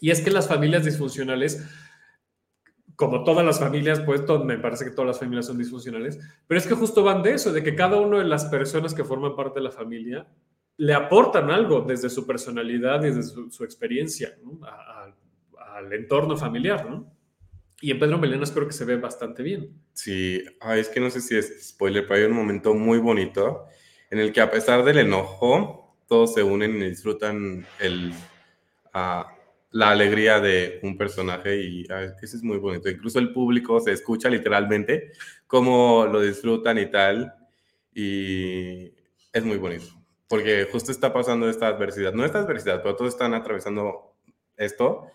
Y 0.00 0.10
es 0.10 0.20
que 0.20 0.32
las 0.32 0.48
familias 0.48 0.84
disfuncionales 0.84 1.64
como 2.96 3.24
todas 3.24 3.44
las 3.44 3.60
familias, 3.60 4.00
pues 4.00 4.22
me 4.44 4.58
parece 4.58 4.86
que 4.86 4.90
todas 4.90 5.08
las 5.08 5.18
familias 5.18 5.46
son 5.46 5.58
disfuncionales, 5.58 6.18
pero 6.46 6.58
es 6.58 6.66
que 6.66 6.74
justo 6.74 7.04
van 7.04 7.22
de 7.22 7.34
eso, 7.34 7.52
de 7.52 7.62
que 7.62 7.74
cada 7.74 8.00
una 8.00 8.18
de 8.18 8.24
las 8.24 8.46
personas 8.46 8.94
que 8.94 9.04
forman 9.04 9.36
parte 9.36 9.60
de 9.60 9.64
la 9.64 9.70
familia 9.70 10.26
le 10.78 10.94
aportan 10.94 11.50
algo 11.50 11.82
desde 11.82 12.10
su 12.10 12.26
personalidad 12.26 13.02
y 13.04 13.10
desde 13.10 13.50
su, 13.50 13.64
experiencia 13.64 14.36
al 15.74 15.92
entorno 15.92 16.36
familiar, 16.36 16.88
¿no? 16.88 17.12
Y 17.80 17.90
en 17.90 17.98
Pedro 17.98 18.18
Melenas 18.18 18.50
creo 18.50 18.66
que 18.66 18.72
se 18.72 18.86
ve 18.86 18.96
bastante 18.96 19.42
bien. 19.42 19.70
Sí, 19.92 20.42
es 20.74 20.88
que 20.88 21.00
no 21.00 21.10
sé 21.10 21.20
si 21.20 21.36
es 21.36 21.68
spoiler, 21.68 22.06
pero 22.06 22.20
hay 22.20 22.30
un 22.30 22.36
momento 22.36 22.74
muy 22.74 22.98
bonito 22.98 23.66
en 24.10 24.18
el 24.18 24.32
que 24.32 24.40
a 24.40 24.50
pesar 24.50 24.82
del 24.84 24.98
enojo, 24.98 25.96
todos 26.06 26.32
se 26.34 26.42
unen 26.42 26.76
y 26.76 26.88
disfrutan 26.88 27.66
el, 27.80 28.12
uh, 28.94 29.35
la 29.76 29.90
alegría 29.90 30.40
de 30.40 30.80
un 30.82 30.96
personaje 30.96 31.60
y 31.60 31.82
eso 31.82 32.36
es 32.36 32.42
muy 32.42 32.56
bonito. 32.56 32.88
Incluso 32.88 33.18
el 33.18 33.30
público 33.34 33.78
se 33.78 33.92
escucha 33.92 34.30
literalmente 34.30 35.12
cómo 35.46 36.06
lo 36.06 36.22
disfrutan 36.22 36.78
y 36.78 36.86
tal. 36.90 37.34
Y 37.92 38.94
es 39.30 39.44
muy 39.44 39.58
bonito. 39.58 39.84
Porque 40.28 40.66
justo 40.72 40.90
está 40.90 41.12
pasando 41.12 41.50
esta 41.50 41.68
adversidad. 41.68 42.14
No 42.14 42.24
esta 42.24 42.38
adversidad, 42.38 42.82
pero 42.82 42.96
todos 42.96 43.12
están 43.12 43.34
atravesando 43.34 44.16
esto. 44.56 45.08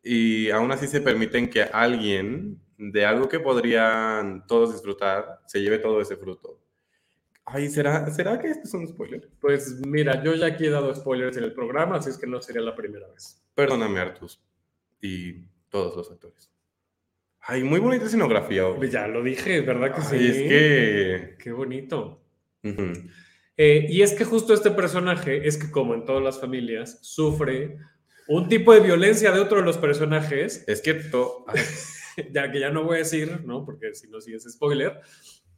Y 0.00 0.48
aún 0.50 0.70
así 0.70 0.86
se 0.86 1.00
permiten 1.00 1.50
que 1.50 1.64
alguien 1.64 2.60
de 2.78 3.04
algo 3.04 3.28
que 3.28 3.40
podrían 3.40 4.46
todos 4.46 4.72
disfrutar 4.72 5.40
se 5.46 5.60
lleve 5.60 5.78
todo 5.78 6.00
ese 6.00 6.16
fruto. 6.16 6.60
Ay, 7.46 7.68
¿será, 7.68 8.10
¿será 8.10 8.38
que 8.38 8.48
esto 8.48 8.62
es 8.64 8.74
un 8.74 8.88
spoiler? 8.88 9.28
Pues 9.40 9.80
mira, 9.86 10.22
yo 10.22 10.34
ya 10.34 10.46
aquí 10.46 10.66
he 10.66 10.70
dado 10.70 10.94
spoilers 10.94 11.36
en 11.36 11.44
el 11.44 11.52
programa, 11.52 11.96
así 11.96 12.10
es 12.10 12.18
que 12.18 12.26
no 12.26 12.40
sería 12.40 12.62
la 12.62 12.74
primera 12.74 13.06
vez. 13.08 13.42
Perdóname, 13.54 14.00
Artus. 14.00 14.42
Y 15.00 15.44
todos 15.68 15.94
los 15.96 16.10
actores. 16.10 16.50
Ay, 17.40 17.62
muy 17.62 17.80
bonita 17.80 18.06
escenografía. 18.06 18.64
Pues 18.74 18.90
ya 18.90 19.06
lo 19.06 19.22
dije, 19.22 19.60
¿verdad 19.60 19.94
que 19.94 20.00
sí? 20.00 20.16
Es 20.16 20.36
que... 20.36 21.36
Qué 21.38 21.52
bonito. 21.52 22.22
Eh, 23.56 23.86
y 23.90 24.00
es 24.00 24.14
que 24.14 24.24
justo 24.24 24.54
este 24.54 24.70
personaje 24.70 25.46
es 25.46 25.58
que 25.58 25.70
como 25.70 25.94
en 25.94 26.06
todas 26.06 26.22
las 26.22 26.40
familias, 26.40 26.98
sufre 27.02 27.76
un 28.26 28.48
tipo 28.48 28.72
de 28.72 28.80
violencia 28.80 29.30
de 29.30 29.40
otro 29.40 29.58
de 29.58 29.64
los 29.64 29.76
personajes. 29.76 30.64
Es 30.66 30.80
que 30.80 30.98
ya 32.32 32.50
que 32.50 32.60
ya 32.60 32.70
no 32.70 32.84
voy 32.84 32.96
a 32.96 32.98
decir, 32.98 33.42
¿no? 33.44 33.66
Porque 33.66 33.94
si 33.94 34.08
no, 34.08 34.22
sí 34.22 34.32
es 34.32 34.44
spoiler. 34.50 35.00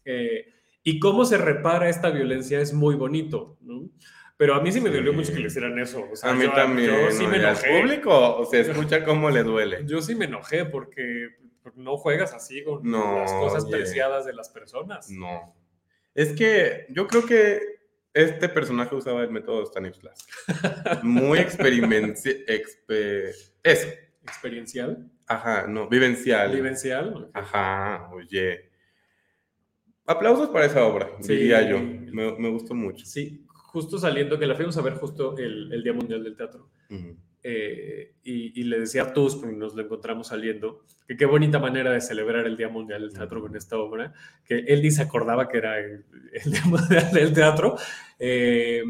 Eh, 0.04 0.55
y 0.86 1.00
cómo 1.00 1.24
se 1.24 1.36
repara 1.36 1.88
esta 1.88 2.10
violencia 2.10 2.60
es 2.60 2.72
muy 2.72 2.94
bonito, 2.94 3.58
¿no? 3.60 3.90
Pero 4.36 4.54
a 4.54 4.60
mí 4.60 4.70
sí 4.70 4.80
me 4.80 4.88
dolió 4.88 5.12
mucho 5.12 5.32
que 5.32 5.40
le 5.40 5.48
hicieran 5.48 5.76
eso. 5.80 6.06
a 6.22 6.32
mí 6.32 6.46
también. 6.54 6.90
Yo 6.90 7.10
sí 7.10 7.26
me 7.26 7.38
enojé. 7.38 7.80
público 7.80 8.46
se 8.48 8.60
escucha 8.60 9.04
cómo 9.04 9.28
le 9.28 9.42
duele. 9.42 9.80
Yo 9.84 10.00
sí 10.00 10.14
me 10.14 10.26
enojé 10.26 10.64
porque 10.64 11.30
no 11.74 11.96
juegas 11.96 12.32
así 12.34 12.62
con 12.62 12.88
las 12.92 13.32
cosas 13.32 13.64
preciadas 13.66 14.26
de 14.26 14.34
las 14.34 14.48
personas. 14.48 15.10
No. 15.10 15.56
Es 16.14 16.32
que 16.34 16.86
yo 16.90 17.08
creo 17.08 17.26
que 17.26 17.60
este 18.14 18.48
personaje 18.48 18.94
usaba 18.94 19.24
el 19.24 19.30
método 19.30 19.66
Stanislas. 19.66 20.24
Muy 21.02 21.40
experimental. 21.40 22.14
eso. 23.64 23.88
¿Experiencial? 24.22 25.10
Ajá, 25.26 25.66
no, 25.66 25.88
vivencial. 25.88 26.54
¿Vivencial? 26.54 27.28
Ajá, 27.34 28.08
oye. 28.12 28.65
Aplausos 30.06 30.48
para 30.50 30.66
esa 30.66 30.84
obra, 30.84 31.10
diría 31.20 31.68
yo. 31.68 31.80
Me, 31.80 32.38
me, 32.38 32.48
gustó 32.48 32.74
mucho. 32.74 33.04
Sí, 33.04 33.44
justo 33.48 33.98
saliendo, 33.98 34.38
que 34.38 34.46
la 34.46 34.54
fuimos 34.54 34.76
a 34.76 34.82
ver 34.82 34.94
justo 34.94 35.36
el, 35.36 35.72
el 35.72 35.82
Día 35.82 35.92
Mundial 35.92 36.22
del 36.22 36.36
Teatro. 36.36 36.68
Eh, 37.48 38.14
y, 38.24 38.60
y, 38.60 38.64
le 38.64 38.80
decía 38.80 39.02
a 39.02 39.12
Tus, 39.12 39.36
porque 39.36 39.54
nos 39.54 39.74
lo 39.74 39.82
encontramos 39.82 40.28
saliendo, 40.28 40.84
que 41.06 41.16
qué 41.16 41.26
bonita 41.26 41.60
manera 41.60 41.92
de 41.92 42.00
celebrar 42.00 42.44
el 42.46 42.56
Día 42.56 42.68
Mundial 42.68 43.02
del 43.02 43.12
Teatro 43.12 43.40
con 43.40 43.54
esta 43.54 43.78
obra, 43.78 44.12
que 44.44 44.58
él 44.66 44.82
ni 44.82 44.90
se 44.90 45.02
acordaba 45.02 45.48
que 45.48 45.58
era 45.58 45.78
el, 45.78 46.04
Día 46.44 46.64
Mundial 46.64 47.12
del 47.12 47.32
Teatro, 47.32 47.76
eh, 48.18 48.82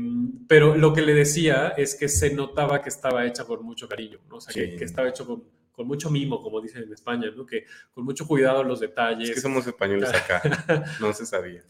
pero 0.49 0.75
lo 0.75 0.95
que 0.95 1.03
le 1.03 1.13
decía 1.13 1.75
es 1.77 1.95
que 1.97 2.09
se 2.09 2.35
notaba 2.35 2.81
que 2.81 2.89
estaba 2.89 3.27
hecha 3.27 3.45
con 3.45 3.63
mucho 3.63 3.89
cariño, 3.89 4.21
¿no? 4.31 4.37
o 4.37 4.41
sea, 4.41 4.55
que, 4.55 4.77
que, 4.77 4.85
estaba 4.85 5.09
hecho 5.09 5.27
con, 5.27 5.45
con 5.77 5.87
mucho 5.87 6.11
mimo, 6.11 6.43
como 6.43 6.61
dicen 6.63 6.85
en 6.85 6.93
España, 6.93 7.31
¿no? 7.37 7.45
que 7.45 7.67
con 7.93 8.05
mucho 8.05 8.27
cuidado 8.27 8.65
los 8.65 8.81
detalles. 8.81 9.29
Es 9.29 9.35
que 9.35 9.41
somos 9.43 9.67
españoles 9.67 10.11
acá, 10.15 10.85
no 11.01 11.13
se 11.13 11.27
sabía. 11.27 11.63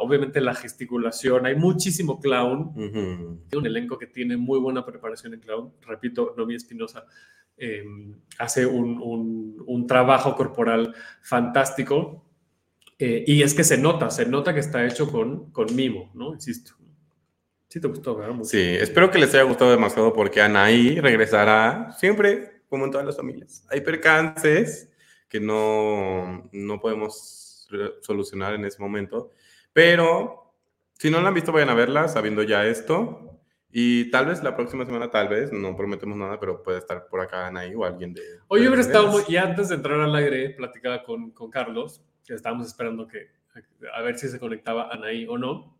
obviamente 0.00 0.40
la 0.40 0.54
gesticulación, 0.54 1.46
hay 1.46 1.54
muchísimo 1.54 2.20
clown, 2.20 2.72
un 2.74 3.66
elenco 3.66 3.96
que 3.96 4.08
tiene 4.08 4.36
muy 4.36 4.58
buena 4.58 4.84
preparación 4.84 5.32
en 5.34 5.40
clown, 5.40 5.72
repito, 5.82 6.34
Nomi 6.36 6.56
Espinosa 6.56 7.06
em, 7.56 8.16
hace 8.38 8.66
un, 8.66 9.62
un, 9.64 9.86
trabajo 9.86 10.34
corporal 10.34 10.92
fantástico. 11.22 12.24
Eh, 12.98 13.24
y 13.26 13.42
es 13.42 13.54
que 13.54 13.64
se 13.64 13.76
nota, 13.76 14.08
se 14.10 14.24
nota 14.24 14.54
que 14.54 14.60
está 14.60 14.84
hecho 14.86 15.10
con, 15.10 15.50
con 15.50 15.74
mimo, 15.74 16.10
¿no? 16.14 16.32
Insisto. 16.32 16.72
Sí 17.68 17.80
te 17.80 17.88
gustó, 17.88 18.16
¿verdad? 18.16 18.36
Sí, 18.44 18.60
espero 18.60 19.10
que 19.10 19.18
les 19.18 19.34
haya 19.34 19.42
gustado 19.42 19.72
demasiado 19.72 20.12
porque 20.12 20.40
Anaí 20.40 21.00
regresará 21.00 21.90
siempre 21.98 22.53
como 22.74 22.86
en 22.86 22.90
todas 22.90 23.06
las 23.06 23.16
familias. 23.16 23.64
Hay 23.70 23.82
percances 23.82 24.90
que 25.28 25.38
no, 25.38 26.48
no 26.50 26.80
podemos 26.80 27.68
solucionar 28.00 28.54
en 28.54 28.64
ese 28.64 28.82
momento, 28.82 29.30
pero 29.72 30.52
si 30.98 31.08
no 31.08 31.20
la 31.20 31.28
han 31.28 31.34
visto, 31.34 31.52
vayan 31.52 31.68
a 31.68 31.74
verla 31.74 32.08
sabiendo 32.08 32.42
ya 32.42 32.66
esto. 32.66 33.40
Y 33.70 34.10
tal 34.10 34.26
vez 34.26 34.42
la 34.42 34.56
próxima 34.56 34.84
semana, 34.84 35.08
tal 35.08 35.28
vez, 35.28 35.52
no 35.52 35.76
prometemos 35.76 36.16
nada, 36.18 36.40
pero 36.40 36.64
puede 36.64 36.78
estar 36.78 37.06
por 37.06 37.20
acá 37.20 37.46
Anaí 37.46 37.76
o 37.76 37.84
alguien 37.84 38.12
de... 38.12 38.22
Hoy 38.48 38.66
hubiera 38.66 38.80
estado, 38.80 39.22
y 39.28 39.36
antes 39.36 39.68
de 39.68 39.76
entrar 39.76 40.00
al 40.00 40.14
aire, 40.16 40.50
platicaba 40.50 41.04
con, 41.04 41.30
con 41.30 41.48
Carlos, 41.48 42.02
que 42.26 42.34
estábamos 42.34 42.66
esperando 42.66 43.06
que, 43.06 43.28
a 43.94 44.02
ver 44.02 44.18
si 44.18 44.26
se 44.26 44.40
conectaba 44.40 44.88
Anaí 44.90 45.28
o 45.28 45.38
no. 45.38 45.78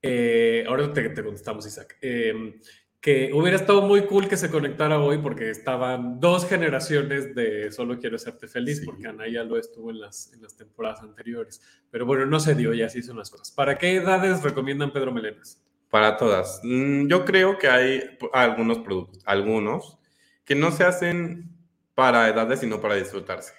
Eh, 0.00 0.64
ahora 0.66 0.90
te, 0.90 1.10
te, 1.10 1.22
contestamos, 1.22 1.66
Isaac. 1.66 1.98
Eh, 2.00 2.60
que 3.06 3.30
hubiera 3.32 3.56
estado 3.56 3.82
muy 3.82 4.04
cool 4.06 4.26
que 4.26 4.36
se 4.36 4.50
conectara 4.50 4.98
hoy 4.98 5.18
porque 5.18 5.48
estaban 5.48 6.18
dos 6.18 6.44
generaciones 6.44 7.36
de 7.36 7.70
Solo 7.70 8.00
quiero 8.00 8.16
hacerte 8.16 8.48
feliz, 8.48 8.80
sí. 8.80 8.84
porque 8.84 9.06
Ana 9.06 9.28
ya 9.28 9.44
lo 9.44 9.56
estuvo 9.58 9.92
en 9.92 10.00
las, 10.00 10.32
en 10.32 10.42
las 10.42 10.56
temporadas 10.56 11.02
anteriores. 11.02 11.62
Pero 11.88 12.04
bueno, 12.04 12.26
no 12.26 12.40
se 12.40 12.56
dio 12.56 12.74
y 12.74 12.82
así 12.82 13.04
son 13.04 13.16
las 13.16 13.30
cosas. 13.30 13.52
¿Para 13.52 13.78
qué 13.78 13.94
edades 13.94 14.42
recomiendan 14.42 14.92
Pedro 14.92 15.12
Melenas? 15.12 15.62
Para 15.88 16.16
todas. 16.16 16.60
Mm, 16.64 17.06
yo 17.06 17.24
creo 17.24 17.58
que 17.58 17.68
hay 17.68 18.02
algunos 18.32 18.80
productos, 18.80 19.22
algunos, 19.24 19.98
que 20.44 20.56
no 20.56 20.72
se 20.72 20.82
hacen 20.82 21.48
para 21.94 22.28
edades, 22.28 22.58
sino 22.58 22.80
para 22.80 22.96
disfrutarse. 22.96 23.54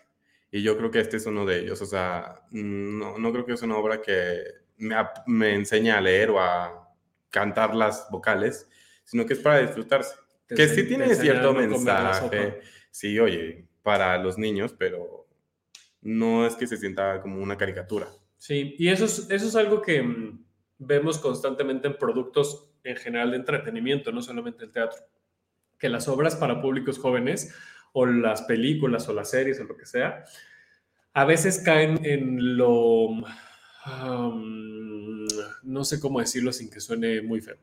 Y 0.52 0.62
yo 0.62 0.78
creo 0.78 0.91
que 0.91 1.00
este 1.00 1.16
es 1.16 1.26
uno 1.26 1.45
de 1.45 1.62
ellos. 1.62 1.82
O 1.82 1.86
sea, 1.86 2.41
mm, 2.52 3.00
no, 3.00 3.18
no 3.18 3.32
creo 3.32 3.45
que 3.45 3.54
es 3.54 3.62
una 3.62 3.78
obra 3.78 4.02
que 4.02 4.43
me, 4.76 4.98
me 5.26 5.56
enseñe 5.56 5.91
a 5.91 6.02
leer 6.02 6.32
o 6.32 6.41
a 6.41 6.93
cantar 7.30 7.74
las 7.76 8.10
vocales, 8.12 8.68
sino 9.08 9.26
que 9.26 9.34
es 9.34 9.39
para 9.39 9.60
disfrutarse. 9.60 10.16
Te 10.45 10.55
que 10.55 10.68
sí 10.68 10.84
tiene 10.84 11.16
cierto 11.16 11.53
mensaje. 11.53 12.60
Sí, 12.91 13.18
oye, 13.20 13.66
para 13.82 14.18
los 14.18 14.38
niños, 14.38 14.76
pero 14.78 15.28
no 16.01 16.45
es 16.45 16.55
que 16.55 16.68
se 16.68 16.78
sienta 16.78 17.22
como 17.22 17.41
una 17.41 17.58
caricatura. 17.58 18.08
Sí, 18.38 18.76
y 18.78 18.89
eso 18.89 19.05
es, 19.05 19.28
eso 19.30 19.47
es 19.47 19.55
algo 19.55 19.82
que 19.82 20.01
mm, 20.01 20.45
vemos 20.80 21.20
constantemente 21.20 21.88
en 21.88 21.97
productos 21.97 22.74
en 22.84 22.97
general 22.97 23.32
de 23.32 23.38
entretenimiento, 23.38 24.12
no 24.12 24.22
solamente 24.22 24.66
el 24.66 24.72
teatro. 24.72 24.99
Que 25.80 25.89
las 25.89 26.08
obras 26.08 26.36
para 26.36 26.62
públicos 26.62 26.99
jóvenes 26.99 27.55
o 27.93 28.05
las 28.05 28.41
películas 28.41 29.08
o 29.08 29.14
las 29.14 29.32
series 29.32 29.60
o 29.62 29.64
lo 29.64 29.78
que 29.78 29.86
sea, 29.86 30.26
a 31.14 31.26
veces 31.26 31.62
caen 31.64 31.99
en 32.03 32.58
lo, 32.58 33.05
um, 33.86 35.28
no 35.64 35.86
sé 35.86 35.99
cómo 35.99 36.20
decirlo 36.20 36.51
sin 36.51 36.70
que 36.70 36.82
suene 36.82 37.22
muy 37.22 37.39
feo. 37.39 37.58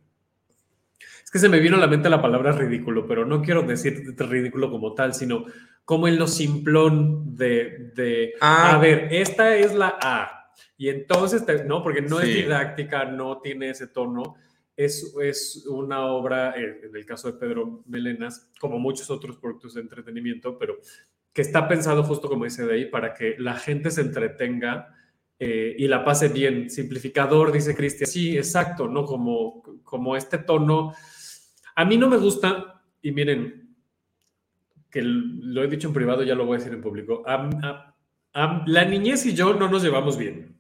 Que 1.34 1.40
se 1.40 1.48
me 1.48 1.58
vino 1.58 1.74
a 1.74 1.80
la 1.80 1.88
mente 1.88 2.08
la 2.08 2.22
palabra 2.22 2.52
ridículo, 2.52 3.08
pero 3.08 3.26
no 3.26 3.42
quiero 3.42 3.62
decir 3.62 4.14
ridículo 4.16 4.70
como 4.70 4.94
tal, 4.94 5.14
sino 5.14 5.46
como 5.84 6.06
en 6.06 6.16
lo 6.16 6.28
simplón 6.28 7.34
de, 7.34 7.90
de 7.96 8.34
ah. 8.40 8.76
a 8.76 8.78
ver, 8.78 9.08
esta 9.10 9.56
es 9.56 9.74
la 9.74 9.98
A. 10.00 10.52
Y 10.76 10.90
entonces, 10.90 11.42
no, 11.66 11.82
porque 11.82 12.02
no 12.02 12.20
sí. 12.20 12.28
es 12.28 12.36
didáctica, 12.36 13.06
no 13.06 13.40
tiene 13.40 13.70
ese 13.70 13.88
tono. 13.88 14.36
Es, 14.76 15.12
es 15.20 15.66
una 15.66 16.06
obra, 16.06 16.54
eh, 16.56 16.82
en 16.84 16.94
el 16.94 17.04
caso 17.04 17.32
de 17.32 17.36
Pedro 17.36 17.82
Melenas, 17.88 18.52
como 18.60 18.78
muchos 18.78 19.10
otros 19.10 19.36
productos 19.36 19.74
de 19.74 19.80
entretenimiento, 19.80 20.56
pero 20.56 20.76
que 21.32 21.42
está 21.42 21.66
pensado 21.66 22.04
justo 22.04 22.28
como 22.28 22.44
dice 22.44 22.64
de 22.64 22.74
ahí, 22.74 22.84
para 22.84 23.12
que 23.12 23.34
la 23.38 23.56
gente 23.56 23.90
se 23.90 24.02
entretenga 24.02 24.94
eh, 25.40 25.74
y 25.76 25.88
la 25.88 26.04
pase 26.04 26.28
bien. 26.28 26.70
Simplificador, 26.70 27.50
dice 27.50 27.74
Cristian. 27.74 28.08
Sí, 28.08 28.36
exacto, 28.36 28.86
¿no? 28.86 29.04
Como, 29.04 29.64
como 29.82 30.14
este 30.14 30.38
tono. 30.38 30.94
A 31.74 31.84
mí 31.84 31.96
no 31.96 32.08
me 32.08 32.16
gusta, 32.16 32.82
y 33.02 33.12
miren, 33.12 33.76
que 34.90 35.02
lo 35.02 35.64
he 35.64 35.68
dicho 35.68 35.88
en 35.88 35.94
privado, 35.94 36.22
ya 36.22 36.34
lo 36.34 36.46
voy 36.46 36.56
a 36.56 36.58
decir 36.58 36.72
en 36.72 36.80
público. 36.80 37.22
A, 37.26 37.50
a, 37.62 37.96
a, 38.34 38.64
la 38.66 38.84
niñez 38.84 39.26
y 39.26 39.34
yo 39.34 39.54
no 39.54 39.68
nos 39.68 39.82
llevamos 39.82 40.16
bien. 40.16 40.56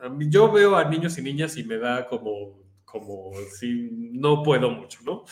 A 0.00 0.08
mí, 0.08 0.26
yo 0.28 0.52
veo 0.52 0.76
a 0.76 0.84
niños 0.84 1.16
y 1.18 1.22
niñas 1.22 1.56
y 1.56 1.64
me 1.64 1.78
da 1.78 2.06
como, 2.06 2.62
como 2.84 3.32
si 3.58 3.90
no 4.12 4.42
puedo 4.42 4.70
mucho, 4.70 5.00
¿no? 5.04 5.24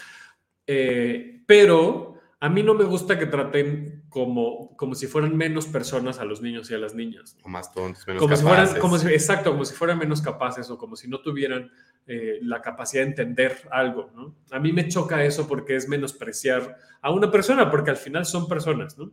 Eh, 0.67 1.43
pero 1.47 2.15
a 2.41 2.49
mí 2.49 2.63
no 2.63 2.75
me 2.75 2.85
gusta 2.85 3.19
que 3.19 3.27
traten 3.27 4.05
como, 4.09 4.77
como 4.77 4.95
si 4.95 5.07
fueran 5.07 5.37
menos 5.37 5.67
personas 5.67 6.19
a 6.19 6.25
los 6.25 6.41
niños 6.41 6.71
y 6.71 6.75
a 6.75 6.79
las 6.79 6.95
niñas. 6.95 7.37
O 7.45 7.49
más 7.49 7.73
tontos, 7.73 8.07
menos 8.07 8.21
como 8.21 8.35
capaces. 8.35 8.41
Si 8.41 8.47
fueran, 8.47 8.81
como 8.81 8.99
si, 8.99 9.09
exacto, 9.09 9.51
como 9.53 9.65
si 9.65 9.75
fueran 9.75 9.99
menos 9.99 10.21
capaces 10.21 10.69
o 10.71 10.79
como 10.79 10.97
si 10.97 11.09
no 11.09 11.21
tuvieran 11.21 11.71
eh, 12.07 12.39
la 12.43 12.61
capacidad 12.61 13.03
de 13.03 13.11
entender 13.11 13.57
algo, 13.71 14.11
¿no? 14.15 14.37
A 14.51 14.59
mí 14.59 14.73
me 14.73 14.89
choca 14.89 15.25
eso 15.25 15.47
porque 15.47 15.77
es 15.77 15.89
menospreciar 15.89 16.77
a 17.01 17.11
una 17.11 17.31
persona, 17.31 17.71
porque 17.71 17.91
al 17.91 17.97
final 17.97 18.25
son 18.27 18.49
personas, 18.49 18.99
¿no? 18.99 19.13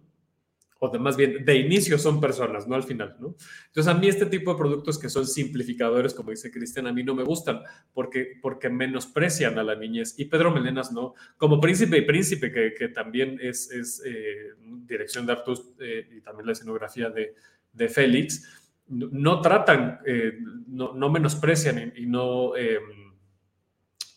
o 0.80 0.90
de, 0.90 0.98
más 0.98 1.18
bien 1.18 1.44
de 1.46 1.56
inicio 1.58 1.98
son 1.98 2.20
personas, 2.22 2.68
no 2.68 2.76
al 2.76 2.84
final, 2.84 3.16
¿no? 3.20 3.36
Entonces 3.68 3.88
a 3.88 3.94
mí 3.94 4.08
este 4.08 4.26
tipo 4.26 4.54
de 4.54 4.58
productos 4.58 4.98
que 4.98 5.10
son 5.10 5.28
simplificadores, 5.28 6.14
como 6.14 6.32
dice 6.32 6.52
Cristian, 6.52 6.88
a 6.88 6.94
mí 6.94 7.04
no 7.04 7.14
me 7.14 7.24
gustan 7.24 7.62
porque, 7.94 8.38
porque 8.42 8.70
menosprecian 8.70 9.60
a 9.60 9.64
la 9.64 9.76
niñez. 9.76 10.16
Y 10.18 10.26
Pedro 10.26 10.52
Melenas 10.52 10.92
no, 10.92 11.16
como 11.38 11.60
príncipe 11.60 11.98
y 11.98 12.02
príncipe, 12.02 12.52
que, 12.52 12.74
que 12.74 12.88
también 12.88 13.38
es, 13.42 13.70
es 13.72 14.02
eh, 14.06 14.54
dirección 14.86 15.26
de 15.26 15.34
Artus 15.34 15.70
eh, 15.80 16.08
y 16.18 16.22
también 16.22 16.48
la 16.48 16.54
escenografía 16.54 17.10
de, 17.10 17.36
de 17.74 17.90
Félix, 17.90 18.69
no, 18.90 19.42
tratan, 19.42 20.00
eh, 20.06 20.38
no, 20.68 20.94
no, 20.94 21.10
menosprecian 21.10 21.94
y, 21.96 22.04
y 22.04 22.06
no... 22.06 22.56
Em, 22.56 22.82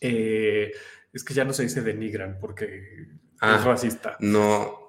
es 0.01 1.23
que 1.23 1.33
ya 1.33 1.45
no 1.45 1.53
se 1.53 1.63
dice 1.63 1.81
denigran 1.81 2.37
porque 2.41 3.07
ah, 3.39 3.55
es 3.57 3.63
racista. 3.63 4.17
No, 4.19 4.83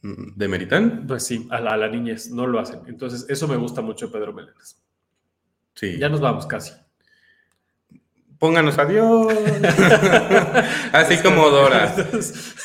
¿Demeritan? 0.00 1.06
Pues 1.06 1.24
sí, 1.24 1.48
a 1.50 1.60
la, 1.60 1.72
a 1.72 1.76
la, 1.76 1.88
niñez, 1.88 2.30
no 2.30 2.46
lo 2.46 2.60
hacen. 2.60 2.80
Entonces, 2.86 3.26
eso 3.28 3.48
me 3.48 3.56
gusta 3.56 3.80
mucho 3.80 4.12
Pedro 4.12 4.32
Meléndez. 4.32 4.76
Sí. 5.74 5.98
Ya 5.98 6.08
nos 6.08 6.20
vamos 6.20 6.46
casi. 6.46 6.72
Pónganos 8.38 8.78
adiós. 8.78 9.32
Así 10.92 11.18
como 11.22 11.50
Dora. 11.50 11.94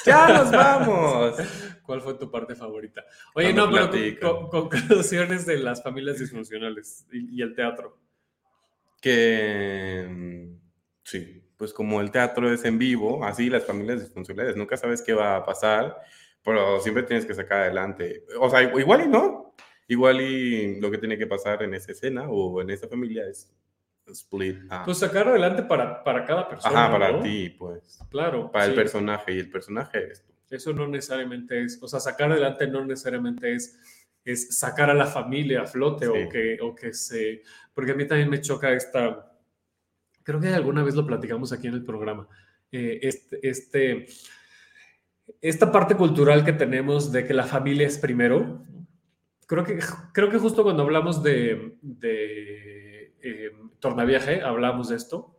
ya 0.05 0.27
nos 0.27 0.51
vamos. 0.51 1.35
¿Cuál 1.83 2.01
fue 2.01 2.13
tu 2.13 2.31
parte 2.31 2.55
favorita? 2.55 3.03
Oye, 3.35 3.53
no, 3.53 3.69
pero 3.69 3.89
con, 4.19 4.49
con, 4.49 4.69
conclusiones 4.69 5.45
de 5.45 5.57
las 5.57 5.83
familias 5.83 6.19
disfuncionales 6.19 7.05
y, 7.11 7.39
y 7.39 7.41
el 7.41 7.55
teatro. 7.55 7.97
Que 9.01 10.07
mm, 10.09 10.59
sí, 11.03 11.43
pues 11.57 11.73
como 11.73 11.99
el 11.99 12.11
teatro 12.11 12.51
es 12.53 12.63
en 12.63 12.77
vivo, 12.77 13.25
así 13.25 13.49
las 13.49 13.65
familias 13.65 13.99
disfuncionales, 13.99 14.55
nunca 14.55 14.77
sabes 14.77 15.01
qué 15.01 15.13
va 15.13 15.35
a 15.35 15.45
pasar 15.45 15.97
pero 16.43 16.79
siempre 16.81 17.03
tienes 17.03 17.25
que 17.25 17.33
sacar 17.33 17.61
adelante. 17.61 18.25
O 18.39 18.49
sea, 18.49 18.61
igual 18.61 19.05
y 19.05 19.07
no. 19.07 19.55
Igual 19.87 20.21
y 20.21 20.79
lo 20.79 20.91
que 20.91 20.97
tiene 20.97 21.17
que 21.17 21.27
pasar 21.27 21.63
en 21.63 21.73
esa 21.73 21.91
escena 21.91 22.29
o 22.29 22.61
en 22.61 22.69
esa 22.69 22.87
familia 22.87 23.27
es 23.27 23.51
split. 24.07 24.59
Ah. 24.69 24.83
Pues 24.85 24.97
sacar 24.99 25.27
adelante 25.27 25.63
para, 25.63 26.03
para 26.03 26.25
cada 26.25 26.47
persona. 26.47 26.85
Ajá, 26.85 26.91
para 26.91 27.11
¿no? 27.11 27.21
ti, 27.21 27.49
pues. 27.49 27.99
Claro. 28.09 28.51
Para 28.51 28.65
sí. 28.65 28.71
el 28.71 28.75
personaje 28.75 29.33
y 29.33 29.39
el 29.39 29.49
personaje 29.49 29.97
eres 29.97 30.23
tú. 30.23 30.33
Eso 30.49 30.73
no 30.73 30.87
necesariamente 30.87 31.63
es, 31.63 31.79
o 31.81 31.87
sea, 31.87 31.99
sacar 31.99 32.31
adelante 32.31 32.67
no 32.67 32.85
necesariamente 32.85 33.53
es, 33.53 33.79
es 34.23 34.57
sacar 34.57 34.89
a 34.89 34.93
la 34.93 35.07
familia 35.07 35.63
a 35.63 35.65
flote 35.65 36.05
sí. 36.05 36.11
o, 36.11 36.29
que, 36.29 36.57
o 36.61 36.75
que 36.75 36.93
se... 36.93 37.41
Porque 37.73 37.91
a 37.91 37.95
mí 37.95 38.05
también 38.05 38.29
me 38.29 38.41
choca 38.41 38.71
esta... 38.71 39.31
Creo 40.21 40.39
que 40.39 40.49
alguna 40.49 40.83
vez 40.83 40.95
lo 40.95 41.07
platicamos 41.07 41.51
aquí 41.51 41.67
en 41.67 41.73
el 41.73 41.83
programa. 41.83 42.27
Eh, 42.71 42.99
este... 43.01 43.39
este 43.47 44.07
esta 45.41 45.71
parte 45.71 45.95
cultural 45.95 46.43
que 46.43 46.53
tenemos 46.53 47.11
de 47.11 47.25
que 47.25 47.33
la 47.33 47.45
familia 47.45 47.87
es 47.87 47.97
primero, 47.97 48.63
creo 49.47 49.63
que, 49.63 49.79
creo 50.13 50.29
que 50.29 50.37
justo 50.37 50.63
cuando 50.63 50.83
hablamos 50.83 51.23
de, 51.23 51.77
de 51.81 53.15
eh, 53.21 53.51
Tornaviaje, 53.83 54.41
hablamos 54.41 54.87
de 54.87 54.95
esto, 54.95 55.37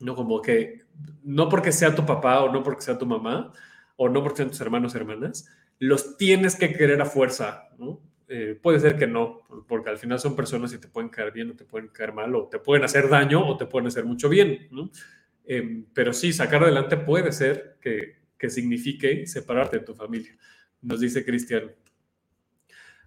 ¿no? 0.00 0.16
Como 0.16 0.42
que 0.42 0.80
no 1.22 1.48
porque 1.48 1.70
sea 1.70 1.94
tu 1.94 2.04
papá 2.04 2.42
o 2.42 2.52
no 2.52 2.64
porque 2.64 2.82
sea 2.82 2.98
tu 2.98 3.06
mamá 3.06 3.52
o 3.94 4.08
no 4.08 4.24
porque 4.24 4.38
sean 4.38 4.50
tus 4.50 4.60
hermanos 4.60 4.92
o 4.92 4.98
hermanas, 4.98 5.48
los 5.78 6.16
tienes 6.16 6.56
que 6.56 6.72
querer 6.72 7.00
a 7.00 7.04
fuerza, 7.04 7.68
¿no? 7.78 8.00
Eh, 8.26 8.58
puede 8.60 8.80
ser 8.80 8.96
que 8.96 9.06
no, 9.06 9.42
porque 9.68 9.88
al 9.88 9.98
final 9.98 10.18
son 10.18 10.34
personas 10.34 10.72
y 10.72 10.78
te 10.78 10.88
pueden 10.88 11.10
caer 11.10 11.30
bien 11.30 11.50
o 11.50 11.54
te 11.54 11.64
pueden 11.64 11.88
caer 11.88 12.12
mal, 12.12 12.34
o 12.34 12.48
te 12.48 12.58
pueden 12.58 12.82
hacer 12.82 13.08
daño 13.08 13.46
o 13.46 13.56
te 13.56 13.66
pueden 13.66 13.86
hacer 13.86 14.04
mucho 14.04 14.28
bien, 14.28 14.66
¿no? 14.72 14.90
Eh, 15.44 15.84
pero 15.94 16.12
sí, 16.12 16.32
sacar 16.32 16.64
adelante 16.64 16.96
puede 16.96 17.30
ser 17.30 17.76
que, 17.80 18.16
que 18.36 18.50
signifique 18.50 19.28
separarte 19.28 19.78
de 19.78 19.84
tu 19.84 19.94
familia. 19.94 20.36
Nos 20.82 20.98
dice 20.98 21.24
Cristian. 21.24 21.70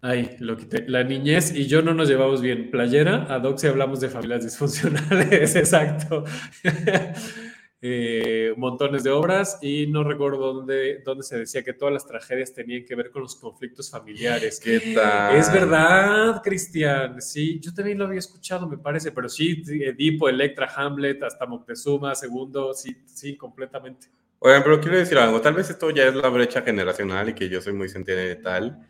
Ay, 0.05 0.35
lo 0.39 0.57
quité. 0.57 0.83
La 0.85 1.01
niñez 1.05 1.55
y 1.55 1.65
yo 1.65 1.81
no 1.81 1.93
nos 1.93 2.09
llevamos 2.09 2.41
bien. 2.41 2.69
Playera, 2.69 3.25
a 3.33 3.39
Doc 3.39 3.57
si 3.57 3.67
hablamos 3.67 4.01
de 4.01 4.09
familias 4.09 4.43
disfuncionales, 4.43 5.55
exacto. 5.55 6.25
eh, 7.81 8.53
montones 8.57 9.05
de 9.05 9.11
obras 9.11 9.59
y 9.61 9.87
no 9.87 10.03
recuerdo 10.03 10.55
dónde, 10.55 11.01
dónde 11.05 11.23
se 11.23 11.39
decía 11.39 11.63
que 11.63 11.71
todas 11.71 11.93
las 11.93 12.05
tragedias 12.05 12.53
tenían 12.53 12.83
que 12.83 12.95
ver 12.95 13.11
con 13.11 13.21
los 13.21 13.37
conflictos 13.37 13.89
familiares. 13.89 14.59
¿Qué 14.61 14.93
tal? 14.93 15.37
Es 15.37 15.49
verdad, 15.53 16.41
Cristian. 16.43 17.21
Sí, 17.21 17.61
yo 17.61 17.73
también 17.73 17.97
lo 17.97 18.03
había 18.03 18.19
escuchado, 18.19 18.67
me 18.67 18.79
parece, 18.79 19.13
pero 19.13 19.29
sí, 19.29 19.63
Edipo, 19.65 20.27
Electra, 20.27 20.69
Hamlet, 20.75 21.23
hasta 21.23 21.45
Moctezuma, 21.45 22.13
segundo, 22.13 22.73
sí, 22.73 22.93
sí, 23.05 23.37
completamente. 23.37 24.07
Oigan, 24.39 24.63
pero 24.63 24.81
quiero 24.81 24.97
decir 24.97 25.17
algo. 25.17 25.39
Tal 25.39 25.53
vez 25.53 25.69
esto 25.69 25.91
ya 25.91 26.09
es 26.09 26.15
la 26.15 26.27
brecha 26.27 26.61
generacional 26.61 27.29
y 27.29 27.33
que 27.33 27.47
yo 27.47 27.61
soy 27.61 27.71
muy 27.71 27.87
sentimental, 27.87 28.85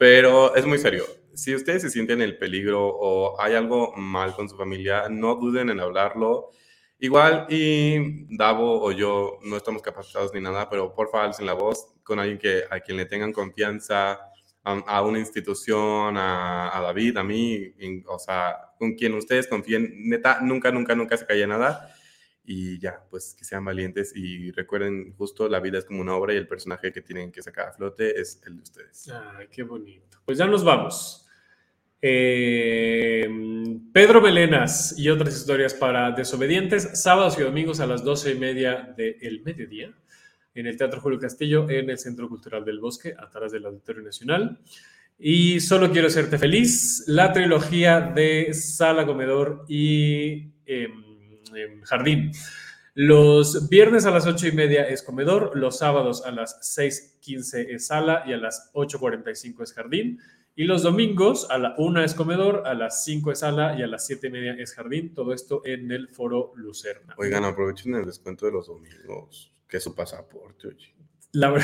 pero 0.00 0.54
es 0.54 0.64
muy 0.64 0.78
serio. 0.78 1.04
Si 1.34 1.54
ustedes 1.54 1.82
se 1.82 1.90
sienten 1.90 2.22
en 2.22 2.30
el 2.30 2.38
peligro 2.38 2.86
o 2.86 3.38
hay 3.38 3.54
algo 3.54 3.92
mal 3.96 4.34
con 4.34 4.48
su 4.48 4.56
familia, 4.56 5.10
no 5.10 5.34
duden 5.34 5.68
en 5.68 5.78
hablarlo. 5.78 6.52
Igual 6.98 7.44
y 7.50 8.34
Davo 8.34 8.82
o 8.82 8.92
yo 8.92 9.38
no 9.42 9.58
estamos 9.58 9.82
capacitados 9.82 10.32
ni 10.32 10.40
nada, 10.40 10.70
pero 10.70 10.94
por 10.94 11.10
favor, 11.10 11.34
en 11.38 11.44
la 11.44 11.52
voz 11.52 11.86
con 12.02 12.18
alguien 12.18 12.38
que, 12.38 12.62
a 12.70 12.80
quien 12.80 12.96
le 12.96 13.04
tengan 13.04 13.30
confianza, 13.30 14.18
a, 14.64 15.02
una 15.02 15.18
institución, 15.18 16.16
a, 16.16 16.80
David, 16.82 17.18
a 17.18 17.22
mí, 17.22 17.74
o 18.06 18.18
sea, 18.18 18.56
con 18.78 18.94
quien 18.94 19.12
ustedes 19.12 19.48
confíen, 19.48 20.08
neta, 20.08 20.40
nunca, 20.40 20.70
nunca, 20.70 20.94
nunca 20.94 21.18
se 21.18 21.26
calle 21.26 21.46
nada. 21.46 21.94
Y 22.52 22.80
ya, 22.80 23.00
pues 23.08 23.36
que 23.38 23.44
sean 23.44 23.64
valientes 23.64 24.12
y 24.12 24.50
recuerden, 24.50 25.14
justo 25.16 25.48
la 25.48 25.60
vida 25.60 25.78
es 25.78 25.84
como 25.84 26.00
una 26.00 26.16
obra 26.16 26.34
y 26.34 26.36
el 26.36 26.48
personaje 26.48 26.90
que 26.90 27.00
tienen 27.00 27.30
que 27.30 27.42
sacar 27.42 27.68
a 27.68 27.72
flote 27.72 28.20
es 28.20 28.42
el 28.44 28.56
de 28.56 28.62
ustedes. 28.64 29.08
Ay, 29.08 29.46
qué 29.52 29.62
bonito. 29.62 30.18
Pues 30.24 30.36
ya 30.36 30.46
nos 30.46 30.64
vamos. 30.64 31.28
Eh, 32.02 33.28
Pedro 33.92 34.20
Melenas 34.20 34.98
y 34.98 35.08
otras 35.10 35.36
historias 35.36 35.74
para 35.74 36.10
desobedientes, 36.10 37.00
sábados 37.00 37.38
y 37.38 37.42
domingos 37.42 37.78
a 37.78 37.86
las 37.86 38.02
doce 38.02 38.32
y 38.32 38.38
media 38.40 38.94
del 38.96 39.42
mediodía 39.44 39.94
en 40.52 40.66
el 40.66 40.76
Teatro 40.76 41.00
Julio 41.00 41.20
Castillo, 41.20 41.70
en 41.70 41.88
el 41.88 41.98
Centro 41.98 42.28
Cultural 42.28 42.64
del 42.64 42.80
Bosque, 42.80 43.14
atrás 43.16 43.52
del 43.52 43.64
Auditorio 43.64 44.02
Nacional. 44.02 44.58
Y 45.20 45.60
solo 45.60 45.92
quiero 45.92 46.08
hacerte 46.08 46.36
feliz, 46.36 47.04
la 47.06 47.32
trilogía 47.32 48.00
de 48.00 48.52
Sala, 48.54 49.06
Comedor 49.06 49.66
y 49.68 50.48
em, 50.66 51.09
Jardín. 51.84 52.32
Los 52.94 53.68
viernes 53.68 54.04
a 54.04 54.10
las 54.10 54.26
ocho 54.26 54.48
y 54.48 54.52
media 54.52 54.88
es 54.88 55.02
comedor, 55.02 55.56
los 55.56 55.78
sábados 55.78 56.24
a 56.26 56.32
las 56.32 56.60
6.15 56.76 57.66
es 57.70 57.86
sala 57.86 58.24
y 58.26 58.32
a 58.32 58.36
las 58.36 58.72
8.45 58.74 59.62
es 59.62 59.72
jardín. 59.72 60.20
Y 60.56 60.64
los 60.64 60.82
domingos 60.82 61.46
a 61.50 61.58
la 61.58 61.74
una 61.78 62.04
es 62.04 62.14
comedor, 62.14 62.66
a 62.66 62.74
las 62.74 63.04
5 63.04 63.32
es 63.32 63.38
sala 63.38 63.78
y 63.78 63.82
a 63.82 63.86
las 63.86 64.04
siete 64.06 64.26
y 64.26 64.30
media 64.30 64.54
es 64.58 64.74
jardín. 64.74 65.14
Todo 65.14 65.32
esto 65.32 65.62
en 65.64 65.92
el 65.92 66.08
foro 66.08 66.52
Lucerna. 66.56 67.14
Oigan, 67.16 67.44
aprovechen 67.44 67.94
el 67.94 68.04
descuento 68.04 68.46
de 68.46 68.52
los 68.52 68.66
domingos 68.66 69.50
que 69.70 69.76
es 69.76 69.84
su 69.84 69.94
pasaporte, 69.94 70.68
oye. 70.68 70.94
La 71.32 71.54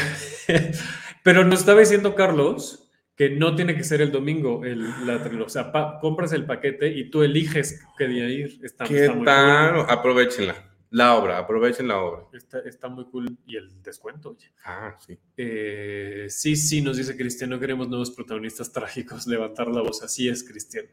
Pero 1.24 1.44
nos 1.44 1.60
estaba 1.60 1.80
diciendo 1.80 2.14
Carlos 2.14 2.85
que 3.16 3.30
no 3.30 3.54
tiene 3.56 3.74
que 3.74 3.82
ser 3.82 4.02
el 4.02 4.12
domingo 4.12 4.64
el, 4.64 5.06
la 5.06 5.22
trilogía. 5.22 5.62
O 5.62 5.72
sea, 5.72 5.98
compras 6.00 6.32
el 6.32 6.44
paquete 6.44 6.88
y 6.88 7.10
tú 7.10 7.22
eliges 7.22 7.82
qué 7.96 8.06
día 8.06 8.28
ir. 8.28 8.60
Está, 8.62 8.84
¿Qué 8.84 9.08
tal? 9.24 9.86
Aprovechenla. 9.88 10.54
La 10.90 11.16
obra, 11.16 11.38
aprovechen 11.38 11.88
la 11.88 11.98
obra. 11.98 12.26
Está, 12.64 12.88
muy 12.88 13.06
cool. 13.06 13.36
Y 13.44 13.56
el 13.56 13.82
descuento, 13.82 14.30
oye. 14.30 14.52
Ah, 14.64 14.96
sí. 15.04 15.18
Eh, 15.36 16.26
sí, 16.28 16.54
sí, 16.54 16.80
nos 16.80 16.96
dice 16.96 17.16
Cristian, 17.16 17.50
no 17.50 17.58
queremos 17.58 17.88
nuevos 17.88 18.10
protagonistas 18.12 18.72
trágicos. 18.72 19.26
Levantar 19.26 19.68
la 19.68 19.80
voz. 19.80 20.02
Así 20.02 20.28
es, 20.28 20.44
Cristian. 20.44 20.86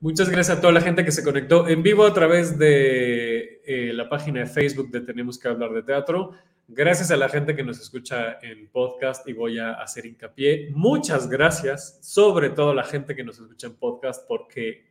Muchas 0.00 0.28
gracias 0.30 0.58
a 0.58 0.60
toda 0.60 0.72
la 0.72 0.80
gente 0.80 1.04
que 1.04 1.12
se 1.12 1.22
conectó 1.22 1.68
en 1.68 1.82
vivo 1.82 2.04
a 2.04 2.14
través 2.14 2.58
de 2.58 3.60
eh, 3.64 3.92
la 3.92 4.08
página 4.08 4.40
de 4.40 4.46
Facebook 4.46 4.90
de 4.90 5.02
Tenemos 5.02 5.38
que 5.38 5.48
hablar 5.48 5.72
de 5.72 5.82
teatro. 5.82 6.32
Gracias 6.66 7.10
a 7.10 7.18
la 7.18 7.28
gente 7.28 7.54
que 7.54 7.62
nos 7.62 7.78
escucha 7.78 8.38
en 8.40 8.68
podcast 8.70 9.28
y 9.28 9.34
voy 9.34 9.58
a 9.58 9.72
hacer 9.72 10.06
hincapié. 10.06 10.70
Muchas 10.70 11.28
gracias, 11.28 11.98
sobre 12.00 12.48
todo 12.48 12.70
a 12.70 12.74
la 12.74 12.84
gente 12.84 13.14
que 13.14 13.22
nos 13.22 13.38
escucha 13.38 13.66
en 13.66 13.74
podcast, 13.74 14.26
porque 14.26 14.86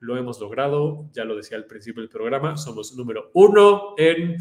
lo 0.00 0.16
hemos 0.16 0.40
logrado. 0.40 1.08
Ya 1.12 1.24
lo 1.24 1.36
decía 1.36 1.56
al 1.56 1.66
principio 1.66 2.02
del 2.02 2.10
programa, 2.10 2.56
somos 2.56 2.96
número 2.96 3.30
uno 3.32 3.94
en 3.96 4.38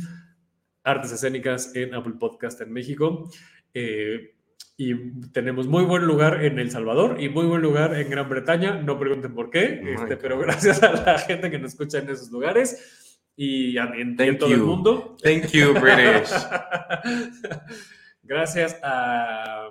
artes 0.84 1.11
escénicas 1.11 1.76
en 1.76 1.93
Apple 1.93 2.15
Podcast 2.19 2.59
en 2.61 2.74
México. 2.74 3.30
Eh, 3.76 4.34
y 4.76 5.21
tenemos 5.32 5.67
muy 5.67 5.84
buen 5.84 6.07
lugar 6.07 6.43
en 6.43 6.57
El 6.57 6.71
Salvador 6.71 7.21
y 7.21 7.30
muy 7.30 7.45
buen 7.45 7.61
lugar 7.61 7.95
en 7.95 8.09
Gran 8.09 8.28
Bretaña. 8.28 8.82
No 8.82 8.97
pregunten 8.97 9.36
por 9.36 9.51
qué, 9.51 9.80
este, 9.93 10.17
pero 10.17 10.39
gracias 10.39 10.82
a 10.82 10.91
la 10.91 11.19
gente 11.19 11.51
que 11.51 11.59
nos 11.59 11.74
escucha 11.74 11.99
en 11.99 12.09
esos 12.09 12.32
lugares 12.32 13.03
y 13.36 13.77
en, 13.77 14.38
todo 14.38 14.53
el 14.53 14.61
mundo. 14.61 15.15
Thank 15.21 15.47
you, 15.51 15.73
British. 15.73 16.29
Gracias 18.23 18.79
a, 18.84 19.69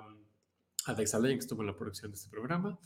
a 0.85 0.95
que 0.95 1.03
estuvo 1.03 1.61
en 1.61 1.67
la 1.67 1.75
producción 1.75 2.11
de 2.11 2.15
este 2.15 2.29
programa. 2.29 2.77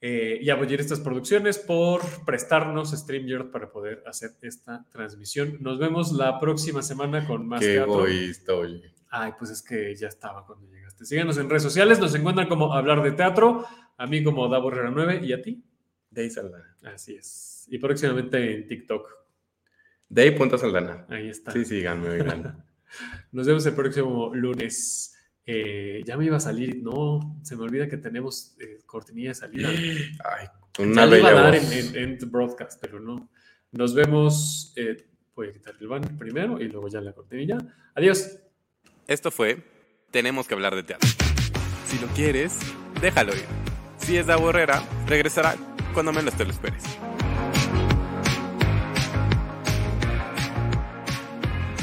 Eh, 0.00 0.38
y 0.42 0.50
a 0.50 0.54
estas 0.62 1.00
Producciones 1.00 1.58
por 1.58 2.02
prestarnos 2.24 2.90
StreamYard 2.90 3.50
para 3.50 3.70
poder 3.70 4.02
hacer 4.06 4.32
esta 4.42 4.84
transmisión. 4.90 5.58
Nos 5.60 5.78
vemos 5.78 6.12
la 6.12 6.38
próxima 6.38 6.82
semana 6.82 7.26
con 7.26 7.46
más 7.46 7.60
Qué 7.60 7.74
teatro. 7.74 8.06
egoísta, 8.06 8.54
oye. 8.54 8.94
Ay, 9.08 9.32
pues 9.38 9.50
es 9.50 9.62
que 9.62 9.94
ya 9.94 10.08
estaba 10.08 10.44
cuando 10.44 10.66
llegaste. 10.70 11.04
Síganos 11.06 11.38
en 11.38 11.48
redes 11.48 11.62
sociales, 11.62 11.98
nos 11.98 12.14
encuentran 12.14 12.48
como 12.48 12.74
Hablar 12.74 13.02
de 13.02 13.12
Teatro, 13.12 13.64
a 13.96 14.06
mí 14.06 14.22
como 14.22 14.48
Davo 14.48 14.70
Herrera 14.70 14.90
9 14.90 15.20
y 15.24 15.32
a 15.32 15.40
ti. 15.40 15.64
Day 16.10 16.30
Saldana. 16.30 16.76
Así 16.82 17.14
es. 17.14 17.66
Y 17.70 17.78
próximamente 17.78 18.54
en 18.54 18.68
TikTok 18.68 19.25
de 20.08 20.32
Punta 20.32 20.58
Saldana. 20.58 21.06
Ahí 21.08 21.28
está. 21.28 21.52
Sí, 21.52 21.64
síganme, 21.64 22.08
oigan. 22.08 22.64
Nos 23.32 23.46
vemos 23.46 23.66
el 23.66 23.74
próximo 23.74 24.34
lunes. 24.34 25.12
Eh, 25.44 26.02
ya 26.04 26.16
me 26.16 26.24
iba 26.24 26.38
a 26.38 26.40
salir, 26.40 26.82
no, 26.82 27.38
se 27.44 27.56
me 27.56 27.62
olvida 27.62 27.88
que 27.88 27.96
tenemos 27.98 28.56
eh, 28.58 28.78
cortinilla 28.84 29.28
de 29.28 29.34
salida. 29.34 29.68
Ay, 30.24 30.48
una 30.78 31.06
ya 31.06 31.18
iba 31.18 31.28
a 31.28 31.32
dar 31.34 31.54
en, 31.54 31.96
en, 31.96 32.18
broadcast, 32.30 32.80
pero 32.80 33.00
no. 33.00 33.30
Nos 33.72 33.94
vemos. 33.94 34.72
Eh, 34.76 34.96
voy 35.34 35.48
a 35.48 35.52
quitar 35.52 35.74
el 35.78 35.86
banner 35.86 36.16
primero 36.16 36.60
y 36.60 36.68
luego 36.68 36.88
ya 36.88 37.00
la 37.00 37.12
cortinilla. 37.12 37.58
Adiós. 37.94 38.38
Esto 39.06 39.30
fue 39.30 39.62
Tenemos 40.10 40.48
que 40.48 40.54
hablar 40.54 40.74
de 40.74 40.82
teatro. 40.82 41.08
Si 41.86 41.98
lo 41.98 42.06
quieres, 42.08 42.58
déjalo 43.00 43.34
ir. 43.34 43.44
Si 43.98 44.16
es 44.16 44.26
de 44.26 44.34
Borrera, 44.34 44.82
regresará 45.06 45.54
cuando 45.92 46.12
menos 46.12 46.34
te 46.34 46.44
lo 46.44 46.50
esperes. 46.50 46.84